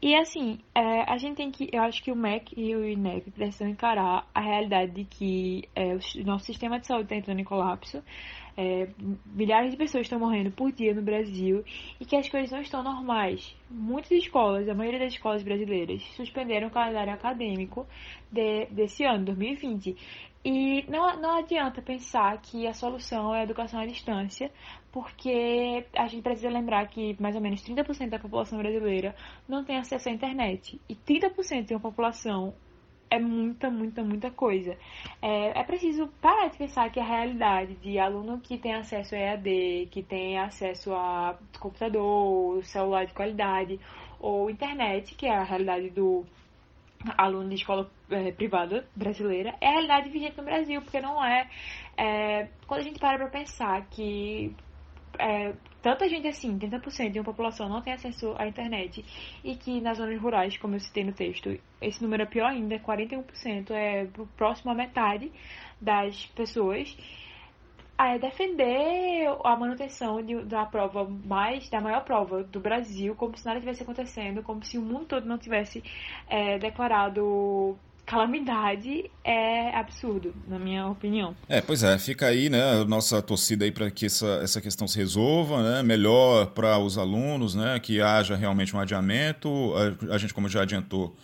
E 0.06 0.14
assim, 0.16 0.60
é, 0.76 1.10
a 1.10 1.18
gente 1.18 1.38
tem 1.38 1.50
que. 1.50 1.70
Eu 1.72 1.82
acho 1.84 2.04
que 2.04 2.12
o 2.12 2.16
MEC 2.16 2.54
e 2.60 2.76
o 2.76 2.86
INEP 2.86 3.32
precisam 3.32 3.70
encarar 3.70 4.28
a 4.36 4.41
realidade 4.41 4.91
de 4.91 5.06
que 5.06 5.70
é, 5.74 5.94
o 5.94 6.26
nosso 6.26 6.44
sistema 6.44 6.78
de 6.78 6.88
saúde 6.88 7.06
está 7.06 7.16
entrando 7.16 7.39
em 7.39 7.46
colapso. 7.46 8.04
É, 8.58 8.89
milhares 9.26 9.72
de 9.72 9.78
pessoas 9.78 10.02
estão 10.02 10.20
morrendo 10.20 10.52
por 10.52 10.74
dia 10.74 10.94
no 10.94 11.02
Brasil 11.02 11.64
e 12.02 12.06
que 12.06 12.18
as 12.18 12.28
coisas 12.28 12.52
não 12.52 12.60
estão 12.60 12.84
normais. 12.84 13.56
Muitas 13.70 14.12
escolas, 14.12 14.68
a 14.68 14.76
maioria 14.76 15.00
das 15.00 15.14
escolas 15.14 15.41
brasileiras, 15.41 16.04
suspenderam 16.18 16.68
o 16.68 16.72
calendário 16.72 17.14
acadêmico 17.14 17.88
de, 18.30 18.66
desse 18.66 19.06
ano, 19.06 19.24
2020. 19.24 19.96
E 20.46 20.84
não, 20.89 21.20
não 21.22 21.38
adianta 21.38 21.82
pensar 21.82 22.38
que 22.41 22.68
a 22.68 22.74
solução 22.74 23.34
é 23.34 23.39
a 23.39 23.44
educação 23.44 23.80
à 23.80 23.86
distância, 23.86 24.52
porque 24.91 25.86
a 25.96 26.08
gente 26.08 26.22
precisa 26.22 26.50
lembrar 26.50 26.86
que 26.88 27.16
mais 27.20 27.36
ou 27.36 27.41
menos 27.41 27.62
30% 27.64 28.10
da 28.10 28.20
população 28.20 28.58
brasileira 28.58 29.16
não 29.48 29.64
tem 29.64 29.78
acesso 29.78 30.10
à 30.10 30.12
internet. 30.12 30.80
E 30.89 30.96
30% 30.96 31.68
de 31.68 31.74
uma 31.74 31.80
população 31.80 32.54
é 33.10 33.20
muita, 33.20 33.70
muita, 33.70 34.04
muita 34.04 34.32
coisa. 34.32 34.76
É, 35.22 35.60
é 35.60 35.64
preciso 35.64 36.08
parar 36.20 36.50
de 36.50 36.58
pensar 36.58 36.91
que 36.91 37.00
a 37.00 37.06
realidade 37.06 37.76
de 37.76 37.98
aluno 37.98 38.39
que 38.39 38.58
tem 38.58 38.74
acesso 38.74 39.16
a 39.16 39.20
EAD, 39.20 39.88
que 39.91 40.04
tem 40.04 40.39
acesso 40.39 40.94
a 40.94 41.38
computador, 41.60 42.64
celular 42.66 43.06
de 43.06 43.14
qualidade, 43.14 43.80
ou 44.20 44.50
internet, 44.50 45.16
que 45.16 45.26
é 45.28 45.38
a 45.38 45.44
realidade 45.44 45.89
do 45.91 46.26
aluno 47.18 47.50
de 47.50 47.56
escola 47.56 47.89
é, 48.14 48.32
privada 48.32 48.86
brasileira, 48.95 49.55
é 49.59 49.68
a 49.68 49.72
realidade 49.72 50.09
vigente 50.09 50.38
no 50.38 50.43
Brasil, 50.43 50.82
porque 50.82 51.01
não 51.01 51.24
é, 51.24 51.49
é 51.97 52.47
quando 52.68 52.82
a 52.82 52.84
gente 52.84 52.99
para 52.99 53.18
para 53.18 53.30
pensar 53.30 53.86
que 53.89 54.55
é, 55.20 55.53
tanta 55.82 56.07
gente 56.07 56.28
assim, 56.28 56.57
30% 56.57 57.11
de 57.11 57.20
uma 57.20 57.26
população 57.26 57.70
não 57.70 57.82
tem 57.82 57.93
acesso 57.93 58.34
à 58.38 58.47
internet 58.47 59.03
e 59.43 59.55
que 59.55 59.82
nas 59.82 59.97
zonas 59.97 60.20
rurais, 60.20 60.57
como 60.57 60.76
eu 60.76 60.80
citei 60.80 61.03
no 61.03 61.14
texto, 61.14 61.57
esse 61.82 62.01
número 62.01 62.24
é 62.24 62.26
pior 62.26 62.47
ainda, 62.47 62.80
41% 62.80 63.72
é 63.72 64.07
próximo 64.36 64.72
à 64.72 64.76
metade 64.76 65.32
das 65.80 66.26
pessoas. 66.28 66.95
É 67.95 68.18
defender 68.18 69.28
a 69.45 69.55
manutenção 69.55 70.22
de, 70.22 70.43
da 70.45 70.66
prova 70.66 71.07
mais, 71.07 71.70
da 71.70 71.80
maior 71.80 72.03
prova 72.03 72.43
do 72.43 72.59
Brasil, 72.59 73.16
como 73.16 73.38
se 73.38 73.45
nada 73.45 73.59
tivesse 73.59 73.84
acontecendo, 73.84 74.41
como 74.41 74.64
se 74.64 74.78
o 74.78 74.82
mundo 74.82 75.05
todo 75.05 75.28
não 75.28 75.38
tivesse 75.38 75.82
é, 76.28 76.57
declarado 76.57 77.78
calamidade 78.06 79.10
é 79.24 79.76
absurdo, 79.76 80.34
na 80.47 80.60
minha 80.60 80.88
opinião. 80.88 81.36
É, 81.47 81.62
pois 81.62 81.84
é, 81.84 81.97
fica 81.97 82.28
aí, 82.28 82.49
né, 82.49 82.82
a 82.82 82.86
nossa 82.86 83.22
torcida 83.22 83.66
aí 83.66 83.72
para 83.72 83.89
que 83.89 84.06
essa, 84.06 84.39
essa 84.43 84.62
questão 84.62 84.88
se 84.88 84.97
resolva, 84.97 85.64
né, 85.64 85.84
melhor 85.84 86.47
para 86.47 86.78
os 86.78 86.97
alunos, 86.97 87.56
né, 87.56 87.80
que 87.80 88.01
haja 88.01 88.36
realmente 88.36 88.76
um 88.76 88.80
adiamento. 88.80 89.74
A, 90.10 90.16
a 90.16 90.18
gente, 90.18 90.34
como 90.34 90.49
já 90.49 90.64
adiantou, 90.64 91.16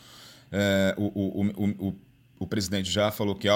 é, 0.52 0.96
o, 0.98 1.06
o, 1.06 1.88
o, 1.88 1.96
o, 2.40 2.48
presidente 2.48 2.90
já 2.90 3.12
falou 3.12 3.36
que 3.36 3.48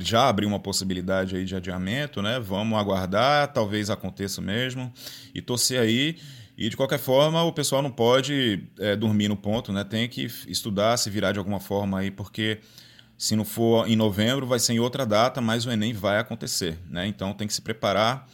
já 0.00 0.28
abriu 0.28 0.48
uma 0.48 0.60
possibilidade 0.60 1.36
aí 1.36 1.44
de 1.44 1.54
adiamento, 1.54 2.20
né, 2.20 2.40
vamos 2.40 2.78
aguardar, 2.78 3.52
talvez 3.52 3.90
aconteça 3.90 4.40
mesmo, 4.40 4.92
e 5.34 5.40
torcer 5.40 5.80
aí. 5.80 6.16
E 6.62 6.68
de 6.68 6.76
qualquer 6.76 7.00
forma, 7.00 7.42
o 7.42 7.52
pessoal 7.52 7.82
não 7.82 7.90
pode 7.90 8.68
é, 8.78 8.94
dormir 8.94 9.26
no 9.26 9.36
ponto, 9.36 9.72
né? 9.72 9.82
Tem 9.82 10.08
que 10.08 10.26
estudar, 10.46 10.96
se 10.96 11.10
virar 11.10 11.32
de 11.32 11.40
alguma 11.40 11.58
forma 11.58 11.98
aí, 11.98 12.08
porque 12.08 12.60
se 13.18 13.34
não 13.34 13.44
for 13.44 13.88
em 13.88 13.96
novembro, 13.96 14.46
vai 14.46 14.60
ser 14.60 14.74
em 14.74 14.78
outra 14.78 15.04
data, 15.04 15.40
mas 15.40 15.66
o 15.66 15.72
Enem 15.72 15.92
vai 15.92 16.20
acontecer, 16.20 16.78
né? 16.88 17.04
Então 17.08 17.34
tem 17.34 17.48
que 17.48 17.52
se 17.52 17.60
preparar 17.60 18.28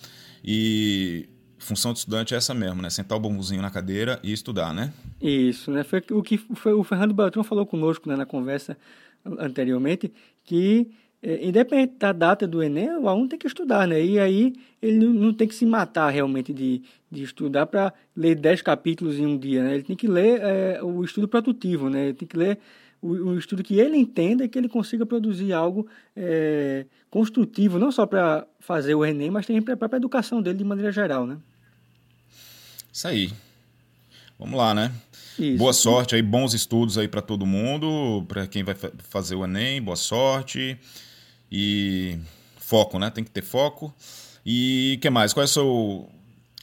e 0.44 1.26
função 1.56 1.94
de 1.94 2.00
estudante 2.00 2.34
é 2.34 2.36
essa 2.36 2.52
mesmo, 2.52 2.82
né? 2.82 2.90
Sentar 2.90 3.16
o 3.16 3.20
bombuzinho 3.20 3.62
na 3.62 3.70
cadeira 3.70 4.20
e 4.22 4.30
estudar, 4.30 4.74
né? 4.74 4.92
Isso, 5.22 5.70
né? 5.70 5.82
Foi 5.82 6.04
o 6.10 6.22
que 6.22 6.36
foi, 6.36 6.74
o 6.74 6.84
Fernando 6.84 7.14
Beltrão 7.14 7.42
falou 7.42 7.64
conosco 7.64 8.10
né, 8.10 8.14
na 8.14 8.26
conversa 8.26 8.76
anteriormente, 9.24 10.12
que 10.44 10.90
é, 11.22 11.46
independente 11.46 11.94
da 11.98 12.12
data 12.12 12.46
do 12.46 12.62
Enem, 12.62 12.90
o 12.98 13.08
aluno 13.08 13.28
tem 13.28 13.38
que 13.38 13.46
estudar, 13.46 13.88
né? 13.88 14.02
E 14.02 14.18
aí 14.18 14.54
ele 14.80 15.04
não, 15.04 15.32
tem 15.32 15.48
que 15.48 15.54
se 15.54 15.66
matar 15.66 16.10
realmente 16.10 16.52
de, 16.52 16.82
de 17.10 17.22
estudar 17.24 17.66
para 17.66 17.92
ler 18.16 18.36
10 18.36 18.62
capítulos 18.62 19.18
em 19.18 19.26
um 19.26 19.36
dia, 19.36 19.64
né? 19.64 19.74
Ele 19.74 19.82
tem 19.82 19.96
que 19.96 20.06
ler 20.06 20.40
é, 20.40 20.82
o 20.82 21.02
estudo 21.02 21.26
produtivo, 21.26 21.90
né? 21.90 22.04
Ele 22.04 22.14
tem 22.14 22.28
que 22.28 22.36
ler 22.36 22.58
o, 23.02 23.08
o, 23.08 23.38
estudo 23.38 23.64
que 23.64 23.80
ele 23.80 23.96
entenda 23.96 24.44
e 24.44 24.48
que 24.48 24.56
ele 24.56 24.68
consiga 24.68 25.04
produzir 25.04 25.52
algo 25.52 25.88
é, 26.16 26.86
construtivo, 27.10 27.78
não 27.78 27.90
só 27.90 28.06
para 28.06 28.46
fazer 28.60 28.94
o 28.94 29.04
Enem, 29.04 29.30
mas 29.30 29.44
também 29.44 29.62
para 29.62 29.74
a 29.74 29.76
própria 29.76 29.98
educação 29.98 30.40
dele 30.40 30.58
de 30.58 30.64
maneira 30.64 30.92
geral, 30.92 31.26
né? 31.26 31.38
Isso 32.92 33.08
aí. 33.08 33.32
Vamos 34.38 34.56
lá, 34.56 34.72
né? 34.72 34.92
Isso. 35.36 35.58
Boa 35.58 35.72
sorte 35.72 36.14
aí, 36.14 36.22
bons 36.22 36.54
estudos 36.54 36.96
aí 36.96 37.08
para 37.08 37.20
todo 37.20 37.44
mundo, 37.44 38.24
para 38.28 38.46
quem 38.46 38.62
vai 38.62 38.76
fazer 38.98 39.34
o 39.34 39.44
Enem, 39.44 39.82
boa 39.82 39.96
sorte. 39.96 40.78
E 41.50 42.18
foco, 42.58 42.98
né? 42.98 43.10
Tem 43.10 43.24
que 43.24 43.30
ter 43.30 43.42
foco. 43.42 43.94
E 44.44 44.98
que 45.00 45.10
mais? 45.10 45.32
Qual 45.32 45.42
é 45.42 45.44
o 45.44 45.48
seu, 45.48 46.08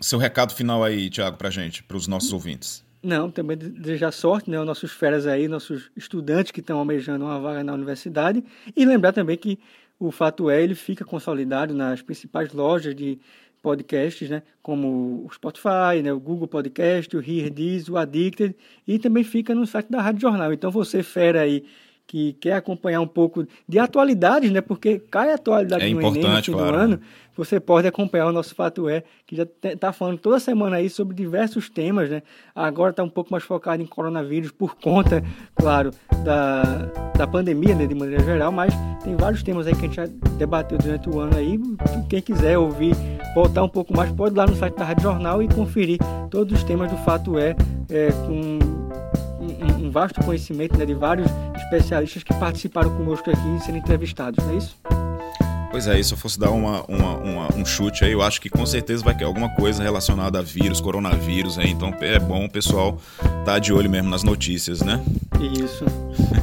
seu 0.01 0.19
recado 0.19 0.53
final 0.53 0.83
aí, 0.83 1.09
Tiago, 1.09 1.37
para 1.37 1.49
gente, 1.49 1.83
para 1.83 1.97
os 1.97 2.07
nossos 2.07 2.31
ouvintes? 2.31 2.83
Não, 3.01 3.29
também 3.29 3.55
desejar 3.55 4.11
sorte, 4.11 4.49
né? 4.49 4.59
Os 4.59 4.65
nossos 4.65 4.91
feras 4.91 5.27
aí, 5.27 5.47
nossos 5.47 5.91
estudantes 5.95 6.51
que 6.51 6.59
estão 6.59 6.79
almejando 6.79 7.25
uma 7.25 7.39
vaga 7.39 7.63
na 7.63 7.73
universidade. 7.73 8.43
E 8.75 8.83
lembrar 8.83 9.13
também 9.13 9.37
que 9.37 9.59
o 9.99 10.11
Fato 10.11 10.49
é, 10.49 10.63
ele 10.63 10.73
fica 10.73 11.05
consolidado 11.05 11.73
nas 11.73 12.01
principais 12.01 12.51
lojas 12.51 12.95
de 12.95 13.19
podcasts, 13.61 14.29
né? 14.29 14.43
Como 14.61 15.25
o 15.25 15.29
Spotify, 15.33 16.01
né? 16.03 16.11
o 16.13 16.19
Google 16.19 16.47
Podcast, 16.47 17.15
o 17.15 17.19
Here 17.19 17.49
This, 17.51 17.89
o 17.89 17.97
Addicted. 17.97 18.55
E 18.87 18.99
também 18.99 19.23
fica 19.23 19.55
no 19.55 19.65
site 19.65 19.91
da 19.91 20.01
Rádio 20.01 20.21
Jornal. 20.21 20.51
Então 20.51 20.71
você, 20.71 21.01
fera 21.03 21.41
aí, 21.41 21.63
que 22.07 22.33
quer 22.33 22.53
acompanhar 22.53 23.01
um 23.01 23.07
pouco 23.07 23.47
de 23.67 23.79
atualidades, 23.79 24.51
né? 24.51 24.61
Porque 24.61 24.99
cai 24.99 25.31
a 25.31 25.35
atualidade 25.35 25.83
é 25.83 25.89
no 25.89 26.01
Enem 26.01 26.21
no 26.21 26.43
fim 26.43 26.51
claro. 26.51 26.71
do 26.71 26.77
ano, 26.77 27.01
você 27.35 27.59
pode 27.59 27.87
acompanhar 27.87 28.27
o 28.27 28.31
nosso 28.31 28.53
Fato 28.55 28.87
É, 28.87 29.03
que 29.25 29.35
já 29.35 29.47
está 29.63 29.91
falando 29.91 30.19
toda 30.19 30.39
semana 30.39 30.77
aí 30.77 30.89
sobre 30.89 31.15
diversos 31.15 31.69
temas, 31.69 32.09
né? 32.09 32.21
Agora 32.53 32.91
está 32.91 33.03
um 33.03 33.09
pouco 33.09 33.31
mais 33.31 33.43
focado 33.43 33.81
em 33.81 33.85
coronavírus 33.85 34.51
por 34.51 34.75
conta, 34.75 35.23
claro, 35.55 35.91
da, 36.23 36.63
da 37.17 37.27
pandemia, 37.27 37.75
né, 37.75 37.87
de 37.87 37.95
maneira 37.95 38.23
geral, 38.23 38.51
mas 38.51 38.73
tem 39.03 39.15
vários 39.15 39.43
temas 39.43 39.67
aí 39.67 39.73
que 39.73 39.79
a 39.79 39.87
gente 39.87 39.95
já 39.95 40.05
debateu 40.37 40.77
durante 40.77 41.09
o 41.09 41.19
ano 41.19 41.35
aí. 41.35 41.59
Quem 42.09 42.21
quiser 42.21 42.57
ouvir, 42.57 42.95
voltar 43.33 43.63
um 43.63 43.69
pouco 43.69 43.95
mais, 43.95 44.11
pode 44.11 44.35
ir 44.35 44.37
lá 44.37 44.45
no 44.45 44.55
site 44.55 44.75
da 44.75 44.85
Rádio 44.85 45.03
Jornal 45.03 45.41
e 45.41 45.47
conferir 45.47 45.99
todos 46.29 46.53
os 46.53 46.63
temas 46.63 46.91
do 46.91 46.97
Fato 46.97 47.37
É, 47.37 47.55
é 47.89 48.11
com 48.11 48.59
vasto 49.95 50.21
conhecimento 50.25 50.77
né, 50.77 50.85
de 50.85 50.93
vários 50.93 51.25
especialistas 51.55 52.21
que 52.21 52.33
participaram 52.33 52.89
conosco 52.97 53.29
aqui 53.29 53.65
sendo 53.65 53.77
entrevistados, 53.77 54.43
não 54.43 54.53
é 54.53 54.57
isso? 54.57 54.75
Pois 55.71 55.87
é, 55.87 55.97
e 55.97 56.03
se 56.03 56.13
eu 56.13 56.17
fosse 56.17 56.37
dar 56.37 56.51
uma, 56.51 56.83
uma, 56.83 57.17
uma, 57.17 57.55
um 57.55 57.65
chute 57.65 58.03
aí, 58.03 58.11
eu 58.11 58.21
acho 58.21 58.41
que 58.41 58.49
com 58.49 58.65
certeza 58.65 59.01
vai 59.03 59.15
ter 59.15 59.23
alguma 59.23 59.47
coisa 59.55 59.81
relacionada 59.81 60.39
a 60.39 60.41
vírus, 60.41 60.81
coronavírus 60.81 61.57
aí, 61.57 61.71
então 61.71 61.95
é 62.01 62.19
bom 62.19 62.43
o 62.43 62.49
pessoal 62.49 62.97
estar 63.17 63.45
tá 63.45 63.59
de 63.59 63.71
olho 63.71 63.89
mesmo 63.89 64.09
nas 64.09 64.21
notícias, 64.21 64.81
né? 64.81 65.01
Isso. 65.57 65.85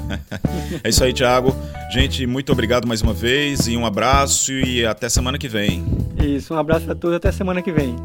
é 0.83 0.89
isso 0.89 1.05
aí, 1.05 1.13
Thiago. 1.13 1.55
Gente, 1.91 2.27
muito 2.27 2.53
obrigado 2.53 2.89
mais 2.89 3.03
uma 3.03 3.13
vez 3.13 3.69
e 3.69 3.77
um 3.77 3.85
abraço 3.85 4.51
e 4.51 4.87
até 4.87 5.11
semana 5.11 5.37
que 5.37 5.49
vem. 5.49 5.85
Isso, 6.23 6.55
um 6.55 6.59
abraço 6.59 6.91
a 6.91 6.95
todos, 6.95 7.17
até 7.17 7.31
semana 7.31 7.61
que 7.61 7.71
vem. 7.71 7.97